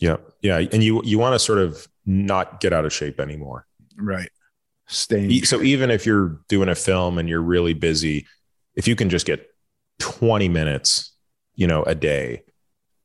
Yeah. 0.00 0.16
Yeah. 0.40 0.58
And 0.58 0.82
you, 0.82 1.02
you 1.04 1.18
want 1.18 1.34
to 1.34 1.38
sort 1.38 1.58
of 1.58 1.86
not 2.04 2.60
get 2.60 2.72
out 2.72 2.84
of 2.84 2.92
shape 2.92 3.20
anymore. 3.20 3.66
Right. 3.96 4.30
Staying. 4.88 5.44
So 5.44 5.62
even 5.62 5.90
if 5.90 6.04
you're 6.04 6.40
doing 6.48 6.68
a 6.68 6.74
film 6.74 7.18
and 7.18 7.28
you're 7.28 7.42
really 7.42 7.74
busy, 7.74 8.26
if 8.74 8.88
you 8.88 8.96
can 8.96 9.10
just 9.10 9.26
get 9.26 9.46
20 10.00 10.48
minutes, 10.48 11.14
you 11.54 11.66
know, 11.66 11.82
a 11.84 11.94
day, 11.94 12.42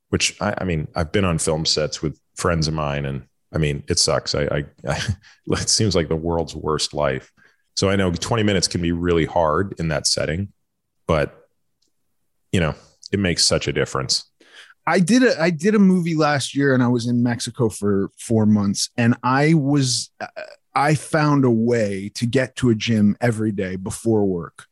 which 0.10 0.42
I, 0.42 0.56
I 0.60 0.64
mean, 0.64 0.88
I've 0.96 1.12
been 1.12 1.26
on 1.26 1.38
film 1.38 1.66
sets 1.66 2.02
with 2.02 2.20
friends 2.36 2.68
of 2.68 2.74
mine 2.74 3.06
and 3.06 3.28
I 3.54 3.58
mean, 3.58 3.84
it 3.88 4.00
sucks. 4.00 4.34
I, 4.34 4.44
I, 4.44 4.66
I, 4.88 5.00
it 5.48 5.70
seems 5.70 5.96
like 5.96 6.08
the 6.08 6.16
world's 6.16 6.56
worst 6.56 6.94
life. 6.94 7.32
So 7.76 7.90
I 7.90 7.98
know 7.98 8.12
20 8.12 8.44
minutes 8.44 8.68
can 8.68 8.82
be 8.82 8.94
really 8.94 9.26
hard 9.26 9.76
in 9.80 9.90
that 9.90 10.08
setting, 10.08 10.54
but 11.08 11.48
you 12.52 12.62
know, 12.62 12.74
it 13.12 13.20
makes 13.20 13.44
such 13.44 13.68
a 13.68 13.74
difference. 13.74 14.26
I 14.88 15.00
did 15.00 15.24
a 15.24 15.42
I 15.42 15.50
did 15.50 15.76
a 15.76 15.80
movie 15.80 16.16
last 16.16 16.56
year 16.56 16.74
and 16.74 16.84
I 16.84 16.88
was 16.88 17.08
in 17.08 17.24
Mexico 17.24 17.70
for 17.70 18.12
4 18.20 18.46
months 18.46 18.90
and 18.98 19.16
I 19.24 19.54
was 19.56 20.12
I 20.76 20.96
found 20.96 21.46
a 21.46 21.50
way 21.50 22.12
to 22.16 22.26
get 22.26 22.56
to 22.58 22.70
a 22.70 22.76
gym 22.76 23.18
every 23.22 23.52
day 23.52 23.78
before 23.78 24.26
work. 24.26 24.68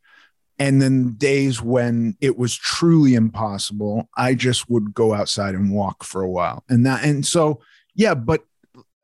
And 0.60 0.82
then 0.82 1.14
days 1.14 1.62
when 1.62 2.16
it 2.22 2.38
was 2.38 2.56
truly 2.56 3.16
impossible, 3.16 4.08
I 4.16 4.36
just 4.36 4.70
would 4.70 4.94
go 4.94 5.14
outside 5.14 5.56
and 5.56 5.74
walk 5.74 6.04
for 6.04 6.22
a 6.22 6.30
while. 6.30 6.64
And 6.70 6.86
that 6.86 7.04
and 7.04 7.26
so 7.26 7.62
yeah, 7.96 8.14
but 8.14 8.44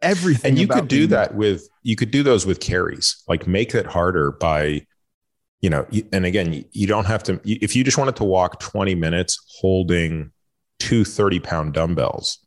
everything. 0.01 0.51
And 0.51 0.59
you 0.59 0.67
could 0.67 0.87
do 0.87 1.07
that 1.07 1.35
with 1.35 1.67
you 1.83 1.95
could 1.95 2.11
do 2.11 2.21
those 2.21 2.45
with 2.45 2.59
carries, 2.59 3.23
like 3.27 3.47
make 3.47 3.73
it 3.73 3.87
harder 3.87 4.31
by, 4.33 4.85
you 5.61 5.69
know, 5.69 5.87
and 6.11 6.25
again, 6.25 6.65
you 6.71 6.87
don't 6.87 7.05
have 7.05 7.23
to 7.23 7.39
if 7.43 7.75
you 7.75 7.83
just 7.83 7.97
wanted 7.97 8.15
to 8.17 8.23
walk 8.23 8.59
20 8.59 8.93
minutes 8.93 9.39
holding 9.59 10.31
two 10.79 11.05
30 11.05 11.39
pound 11.39 11.73
dumbbells, 11.73 12.39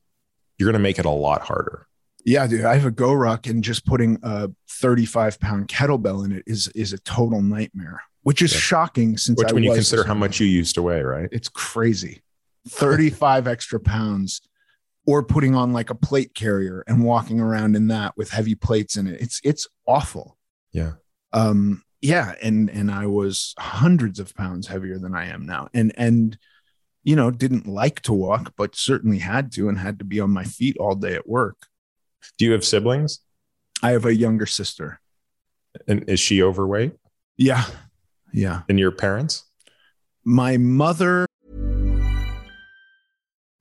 you're 0.58 0.66
going 0.66 0.74
to 0.74 0.82
make 0.82 0.98
it 0.98 1.04
a 1.04 1.10
lot 1.10 1.42
harder. 1.42 1.86
Yeah, 2.24 2.46
dude. 2.46 2.64
I 2.64 2.74
have 2.74 2.86
a 2.86 2.92
GoRuck 2.92 3.50
and 3.50 3.64
just 3.64 3.84
putting 3.84 4.18
a 4.22 4.50
35 4.68 5.40
pound 5.40 5.68
kettlebell 5.68 6.24
in 6.24 6.32
it 6.32 6.44
is 6.46 6.68
is 6.68 6.92
a 6.92 6.98
total 6.98 7.42
nightmare, 7.42 8.02
which 8.22 8.42
is 8.42 8.52
yeah. 8.52 8.60
shocking 8.60 9.16
since 9.16 9.38
which 9.38 9.50
I 9.50 9.52
when 9.52 9.64
you 9.64 9.74
consider 9.74 10.04
how 10.04 10.14
much 10.14 10.40
you 10.40 10.46
used 10.46 10.74
to 10.76 10.82
weigh, 10.82 11.02
right? 11.02 11.28
It's 11.32 11.48
crazy. 11.48 12.22
35 12.68 13.46
extra 13.48 13.80
pounds 13.80 14.40
or 15.04 15.24
putting 15.24 15.54
on 15.54 15.72
like 15.72 15.90
a 15.90 15.94
plate 15.94 16.34
carrier 16.34 16.84
and 16.86 17.04
walking 17.04 17.40
around 17.40 17.74
in 17.74 17.88
that 17.88 18.16
with 18.16 18.30
heavy 18.30 18.54
plates 18.54 18.96
in 18.96 19.08
it. 19.08 19.20
It's 19.20 19.40
it's 19.42 19.66
awful. 19.86 20.38
Yeah. 20.72 20.92
Um 21.32 21.82
yeah, 22.00 22.34
and 22.42 22.68
and 22.70 22.90
I 22.90 23.06
was 23.06 23.54
hundreds 23.58 24.18
of 24.18 24.34
pounds 24.34 24.66
heavier 24.66 24.98
than 24.98 25.14
I 25.14 25.26
am 25.26 25.46
now. 25.46 25.68
And 25.72 25.92
and 25.96 26.38
you 27.04 27.16
know, 27.16 27.30
didn't 27.30 27.66
like 27.66 28.00
to 28.02 28.12
walk, 28.12 28.54
but 28.56 28.76
certainly 28.76 29.18
had 29.18 29.52
to 29.52 29.68
and 29.68 29.78
had 29.78 29.98
to 29.98 30.04
be 30.04 30.20
on 30.20 30.30
my 30.30 30.44
feet 30.44 30.76
all 30.78 30.94
day 30.94 31.14
at 31.14 31.28
work. 31.28 31.66
Do 32.38 32.44
you 32.44 32.52
have 32.52 32.64
siblings? 32.64 33.20
I 33.82 33.90
have 33.90 34.04
a 34.04 34.14
younger 34.14 34.46
sister. 34.46 35.00
And 35.88 36.08
is 36.08 36.20
she 36.20 36.42
overweight? 36.42 36.92
Yeah. 37.36 37.64
Yeah. 38.32 38.62
And 38.68 38.78
your 38.78 38.92
parents? 38.92 39.44
my 40.24 40.56
mother 40.56 41.26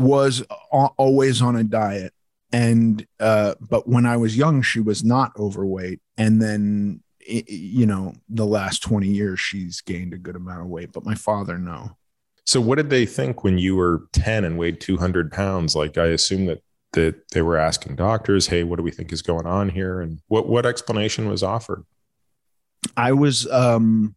was 0.00 0.42
always 0.72 1.42
on 1.42 1.56
a 1.56 1.64
diet 1.64 2.12
and 2.52 3.06
uh 3.20 3.54
but 3.60 3.86
when 3.86 4.06
i 4.06 4.16
was 4.16 4.36
young 4.36 4.62
she 4.62 4.80
was 4.80 5.04
not 5.04 5.30
overweight 5.38 6.00
and 6.16 6.40
then 6.40 7.00
you 7.26 7.86
know 7.86 8.12
the 8.28 8.46
last 8.46 8.82
20 8.82 9.06
years 9.06 9.38
she's 9.38 9.80
gained 9.82 10.12
a 10.14 10.18
good 10.18 10.36
amount 10.36 10.62
of 10.62 10.66
weight 10.66 10.90
but 10.92 11.04
my 11.04 11.14
father 11.14 11.58
no 11.58 11.96
So, 12.46 12.60
what 12.60 12.76
did 12.76 12.90
they 12.90 13.06
think 13.06 13.44
when 13.44 13.58
you 13.58 13.76
were 13.76 14.08
10 14.12 14.44
and 14.44 14.58
weighed 14.58 14.80
200 14.80 15.30
pounds? 15.30 15.76
Like, 15.76 15.96
I 15.98 16.06
assume 16.06 16.46
that 16.46 16.62
that 16.92 17.14
they 17.30 17.42
were 17.42 17.56
asking 17.56 17.94
doctors, 17.96 18.48
"Hey, 18.48 18.64
what 18.64 18.76
do 18.76 18.82
we 18.82 18.90
think 18.90 19.12
is 19.12 19.22
going 19.22 19.46
on 19.46 19.68
here?" 19.68 20.00
And 20.00 20.18
what 20.26 20.48
what 20.48 20.66
explanation 20.66 21.28
was 21.28 21.42
offered? 21.44 21.84
i 22.96 23.12
was 23.12 23.46
um 23.50 24.14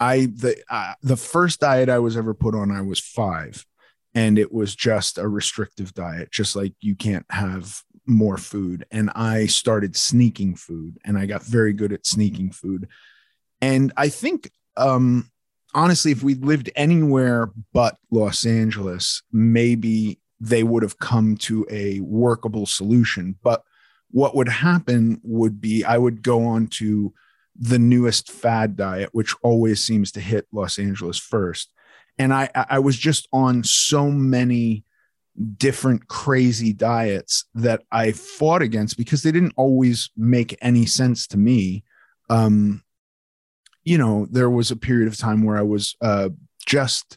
i 0.00 0.26
the 0.26 0.56
uh, 0.70 0.94
the 1.02 1.16
first 1.16 1.60
diet 1.60 1.88
i 1.88 1.98
was 1.98 2.16
ever 2.16 2.34
put 2.34 2.54
on 2.54 2.70
i 2.70 2.80
was 2.80 2.98
5 3.00 3.66
and 4.18 4.36
it 4.36 4.52
was 4.52 4.74
just 4.74 5.16
a 5.16 5.28
restrictive 5.28 5.94
diet 5.94 6.32
just 6.32 6.56
like 6.56 6.74
you 6.80 6.96
can't 6.96 7.26
have 7.30 7.82
more 8.04 8.36
food. 8.36 8.84
And 8.90 9.10
i 9.14 9.46
started 9.46 9.94
sneaking 9.94 10.56
food 10.56 10.98
and 11.04 11.16
i 11.16 11.24
got 11.26 11.44
very 11.44 11.72
good 11.72 11.92
at 11.92 12.06
sneaking 12.06 12.50
food. 12.50 12.88
And 13.60 13.92
i 13.96 14.08
think 14.08 14.50
um 14.76 15.30
honestly 15.74 16.10
if 16.10 16.22
we 16.22 16.34
lived 16.34 16.70
anywhere 16.74 17.50
but 17.72 17.96
los 18.10 18.44
angeles 18.46 19.22
maybe 19.30 20.18
they 20.40 20.62
would 20.62 20.82
have 20.82 20.98
come 20.98 21.36
to 21.36 21.66
a 21.70 22.00
workable 22.00 22.66
solution. 22.66 23.36
But 23.42 23.62
what 24.10 24.34
would 24.34 24.48
happen 24.48 25.20
would 25.22 25.60
be 25.60 25.84
i 25.84 25.96
would 25.96 26.22
go 26.22 26.44
on 26.46 26.66
to 26.80 27.12
the 27.54 27.78
newest 27.78 28.32
fad 28.32 28.76
diet 28.76 29.10
which 29.12 29.34
always 29.42 29.84
seems 29.84 30.10
to 30.12 30.20
hit 30.20 30.46
los 30.50 30.78
angeles 30.78 31.18
first 31.18 31.70
and 32.18 32.32
i 32.32 32.48
i 32.70 32.78
was 32.78 32.96
just 32.96 33.28
on 33.32 33.62
so 33.64 34.10
many 34.10 34.84
different 35.56 36.08
crazy 36.08 36.72
diets 36.72 37.44
that 37.54 37.82
i 37.92 38.12
fought 38.12 38.62
against 38.62 38.96
because 38.96 39.22
they 39.22 39.32
didn't 39.32 39.54
always 39.56 40.10
make 40.16 40.56
any 40.60 40.84
sense 40.84 41.26
to 41.28 41.36
me. 41.36 41.84
Um 42.28 42.82
you 43.84 43.96
know 43.96 44.26
there 44.30 44.50
was 44.50 44.70
a 44.70 44.76
period 44.76 45.08
of 45.08 45.16
time 45.16 45.42
where 45.44 45.56
i 45.56 45.62
was 45.62 45.96
uh 46.02 46.28
just 46.66 47.16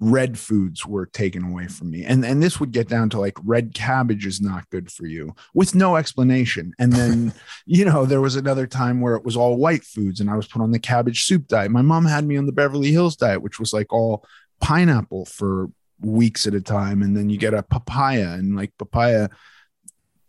red 0.00 0.38
foods 0.38 0.86
were 0.86 1.04
taken 1.04 1.44
away 1.44 1.66
from 1.66 1.90
me. 1.90 2.04
And 2.04 2.24
and 2.24 2.42
this 2.42 2.58
would 2.58 2.72
get 2.72 2.88
down 2.88 3.10
to 3.10 3.20
like 3.20 3.36
red 3.44 3.74
cabbage 3.74 4.24
is 4.24 4.40
not 4.40 4.68
good 4.70 4.90
for 4.90 5.06
you 5.06 5.34
with 5.52 5.74
no 5.74 5.96
explanation. 5.96 6.72
And 6.78 6.92
then 6.92 7.34
you 7.66 7.84
know 7.84 8.06
there 8.06 8.22
was 8.22 8.34
another 8.34 8.66
time 8.66 9.00
where 9.00 9.14
it 9.14 9.24
was 9.24 9.36
all 9.36 9.58
white 9.58 9.84
foods 9.84 10.20
and 10.20 10.30
i 10.30 10.36
was 10.36 10.48
put 10.48 10.62
on 10.62 10.72
the 10.72 10.78
cabbage 10.78 11.24
soup 11.24 11.46
diet. 11.48 11.70
My 11.70 11.82
mom 11.82 12.06
had 12.06 12.24
me 12.24 12.38
on 12.38 12.46
the 12.46 12.52
beverly 12.52 12.90
hills 12.90 13.14
diet 13.14 13.42
which 13.42 13.60
was 13.60 13.72
like 13.72 13.92
all 13.92 14.24
pineapple 14.60 15.26
for 15.26 15.68
weeks 16.00 16.46
at 16.46 16.54
a 16.54 16.62
time. 16.62 17.02
And 17.02 17.14
then 17.14 17.28
you 17.28 17.36
get 17.36 17.54
a 17.54 17.62
papaya 17.62 18.32
and 18.32 18.56
like 18.56 18.72
papaya 18.78 19.28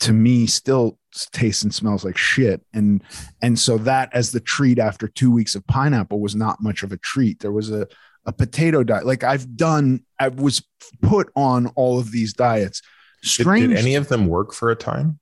to 0.02 0.14
me 0.14 0.48
still 0.48 0.98
tastes 1.32 1.64
and 1.64 1.74
smells 1.74 2.04
like 2.04 2.18
shit. 2.18 2.62
And 2.74 3.04
and 3.42 3.58
so 3.58 3.78
that 3.80 4.10
as 4.14 4.32
the 4.32 4.42
treat 4.42 4.80
after 4.80 5.08
two 5.08 5.32
weeks 5.32 5.56
of 5.56 5.66
pineapple 5.68 6.20
was 6.20 6.36
not 6.36 6.62
much 6.62 6.84
of 6.84 6.92
a 6.92 6.98
treat. 6.98 7.40
There 7.40 7.52
was 7.54 7.72
a 7.72 7.88
a 8.26 8.34
potato 8.34 8.84
diet. 8.84 9.06
Like 9.06 9.24
i've 9.24 9.56
done 9.56 10.06
i 10.20 10.28
was 10.28 10.64
put 11.02 11.32
on 11.36 11.68
all 11.76 12.00
of 12.00 12.12
these 12.12 12.34
diets. 12.34 12.82
Did, 13.22 13.30
strange 13.30 13.70
did 13.70 13.78
any 13.78 13.96
of 13.96 14.08
them 14.08 14.28
work 14.28 14.54
for 14.54 14.72
a 14.72 14.76
time? 14.76 15.20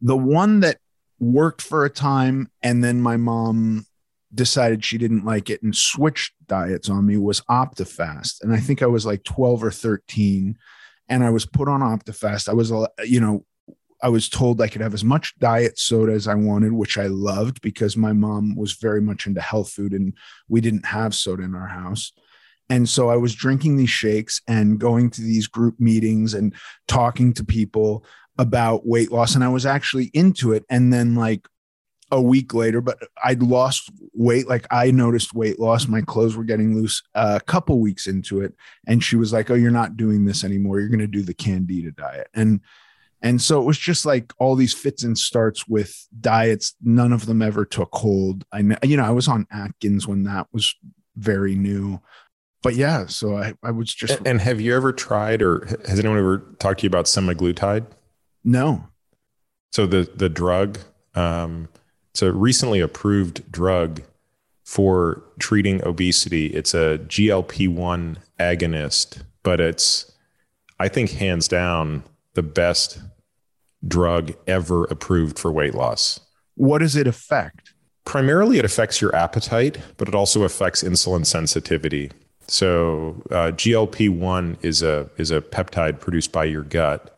the 0.00 0.16
one 0.16 0.60
that 0.60 0.78
worked 1.18 1.60
for 1.60 1.84
a 1.84 1.90
time 1.90 2.50
and 2.62 2.82
then 2.82 3.00
my 3.00 3.16
mom 3.16 3.84
decided 4.32 4.84
she 4.84 4.96
didn't 4.96 5.24
like 5.24 5.50
it 5.50 5.62
and 5.62 5.76
switched 5.76 6.32
diets 6.46 6.88
on 6.88 7.06
me 7.06 7.16
was 7.16 7.40
optifast. 7.42 8.42
And 8.42 8.52
i 8.52 8.60
think 8.60 8.82
i 8.82 8.86
was 8.86 9.04
like 9.04 9.24
12 9.24 9.64
or 9.64 9.70
13 9.70 10.56
and 11.08 11.24
i 11.24 11.30
was 11.30 11.44
put 11.44 11.68
on 11.68 11.80
optifast. 11.80 12.48
I 12.48 12.54
was 12.54 12.70
you 13.04 13.20
know 13.20 13.44
i 14.02 14.08
was 14.08 14.28
told 14.28 14.60
i 14.62 14.68
could 14.68 14.80
have 14.80 14.94
as 14.94 15.04
much 15.04 15.38
diet 15.38 15.78
soda 15.78 16.12
as 16.12 16.26
i 16.26 16.34
wanted 16.34 16.72
which 16.72 16.96
i 16.96 17.06
loved 17.06 17.60
because 17.60 17.96
my 17.96 18.12
mom 18.12 18.56
was 18.56 18.72
very 18.74 19.02
much 19.02 19.26
into 19.26 19.40
health 19.42 19.70
food 19.70 19.92
and 19.92 20.14
we 20.48 20.60
didn't 20.60 20.86
have 20.86 21.14
soda 21.14 21.42
in 21.42 21.54
our 21.54 21.68
house 21.68 22.12
and 22.70 22.88
so 22.88 23.10
i 23.10 23.16
was 23.16 23.34
drinking 23.34 23.76
these 23.76 23.90
shakes 23.90 24.40
and 24.48 24.80
going 24.80 25.10
to 25.10 25.20
these 25.20 25.46
group 25.46 25.78
meetings 25.78 26.32
and 26.32 26.54
talking 26.88 27.32
to 27.34 27.44
people 27.44 28.04
about 28.40 28.86
weight 28.86 29.12
loss. 29.12 29.34
And 29.34 29.44
I 29.44 29.48
was 29.48 29.66
actually 29.66 30.10
into 30.14 30.52
it. 30.52 30.64
And 30.70 30.92
then 30.92 31.14
like 31.14 31.46
a 32.12 32.20
week 32.20 32.54
later 32.54 32.80
but 32.80 32.98
I'd 33.22 33.42
lost 33.42 33.90
weight. 34.14 34.48
Like 34.48 34.66
I 34.70 34.90
noticed 34.90 35.34
weight 35.34 35.60
loss. 35.60 35.86
My 35.86 36.00
clothes 36.00 36.36
were 36.36 36.44
getting 36.44 36.74
loose 36.74 37.02
uh, 37.14 37.38
a 37.40 37.44
couple 37.44 37.78
weeks 37.78 38.08
into 38.08 38.40
it. 38.40 38.54
And 38.86 39.04
she 39.04 39.14
was 39.14 39.32
like 39.32 39.50
oh 39.50 39.54
you're 39.54 39.70
not 39.70 39.96
doing 39.96 40.24
this 40.24 40.42
anymore. 40.42 40.80
You're 40.80 40.88
going 40.88 41.00
to 41.00 41.06
do 41.06 41.22
the 41.22 41.34
candida 41.34 41.92
diet. 41.92 42.28
And 42.34 42.60
and 43.22 43.40
so 43.40 43.60
it 43.60 43.66
was 43.66 43.78
just 43.78 44.06
like 44.06 44.32
all 44.38 44.56
these 44.56 44.72
fits 44.72 45.04
and 45.04 45.16
starts 45.16 45.68
with 45.68 45.94
diets. 46.18 46.74
None 46.82 47.12
of 47.12 47.26
them 47.26 47.42
ever 47.42 47.66
took 47.66 47.94
hold. 47.94 48.44
I 48.50 48.60
you 48.82 48.96
know 48.96 49.04
I 49.04 49.10
was 49.10 49.28
on 49.28 49.46
Atkins 49.52 50.08
when 50.08 50.24
that 50.24 50.48
was 50.52 50.74
very 51.16 51.54
new 51.54 52.00
but 52.62 52.74
yeah 52.74 53.06
so 53.06 53.36
I 53.36 53.54
I 53.62 53.70
was 53.70 53.94
just 53.94 54.18
And, 54.18 54.26
and 54.26 54.40
have 54.40 54.60
you 54.60 54.74
ever 54.74 54.92
tried, 54.92 55.42
or 55.42 55.66
has 55.88 55.98
anyone 55.98 56.18
ever 56.18 56.38
talked 56.58 56.80
to 56.80 56.84
you 56.84 56.88
about 56.88 57.06
semaglutide? 57.06 57.86
no 58.44 58.88
So 59.72 59.86
the 59.86 60.10
the 60.14 60.28
drug, 60.28 60.78
um, 61.14 61.68
it's 62.10 62.22
a 62.22 62.32
recently 62.32 62.80
approved 62.80 63.50
drug 63.50 64.02
for 64.64 65.22
treating 65.38 65.84
obesity. 65.84 66.46
It's 66.46 66.74
a 66.74 66.98
GLP 66.98 67.68
one 67.68 68.18
agonist, 68.38 69.22
but 69.42 69.60
it's 69.60 70.10
I 70.78 70.88
think 70.88 71.10
hands 71.12 71.48
down 71.48 72.04
the 72.34 72.42
best 72.42 73.00
drug 73.86 74.32
ever 74.46 74.84
approved 74.84 75.38
for 75.38 75.50
weight 75.50 75.74
loss. 75.74 76.20
what 76.54 76.78
does 76.78 76.96
it 76.96 77.06
affect 77.06 77.72
Primarily, 78.04 78.58
it 78.58 78.64
affects 78.64 79.00
your 79.00 79.14
appetite, 79.14 79.78
but 79.96 80.08
it 80.08 80.14
also 80.14 80.42
affects 80.42 80.82
insulin 80.82 81.24
sensitivity. 81.24 82.10
So 82.50 83.22
uh, 83.30 83.52
GLP 83.52 84.10
one 84.10 84.58
is 84.60 84.82
a 84.82 85.08
is 85.16 85.30
a 85.30 85.40
peptide 85.40 86.00
produced 86.00 86.32
by 86.32 86.46
your 86.46 86.64
gut, 86.64 87.16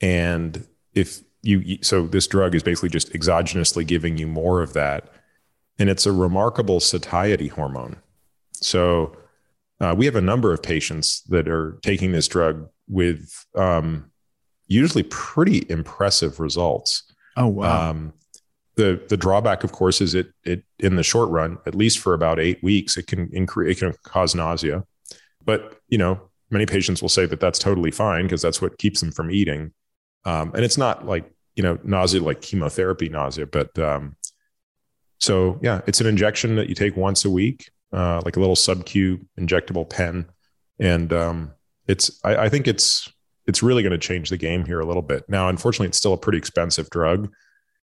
and 0.00 0.66
if 0.94 1.20
you 1.42 1.78
so 1.82 2.08
this 2.08 2.26
drug 2.26 2.56
is 2.56 2.64
basically 2.64 2.88
just 2.88 3.12
exogenously 3.12 3.86
giving 3.86 4.18
you 4.18 4.26
more 4.26 4.60
of 4.60 4.72
that, 4.72 5.12
and 5.78 5.88
it's 5.88 6.06
a 6.06 6.12
remarkable 6.12 6.80
satiety 6.80 7.46
hormone. 7.46 7.98
So 8.52 9.16
uh, 9.80 9.94
we 9.96 10.06
have 10.06 10.16
a 10.16 10.20
number 10.20 10.52
of 10.52 10.60
patients 10.60 11.22
that 11.28 11.46
are 11.46 11.78
taking 11.82 12.10
this 12.10 12.26
drug 12.26 12.68
with 12.88 13.46
um, 13.54 14.10
usually 14.66 15.04
pretty 15.04 15.66
impressive 15.68 16.40
results. 16.40 17.04
Oh 17.36 17.46
wow! 17.46 17.90
Um, 17.90 18.12
the 18.78 19.02
the 19.08 19.16
drawback, 19.16 19.64
of 19.64 19.72
course, 19.72 20.00
is 20.00 20.14
it 20.14 20.32
it 20.44 20.62
in 20.78 20.94
the 20.94 21.02
short 21.02 21.28
run, 21.30 21.58
at 21.66 21.74
least 21.74 21.98
for 21.98 22.14
about 22.14 22.38
eight 22.38 22.62
weeks, 22.62 22.96
it 22.96 23.08
can 23.08 23.28
increase 23.32 23.76
it 23.76 23.80
can 23.80 23.92
cause 24.04 24.36
nausea. 24.36 24.84
But 25.44 25.80
you 25.88 25.98
know, 25.98 26.20
many 26.48 26.64
patients 26.64 27.02
will 27.02 27.08
say 27.08 27.26
that 27.26 27.40
that's 27.40 27.58
totally 27.58 27.90
fine 27.90 28.24
because 28.24 28.40
that's 28.40 28.62
what 28.62 28.78
keeps 28.78 29.00
them 29.00 29.10
from 29.10 29.32
eating. 29.32 29.72
Um, 30.24 30.52
and 30.54 30.64
it's 30.64 30.78
not 30.78 31.04
like 31.04 31.28
you 31.56 31.62
know 31.64 31.78
nausea 31.82 32.22
like 32.22 32.40
chemotherapy 32.40 33.08
nausea, 33.08 33.46
but 33.46 33.76
um, 33.80 34.16
so 35.18 35.58
yeah, 35.60 35.80
it's 35.88 36.00
an 36.00 36.06
injection 36.06 36.54
that 36.54 36.68
you 36.68 36.76
take 36.76 36.96
once 36.96 37.24
a 37.24 37.30
week, 37.30 37.70
uh, 37.92 38.22
like 38.24 38.36
a 38.36 38.40
little 38.40 38.56
sub-Q 38.56 39.26
injectable 39.40 39.90
pen, 39.90 40.26
and 40.78 41.12
um, 41.12 41.50
it's 41.88 42.20
I, 42.22 42.36
I 42.36 42.48
think 42.48 42.68
it's 42.68 43.12
it's 43.48 43.60
really 43.60 43.82
going 43.82 43.90
to 43.90 43.98
change 43.98 44.30
the 44.30 44.36
game 44.36 44.64
here 44.64 44.78
a 44.78 44.86
little 44.86 45.02
bit. 45.02 45.24
Now, 45.28 45.48
unfortunately, 45.48 45.88
it's 45.88 45.98
still 45.98 46.12
a 46.12 46.18
pretty 46.18 46.38
expensive 46.38 46.88
drug. 46.90 47.28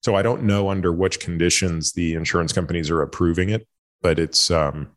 So 0.02 0.14
I 0.14 0.22
don't 0.22 0.44
know 0.44 0.70
under 0.70 0.92
which 0.92 1.20
conditions 1.20 1.92
the 1.92 2.14
insurance 2.14 2.52
companies 2.52 2.90
are 2.90 3.02
approving 3.02 3.50
it, 3.50 3.66
but 4.00 4.18
it's 4.18 4.50
um, 4.50 4.88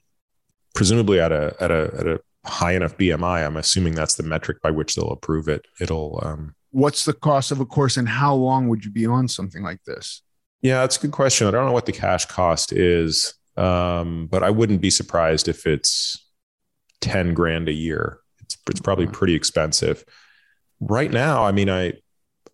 presumably 0.74 1.20
at 1.20 1.32
a 1.32 1.56
at 1.60 1.72
a 1.72 1.91
at 1.99 2.08
a 2.08 2.20
high 2.45 2.74
enough 2.74 2.97
BMI. 2.97 3.45
I'm 3.45 3.58
assuming 3.58 3.95
that's 3.95 4.16
the 4.16 4.24
metric 4.24 4.62
by 4.62 4.72
which 4.72 4.95
they'll 4.95 5.12
approve 5.12 5.47
it. 5.47 5.66
It'll. 5.80 6.22
Um, 6.24 6.56
What's 6.72 7.06
the 7.06 7.14
cost 7.14 7.51
of 7.51 7.60
a 7.60 7.66
course, 7.66 7.97
and 7.97 8.10
how 8.10 8.34
long 8.34 8.68
would 8.70 8.84
you 8.84 8.91
be 8.91 9.06
on 9.06 9.28
something 9.28 9.62
like 9.62 9.84
this? 9.84 10.24
Yeah, 10.62 10.80
that's 10.80 10.97
a 10.97 11.01
good 11.01 11.12
question. 11.12 11.47
I 11.47 11.51
don't 11.51 11.66
know 11.66 11.72
what 11.74 11.86
the 11.86 11.91
cash 11.91 12.26
cost 12.26 12.74
is, 12.74 13.36
um, 13.58 14.28
but 14.32 14.41
I 14.41 14.49
wouldn't 14.49 14.82
be 14.82 14.89
surprised 14.89 15.47
if 15.47 15.68
it's 15.68 16.26
ten 17.01 17.34
grand 17.34 17.70
a 17.70 17.74
year. 17.74 18.20
It's 18.39 18.58
it's 18.70 18.80
probably 18.80 19.08
pretty 19.08 19.36
expensive. 19.36 20.04
Right 20.80 21.12
now, 21.12 21.45
I 21.45 21.51
mean, 21.51 21.70
I 21.70 21.93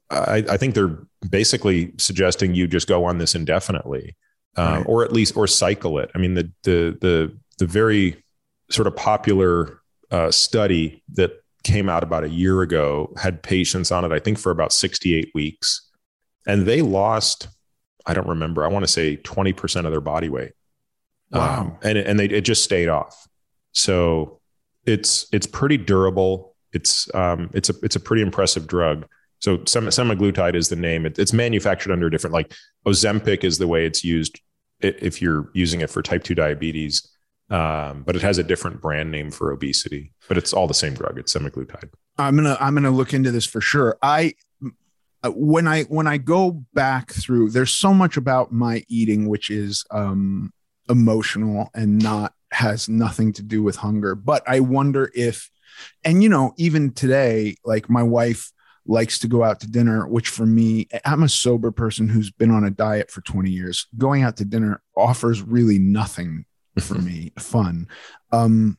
I, 0.10 0.43
I 0.49 0.57
think 0.57 0.76
they're 0.76 0.97
basically 1.30 1.93
suggesting 1.97 2.55
you 2.55 2.68
just 2.68 2.88
go 2.88 3.05
on 3.05 3.18
this 3.18 3.36
indefinitely, 3.36 4.16
uh, 4.57 4.78
right. 4.78 4.86
or 4.88 5.03
at 5.03 5.12
least 5.12 5.38
or 5.38 5.47
cycle 5.47 5.99
it. 5.99 6.10
I 6.16 6.18
mean, 6.18 6.34
the 6.34 6.51
the 6.64 6.97
the 6.99 7.38
the 7.60 7.68
very 7.68 8.24
sort 8.72 8.88
of 8.88 8.95
popular 8.95 9.82
uh, 10.12 10.32
study 10.32 11.03
that 11.14 11.43
came 11.64 11.89
out 11.89 12.03
about 12.03 12.24
a 12.24 12.30
year 12.30 12.62
ago 12.62 13.14
had 13.18 13.43
patients 13.43 13.91
on 13.91 14.05
it, 14.05 14.12
I 14.12 14.20
think, 14.20 14.39
for 14.39 14.51
about 14.51 14.74
68 14.74 15.32
weeks, 15.36 15.89
and 16.47 16.66
they 16.66 16.82
lost. 16.82 17.47
I 18.05 18.14
don't 18.14 18.28
remember. 18.28 18.66
I 18.66 18.70
want 18.70 18.84
to 18.84 18.91
say 18.91 19.18
20% 19.18 19.86
of 19.86 19.91
their 19.91 20.01
body 20.01 20.30
weight. 20.30 20.53
Wow. 21.32 21.62
Um, 21.62 21.78
and 21.84 21.97
and 21.97 22.20
they 22.20 22.26
it 22.26 22.41
just 22.41 22.64
stayed 22.64 22.89
off. 22.89 23.28
So 23.72 24.39
it's 24.86 25.28
it's 25.32 25.45
pretty 25.45 25.78
durable. 25.78 26.55
It's 26.74 27.14
um 27.14 27.49
it's 27.53 27.70
a 27.70 27.74
it's 27.84 27.95
a 27.95 27.99
pretty 27.99 28.22
impressive 28.24 28.68
drug. 28.68 29.05
So 29.39 29.57
semaglutide 29.59 30.55
is 30.55 30.69
the 30.69 30.75
name. 30.75 31.05
It, 31.05 31.17
it's 31.17 31.33
manufactured 31.33 31.91
under 31.91 32.07
a 32.07 32.11
different, 32.11 32.33
like 32.33 32.53
Ozempic 32.85 33.43
is 33.43 33.57
the 33.57 33.67
way 33.67 33.85
it's 33.85 34.03
used 34.03 34.41
if 34.81 35.21
you're 35.21 35.49
using 35.53 35.81
it 35.81 35.89
for 35.89 36.01
type 36.01 36.23
2 36.23 36.35
diabetes. 36.35 37.07
Um, 37.49 38.03
but 38.03 38.15
it 38.15 38.21
has 38.21 38.37
a 38.37 38.43
different 38.43 38.79
brand 38.79 39.11
name 39.11 39.31
for 39.31 39.51
obesity, 39.51 40.13
but 40.27 40.37
it's 40.37 40.53
all 40.53 40.67
the 40.67 40.73
same 40.73 40.93
drug. 40.93 41.17
It's 41.17 41.33
semaglutide. 41.33 41.89
I'm 42.19 42.35
gonna 42.35 42.55
I'm 42.59 42.75
gonna 42.75 42.91
look 42.91 43.11
into 43.11 43.31
this 43.31 43.45
for 43.45 43.59
sure. 43.59 43.97
I 44.03 44.35
uh, 45.23 45.31
when 45.31 45.67
I 45.67 45.83
when 45.83 46.05
I 46.05 46.17
go 46.17 46.63
back 46.73 47.11
through, 47.11 47.49
there's 47.49 47.71
so 47.71 47.91
much 47.91 48.17
about 48.17 48.51
my 48.51 48.83
eating 48.87 49.27
which 49.27 49.49
is 49.49 49.83
um, 49.89 50.53
emotional 50.89 51.71
and 51.73 52.01
not 52.01 52.33
has 52.51 52.87
nothing 52.87 53.33
to 53.33 53.41
do 53.41 53.63
with 53.63 53.77
hunger. 53.77 54.13
But 54.15 54.43
I 54.47 54.59
wonder 54.59 55.11
if, 55.15 55.49
and 56.03 56.21
you 56.21 56.29
know, 56.29 56.53
even 56.57 56.91
today, 56.91 57.55
like 57.65 57.89
my 57.89 58.03
wife 58.03 58.51
likes 58.86 59.19
to 59.19 59.27
go 59.27 59.43
out 59.43 59.59
to 59.59 59.69
dinner, 59.69 60.07
which 60.07 60.30
for 60.30 60.45
me, 60.45 60.88
I'm 61.05 61.23
a 61.23 61.30
sober 61.30 61.71
person 61.71 62.07
who's 62.07 62.32
been 62.32 62.51
on 62.51 62.63
a 62.63 62.71
diet 62.71 63.11
for 63.11 63.21
20 63.21 63.49
years. 63.49 63.88
Going 63.97 64.23
out 64.23 64.38
to 64.38 64.45
dinner 64.45 64.82
offers 64.95 65.41
really 65.41 65.80
nothing 65.80 66.45
for 66.80 66.95
me, 66.95 67.32
fun. 67.38 67.88
Um, 68.32 68.77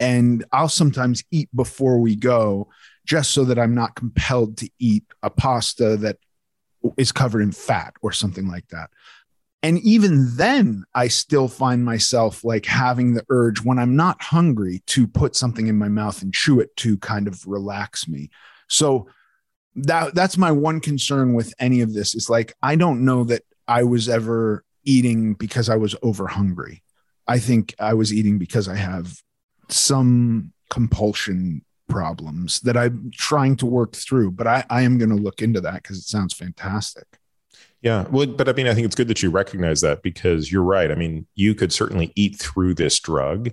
and 0.00 0.44
I'll 0.52 0.68
sometimes 0.68 1.22
eat 1.30 1.48
before 1.54 1.98
we 1.98 2.16
go 2.16 2.68
just 3.06 3.30
so 3.32 3.44
that 3.44 3.58
I'm 3.58 3.74
not 3.74 3.94
compelled 3.94 4.56
to 4.58 4.70
eat 4.78 5.04
a 5.22 5.30
pasta 5.30 5.96
that 5.98 6.18
is 6.96 7.12
covered 7.12 7.42
in 7.42 7.52
fat 7.52 7.94
or 8.02 8.12
something 8.12 8.48
like 8.48 8.68
that. 8.68 8.90
And 9.62 9.78
even 9.78 10.36
then, 10.36 10.84
I 10.94 11.08
still 11.08 11.48
find 11.48 11.84
myself 11.84 12.44
like 12.44 12.66
having 12.66 13.14
the 13.14 13.24
urge 13.30 13.62
when 13.62 13.78
I'm 13.78 13.96
not 13.96 14.22
hungry 14.22 14.82
to 14.88 15.06
put 15.06 15.34
something 15.34 15.68
in 15.68 15.78
my 15.78 15.88
mouth 15.88 16.20
and 16.20 16.34
chew 16.34 16.60
it 16.60 16.76
to 16.78 16.98
kind 16.98 17.26
of 17.26 17.46
relax 17.46 18.06
me. 18.06 18.28
So 18.68 19.08
that 19.76 20.14
that's 20.14 20.36
my 20.36 20.52
one 20.52 20.80
concern 20.80 21.34
with 21.34 21.52
any 21.58 21.80
of 21.80 21.92
this 21.92 22.14
is 22.14 22.30
like 22.30 22.54
I 22.62 22.76
don't 22.76 23.04
know 23.04 23.24
that 23.24 23.42
I 23.66 23.82
was 23.82 24.08
ever 24.08 24.64
eating 24.84 25.34
because 25.34 25.68
I 25.68 25.76
was 25.76 25.96
over 26.02 26.26
hungry. 26.26 26.82
I 27.26 27.38
think 27.38 27.74
I 27.78 27.94
was 27.94 28.12
eating 28.12 28.38
because 28.38 28.68
I 28.68 28.76
have 28.76 29.16
some 29.68 30.52
compulsion 30.70 31.64
problems 31.88 32.60
that 32.60 32.76
I'm 32.76 33.10
trying 33.14 33.56
to 33.56 33.66
work 33.66 33.94
through. 33.94 34.32
But 34.32 34.46
I, 34.46 34.64
I 34.70 34.82
am 34.82 34.98
going 34.98 35.10
to 35.10 35.16
look 35.16 35.42
into 35.42 35.60
that 35.62 35.82
because 35.82 35.98
it 35.98 36.04
sounds 36.04 36.34
fantastic. 36.34 37.06
Yeah. 37.82 38.06
Well, 38.10 38.26
but 38.26 38.48
I 38.48 38.52
mean, 38.52 38.66
I 38.66 38.74
think 38.74 38.86
it's 38.86 38.94
good 38.94 39.08
that 39.08 39.22
you 39.22 39.30
recognize 39.30 39.82
that 39.82 40.02
because 40.02 40.50
you're 40.50 40.62
right. 40.62 40.90
I 40.90 40.94
mean, 40.94 41.26
you 41.34 41.54
could 41.54 41.72
certainly 41.72 42.12
eat 42.14 42.38
through 42.38 42.74
this 42.74 42.98
drug, 42.98 43.50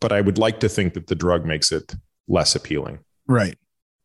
but 0.00 0.12
I 0.12 0.20
would 0.20 0.38
like 0.38 0.60
to 0.60 0.68
think 0.68 0.94
that 0.94 1.06
the 1.06 1.14
drug 1.14 1.44
makes 1.44 1.72
it 1.72 1.94
less 2.28 2.54
appealing. 2.54 2.98
Right. 3.26 3.56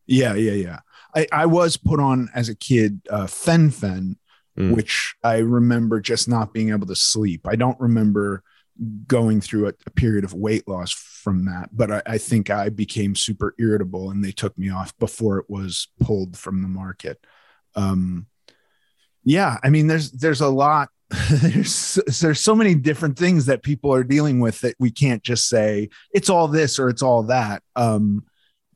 Yeah. 0.07 0.33
Yeah. 0.33 0.53
Yeah. 0.53 0.79
I, 1.15 1.27
I 1.31 1.45
was 1.45 1.77
put 1.77 1.99
on 1.99 2.29
as 2.33 2.49
a 2.49 2.55
kid 2.55 3.01
uh, 3.09 3.27
fen-phen, 3.27 4.15
mm. 4.57 4.75
which 4.75 5.15
I 5.23 5.37
remember 5.37 6.01
just 6.01 6.27
not 6.27 6.53
being 6.53 6.69
able 6.69 6.87
to 6.87 6.95
sleep. 6.95 7.47
I 7.47 7.55
don't 7.55 7.79
remember 7.79 8.43
going 9.07 9.41
through 9.41 9.67
a, 9.67 9.73
a 9.85 9.89
period 9.91 10.23
of 10.23 10.33
weight 10.33 10.67
loss 10.67 10.91
from 10.91 11.45
that, 11.45 11.69
but 11.71 11.91
I, 11.91 12.01
I, 12.05 12.17
think 12.17 12.49
I 12.49 12.69
became 12.69 13.15
super 13.15 13.53
irritable 13.59 14.09
and 14.09 14.23
they 14.23 14.31
took 14.31 14.57
me 14.57 14.69
off 14.69 14.97
before 14.97 15.37
it 15.37 15.49
was 15.49 15.89
pulled 15.99 16.37
from 16.37 16.61
the 16.61 16.67
market. 16.67 17.23
Um, 17.75 18.27
yeah, 19.23 19.57
I 19.63 19.69
mean, 19.69 19.87
there's 19.87 20.11
there's 20.11 20.41
a 20.41 20.49
lot. 20.49 20.89
there's 21.29 21.99
there's 22.21 22.39
so 22.39 22.55
many 22.55 22.73
different 22.73 23.19
things 23.19 23.45
that 23.45 23.63
people 23.63 23.93
are 23.93 24.03
dealing 24.03 24.39
with 24.39 24.61
that 24.61 24.75
we 24.79 24.89
can't 24.89 25.21
just 25.21 25.47
say 25.47 25.89
it's 26.13 26.29
all 26.29 26.47
this 26.47 26.79
or 26.79 26.89
it's 26.89 27.03
all 27.03 27.23
that. 27.23 27.61
Um, 27.75 28.25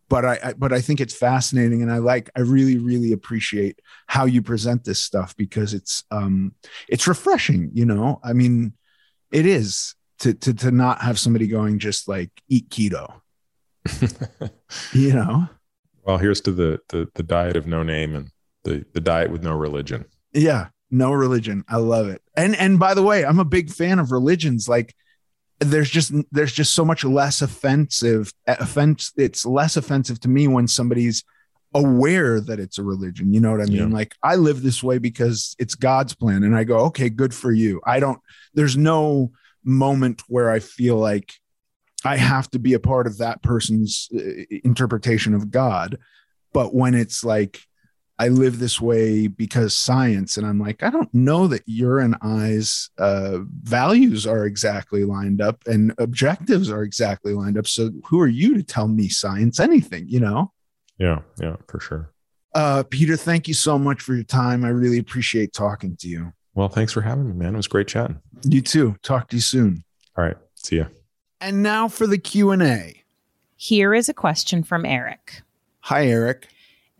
but 0.10 0.26
I, 0.26 0.40
I, 0.44 0.54
but 0.54 0.72
I 0.72 0.82
think 0.82 1.02
it's 1.02 1.16
fascinating 1.16 1.82
and 1.82 1.92
I 1.92 1.98
like 1.98 2.30
I 2.36 2.42
really 2.42 2.78
really 2.78 3.12
appreciate 3.12 3.80
how 4.08 4.26
you 4.26 4.42
present 4.42 4.84
this 4.84 5.02
stuff 5.02 5.36
because 5.36 5.74
it's 5.74 6.04
um 6.12 6.54
it's 6.88 7.08
refreshing 7.08 7.72
you 7.74 7.86
know? 7.86 8.20
I 8.24 8.34
mean 8.34 8.74
it 9.32 9.46
is 9.46 9.96
to 10.20 10.34
to 10.34 10.54
to 10.54 10.72
not 10.72 11.02
have 11.02 11.20
somebody 11.20 11.48
going 11.48 11.80
just 11.80 12.08
like 12.08 12.32
eat 12.48 12.70
keto. 12.70 13.22
You 14.94 15.14
know? 15.14 15.48
Well 16.04 16.18
here's 16.18 16.42
to 16.42 16.52
the, 16.52 16.80
the 16.90 17.08
the 17.16 17.24
diet 17.24 17.56
of 17.56 17.68
no 17.68 17.84
name 17.84 18.16
and 18.16 18.30
the 18.64 18.86
the 18.94 19.02
diet 19.02 19.32
with 19.32 19.44
no 19.44 19.56
religion. 19.56 20.06
Yeah 20.34 20.68
no 20.92 21.12
religion. 21.12 21.64
I 21.68 21.78
love 21.78 22.08
it. 22.08 22.22
And 22.36 22.56
and 22.56 22.80
by 22.80 22.94
the 22.94 23.04
way 23.04 23.26
I'm 23.26 23.40
a 23.40 23.46
big 23.46 23.72
fan 23.72 24.00
of 24.00 24.12
religions. 24.12 24.70
Like 24.70 24.96
there's 25.60 25.90
just 25.90 26.14
there's 26.32 26.54
just 26.54 26.76
so 26.76 26.84
much 26.84 27.04
less 27.04 27.42
offensive 27.42 28.32
offense 28.48 29.14
it's 29.16 29.46
less 29.46 29.78
offensive 29.78 30.20
to 30.20 30.28
me 30.28 30.48
when 30.48 30.68
somebody's 30.68 31.24
aware 31.74 32.40
that 32.40 32.60
it's 32.60 32.78
a 32.78 32.84
religion 32.84 33.34
you 33.34 33.40
know 33.40 33.52
what 33.52 33.62
i 33.62 33.66
mean? 33.66 33.90
Yeah. 33.90 33.96
like 33.96 34.16
i 34.24 34.36
live 34.36 34.62
this 34.62 34.84
way 34.84 34.98
because 34.98 35.56
it's 35.60 35.76
god's 35.76 36.14
plan 36.14 36.44
and 36.44 36.56
i 36.56 36.64
go 36.64 36.80
okay 36.80 37.10
good 37.10 37.34
for 37.34 37.52
you. 37.52 37.82
I 37.86 38.00
don't 38.00 38.20
there's 38.54 38.78
no 38.78 39.32
moment 39.64 40.24
where 40.28 40.52
i 40.52 40.60
feel 40.60 40.98
like 40.98 41.34
i 42.04 42.18
have 42.18 42.50
to 42.52 42.60
be 42.60 42.74
a 42.74 42.80
part 42.80 43.08
of 43.08 43.18
that 43.18 43.42
person's 43.42 44.10
uh, 44.16 44.20
interpretation 44.64 45.34
of 45.34 45.52
god. 45.52 45.98
But 46.54 46.74
when 46.74 46.94
it's 46.94 47.24
like 47.24 47.60
I 48.18 48.30
live 48.30 48.60
this 48.60 48.80
way 48.80 49.28
because 49.28 49.76
science. 49.76 50.38
And 50.38 50.48
I'm 50.48 50.60
like, 50.60 50.84
I 50.84 50.90
don't 50.90 51.14
know 51.14 51.48
that 51.48 51.64
your 51.66 52.00
and 52.00 52.16
I's 52.22 52.90
uh, 52.98 53.40
values 53.64 54.26
are 54.26 54.46
exactly 54.46 55.04
lined 55.04 55.42
up 55.42 55.62
and 55.66 55.94
objectives 55.98 56.70
are 56.70 56.84
exactly 56.84 57.34
lined 57.34 57.58
up. 57.58 57.68
So 57.68 57.92
who 58.06 58.22
are 58.22 58.28
you 58.28 58.56
to 58.56 58.64
tell 58.64 58.88
me 58.88 59.10
science 59.10 59.60
anything, 59.60 60.06
you 60.08 60.22
know? 60.22 60.54
Yeah, 60.98 61.20
yeah, 61.42 61.58
for 61.68 61.80
sure. 61.80 62.12
Uh, 62.54 62.84
Peter, 62.90 63.18
thank 63.18 63.50
you 63.50 63.54
so 63.54 63.78
much 63.78 64.02
for 64.02 64.14
your 64.16 64.24
time. 64.24 64.64
I 64.64 64.70
really 64.70 64.98
appreciate 64.98 65.52
talking 65.52 65.98
to 65.98 66.08
you. 66.08 66.32
Well, 66.54 66.70
thanks 66.70 66.94
for 66.94 67.02
having 67.02 67.28
me, 67.28 67.34
man. 67.34 67.54
It 67.54 67.58
was 67.58 67.68
great 67.68 67.90
chatting. 67.90 68.22
You 68.44 68.62
too. 68.62 68.96
Talk 69.04 69.28
to 69.30 69.36
you 69.36 69.42
soon. 69.42 69.84
All 70.18 70.24
right. 70.24 70.38
See 70.56 70.78
ya. 70.78 70.86
And 71.42 71.62
now 71.62 71.90
for 71.90 72.08
the 72.08 72.18
Q&A. 72.18 73.04
Here 73.58 73.94
is 73.94 74.08
a 74.08 74.14
question 74.14 74.64
from 74.64 74.86
Eric. 74.86 75.42
Hi, 75.82 76.08
Eric. 76.08 76.48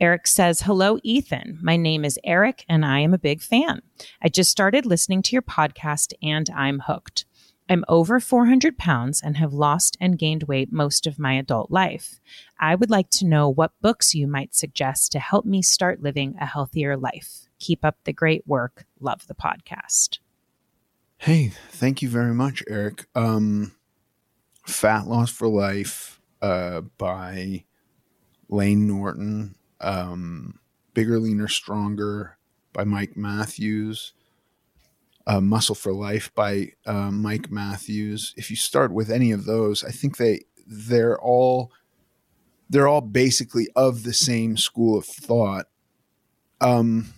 Eric 0.02 0.28
says, 0.28 0.62
Hello, 0.62 1.00
Ethan. 1.04 1.58
My 1.62 1.78
name 1.78 2.04
is 2.04 2.20
Eric, 2.26 2.66
and 2.68 2.86
I 2.86 3.00
am 3.00 3.14
a 3.14 3.18
big 3.18 3.42
fan. 3.42 3.82
I 4.22 4.28
just 4.28 4.52
started 4.52 4.86
listening 4.86 5.22
to 5.24 5.32
your 5.32 5.42
podcast, 5.42 6.12
and 6.22 6.50
I'm 6.50 6.82
hooked. 6.86 7.26
I'm 7.70 7.86
over 7.88 8.20
400 8.20 8.78
pounds 8.78 9.22
and 9.24 9.38
have 9.38 9.54
lost 9.54 9.98
and 10.02 10.20
gained 10.20 10.44
weight 10.44 10.72
most 10.72 11.08
of 11.08 11.18
my 11.18 11.34
adult 11.36 11.72
life. 11.72 12.20
I 12.60 12.76
would 12.76 12.90
like 12.90 13.10
to 13.12 13.26
know 13.26 13.50
what 13.50 13.72
books 13.82 14.14
you 14.14 14.28
might 14.28 14.54
suggest 14.54 15.14
to 15.14 15.20
help 15.20 15.46
me 15.46 15.62
start 15.62 16.04
living 16.04 16.36
a 16.42 16.46
healthier 16.46 16.98
life. 16.98 17.48
Keep 17.60 17.86
up 17.86 17.98
the 18.04 18.14
great 18.14 18.46
work. 18.46 18.86
Love 19.00 19.26
the 19.28 19.34
podcast. 19.34 20.20
Hey, 21.20 21.54
thank 21.70 22.02
you 22.02 22.10
very 22.10 22.34
much, 22.34 22.62
Eric. 22.68 23.08
Um, 23.16 23.72
Fat 24.68 25.08
Loss 25.08 25.32
for 25.32 25.48
Life 25.48 26.20
uh, 26.42 26.82
by 26.82 27.64
Layne 28.50 28.88
Norton 28.88 29.56
um, 29.82 30.60
Bigger, 30.94 31.20
Leaner, 31.20 31.48
Stronger 31.48 32.38
by 32.74 32.84
Mike 32.84 33.16
Matthews, 33.16 34.14
uh, 35.28 35.42
Muscle 35.42 35.76
for 35.76 35.94
Life 35.94 36.34
by 36.36 36.74
uh, 36.86 37.12
Mike 37.12 37.52
Matthews. 37.52 38.34
If 38.38 38.50
you 38.50 38.56
start 38.56 38.94
with 38.94 39.10
any 39.10 39.32
of 39.32 39.46
those, 39.46 39.84
I 39.84 39.92
think 39.92 40.18
they 40.18 40.46
they're 40.68 41.20
all 41.20 41.72
they're 42.70 42.88
all 42.88 43.02
basically 43.02 43.68
of 43.76 44.04
the 44.04 44.14
same 44.14 44.58
school 44.58 44.98
of 44.98 45.06
thought. 45.06 45.68
Um, 46.62 47.14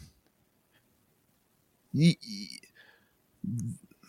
y- 1.94 2.18
y- 2.22 2.60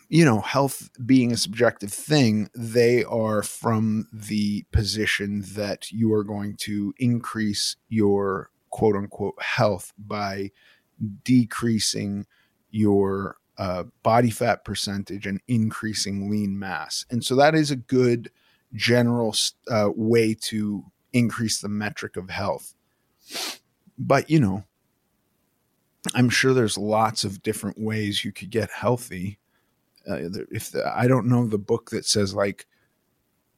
you 0.09 0.25
know, 0.25 0.41
health 0.41 0.91
being 1.05 1.33
a 1.33 1.37
subjective 1.37 1.93
thing, 1.93 2.49
they 2.55 3.05
are 3.05 3.43
from 3.43 4.09
the 4.13 4.65
position 4.73 5.45
that 5.55 5.93
you 5.93 6.13
are 6.15 6.25
going 6.25 6.57
to 6.57 6.95
increase 6.99 7.77
your 7.89 8.51
quote 8.71 8.97
unquote 8.97 9.41
health 9.41 9.93
by 9.99 10.51
decreasing 11.25 12.27
your 12.71 13.37
uh, 13.59 13.85
body 14.03 14.31
fat 14.31 14.65
percentage 14.65 15.27
and 15.27 15.41
increasing 15.47 16.31
lean 16.31 16.59
mass. 16.59 17.05
And 17.11 17.23
so 17.23 17.37
that 17.37 17.55
is 17.55 17.71
a 17.71 17.77
good 17.77 18.31
general 18.73 19.35
uh, 19.71 19.91
way 19.95 20.35
to 20.35 20.85
increase 21.13 21.61
the 21.61 21.69
metric 21.69 22.17
of 22.17 22.31
health. 22.31 22.75
But, 23.99 24.31
you 24.31 24.41
know, 24.41 24.65
I'm 26.15 26.31
sure 26.31 26.55
there's 26.55 26.79
lots 26.79 27.25
of 27.25 27.43
different 27.43 27.79
ways 27.79 28.25
you 28.25 28.33
could 28.33 28.51
get 28.51 28.71
healthy 28.71 29.39
uh, 30.09 30.45
if 30.51 30.71
the, 30.73 30.91
I 30.97 31.07
don't 31.07 31.27
know 31.27 31.47
the 31.47 31.59
book 31.59 31.91
that 31.91 32.05
says 32.05 32.35
like 32.35 32.67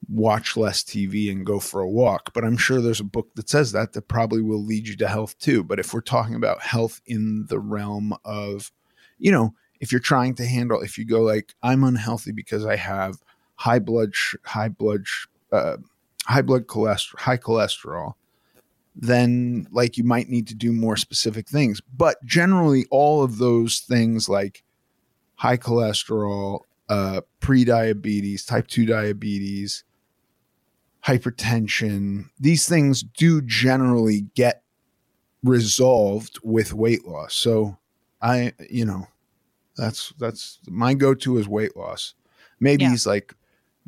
watch 0.09 0.57
less 0.57 0.83
TV 0.83 1.31
and 1.31 1.45
go 1.45 1.59
for 1.59 1.81
a 1.81 1.89
walk, 1.89 2.33
but 2.33 2.43
I'm 2.43 2.57
sure 2.57 2.81
there's 2.81 2.99
a 2.99 3.05
book 3.05 3.33
that 3.35 3.49
says 3.49 3.71
that 3.71 3.93
that 3.93 4.07
probably 4.07 4.41
will 4.41 4.63
lead 4.63 4.87
you 4.87 4.95
to 4.97 5.07
health 5.07 5.37
too. 5.39 5.63
But 5.63 5.79
if 5.79 5.93
we're 5.93 6.01
talking 6.01 6.35
about 6.35 6.61
health 6.61 7.01
in 7.05 7.45
the 7.47 7.59
realm 7.59 8.13
of, 8.25 8.71
you 9.19 9.31
know, 9.31 9.53
if 9.79 9.91
you're 9.91 10.01
trying 10.01 10.35
to 10.35 10.45
handle, 10.45 10.81
if 10.81 10.97
you 10.97 11.05
go 11.05 11.21
like 11.21 11.53
I'm 11.63 11.83
unhealthy 11.83 12.31
because 12.31 12.65
I 12.65 12.75
have 12.75 13.15
high 13.55 13.79
blood, 13.79 14.13
sh- 14.13 14.35
high 14.43 14.69
blood, 14.69 15.03
sh- 15.05 15.27
uh, 15.51 15.77
high 16.25 16.41
blood 16.41 16.67
cholesterol, 16.67 17.19
high 17.19 17.37
cholesterol, 17.37 18.13
then 18.95 19.67
like 19.71 19.97
you 19.97 20.03
might 20.03 20.29
need 20.29 20.47
to 20.47 20.55
do 20.55 20.71
more 20.71 20.97
specific 20.97 21.47
things. 21.47 21.81
But 21.95 22.23
generally, 22.25 22.85
all 22.91 23.23
of 23.23 23.37
those 23.37 23.79
things 23.79 24.27
like 24.27 24.63
high 25.41 25.57
cholesterol, 25.57 26.59
uh, 26.87 27.19
pre-diabetes, 27.39 28.45
type 28.45 28.67
2 28.67 28.85
diabetes, 28.85 29.83
hypertension, 31.03 32.25
these 32.39 32.69
things 32.69 33.01
do 33.01 33.41
generally 33.41 34.27
get 34.35 34.61
resolved 35.43 36.37
with 36.43 36.73
weight 36.73 37.07
loss. 37.07 37.33
So 37.33 37.79
I, 38.21 38.53
you 38.69 38.85
know, 38.85 39.07
that's 39.75 40.13
that's 40.19 40.59
my 40.67 40.93
go-to 40.93 41.39
is 41.39 41.47
weight 41.47 41.75
loss. 41.75 42.13
Maybe 42.59 42.83
yeah. 42.83 42.91
he's 42.91 43.07
like 43.07 43.33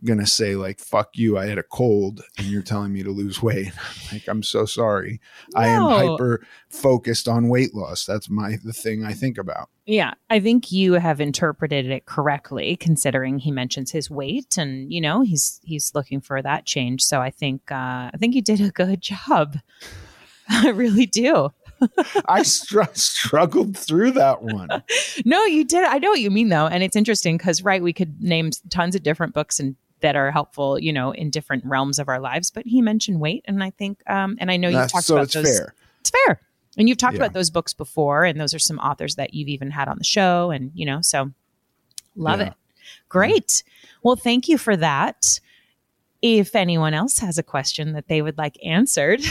gonna 0.05 0.27
say 0.27 0.55
like 0.55 0.79
fuck 0.79 1.09
you 1.13 1.37
i 1.37 1.45
had 1.45 1.57
a 1.57 1.63
cold 1.63 2.21
and 2.37 2.47
you're 2.47 2.61
telling 2.61 2.91
me 2.91 3.03
to 3.03 3.09
lose 3.09 3.41
weight 3.41 3.71
like 4.11 4.27
i'm 4.27 4.43
so 4.43 4.65
sorry 4.65 5.19
no. 5.55 5.61
i 5.61 5.67
am 5.67 5.83
hyper 5.83 6.45
focused 6.69 7.27
on 7.27 7.49
weight 7.49 7.73
loss 7.73 8.05
that's 8.05 8.29
my 8.29 8.57
the 8.63 8.73
thing 8.73 9.03
i 9.03 9.13
think 9.13 9.37
about 9.37 9.69
yeah 9.85 10.13
i 10.29 10.39
think 10.39 10.71
you 10.71 10.93
have 10.93 11.21
interpreted 11.21 11.89
it 11.89 12.05
correctly 12.05 12.75
considering 12.75 13.39
he 13.39 13.51
mentions 13.51 13.91
his 13.91 14.09
weight 14.09 14.57
and 14.57 14.91
you 14.91 15.01
know 15.01 15.21
he's 15.21 15.59
he's 15.63 15.93
looking 15.95 16.21
for 16.21 16.41
that 16.41 16.65
change 16.65 17.01
so 17.03 17.21
i 17.21 17.29
think 17.29 17.61
uh 17.71 18.09
i 18.13 18.17
think 18.19 18.35
you 18.35 18.41
did 18.41 18.61
a 18.61 18.69
good 18.69 19.01
job 19.01 19.57
i 20.49 20.69
really 20.69 21.05
do 21.05 21.49
I 22.27 22.43
str- 22.43 22.83
struggled 22.93 23.77
through 23.77 24.11
that 24.11 24.41
one. 24.41 24.69
no, 25.25 25.43
you 25.45 25.63
did. 25.63 25.83
I 25.83 25.97
know 25.97 26.09
what 26.09 26.21
you 26.21 26.31
mean, 26.31 26.49
though. 26.49 26.67
And 26.67 26.83
it's 26.83 26.95
interesting 26.95 27.37
because, 27.37 27.63
right, 27.63 27.81
we 27.81 27.93
could 27.93 28.21
name 28.21 28.51
tons 28.69 28.95
of 28.95 29.03
different 29.03 29.33
books 29.33 29.59
and 29.59 29.75
that 30.03 30.15
are 30.15 30.29
helpful, 30.29 30.77
you 30.77 30.93
know, 30.93 31.11
in 31.11 31.31
different 31.31 31.65
realms 31.65 31.97
of 31.97 32.07
our 32.07 32.19
lives. 32.19 32.51
But 32.51 32.67
he 32.67 32.81
mentioned 32.81 33.19
weight, 33.19 33.43
and 33.45 33.63
I 33.63 33.71
think, 33.71 34.07
um, 34.07 34.37
and 34.39 34.51
I 34.51 34.57
know 34.57 34.69
you've 34.69 34.91
talked 34.91 35.05
so 35.05 35.15
about 35.15 35.23
it's 35.23 35.33
those. 35.33 35.57
Fair. 35.57 35.73
It's 36.01 36.11
fair, 36.11 36.41
and 36.77 36.87
you've 36.87 36.99
talked 36.99 37.15
yeah. 37.15 37.21
about 37.21 37.33
those 37.33 37.49
books 37.49 37.73
before, 37.73 38.25
and 38.25 38.39
those 38.39 38.53
are 38.53 38.59
some 38.59 38.77
authors 38.79 39.15
that 39.15 39.33
you've 39.33 39.47
even 39.47 39.71
had 39.71 39.87
on 39.87 39.97
the 39.97 40.03
show, 40.03 40.51
and 40.51 40.71
you 40.75 40.85
know, 40.85 41.01
so 41.01 41.31
love 42.15 42.39
yeah. 42.39 42.47
it. 42.47 42.53
Great. 43.09 43.63
Well, 44.03 44.15
thank 44.15 44.47
you 44.47 44.57
for 44.57 44.75
that. 44.77 45.39
If 46.21 46.55
anyone 46.55 46.93
else 46.93 47.19
has 47.19 47.37
a 47.37 47.43
question 47.43 47.93
that 47.93 48.07
they 48.07 48.21
would 48.21 48.37
like 48.37 48.57
answered 48.63 49.21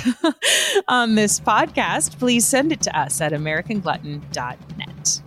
on 0.89 1.15
this 1.15 1.41
podcast, 1.41 2.19
please 2.19 2.47
send 2.47 2.71
it 2.71 2.83
to 2.83 2.99
us 2.99 3.21
at 3.21 3.33
AmericanGlutton.net. 3.33 5.23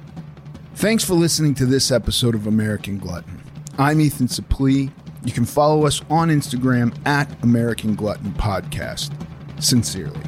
Thanks 0.75 1.03
for 1.03 1.15
listening 1.15 1.55
to 1.55 1.65
this 1.65 1.89
episode 1.89 2.35
of 2.35 2.45
American 2.45 2.99
Glutton. 2.99 3.41
I'm 3.77 3.99
Ethan 3.99 4.27
Suplee. 4.27 4.91
You 5.25 5.31
can 5.31 5.45
follow 5.45 5.85
us 5.87 6.01
on 6.09 6.29
Instagram 6.29 6.95
at 7.07 7.43
American 7.43 7.95
Glutton 7.95 8.31
Podcast. 8.33 9.11
Sincerely. 9.61 10.21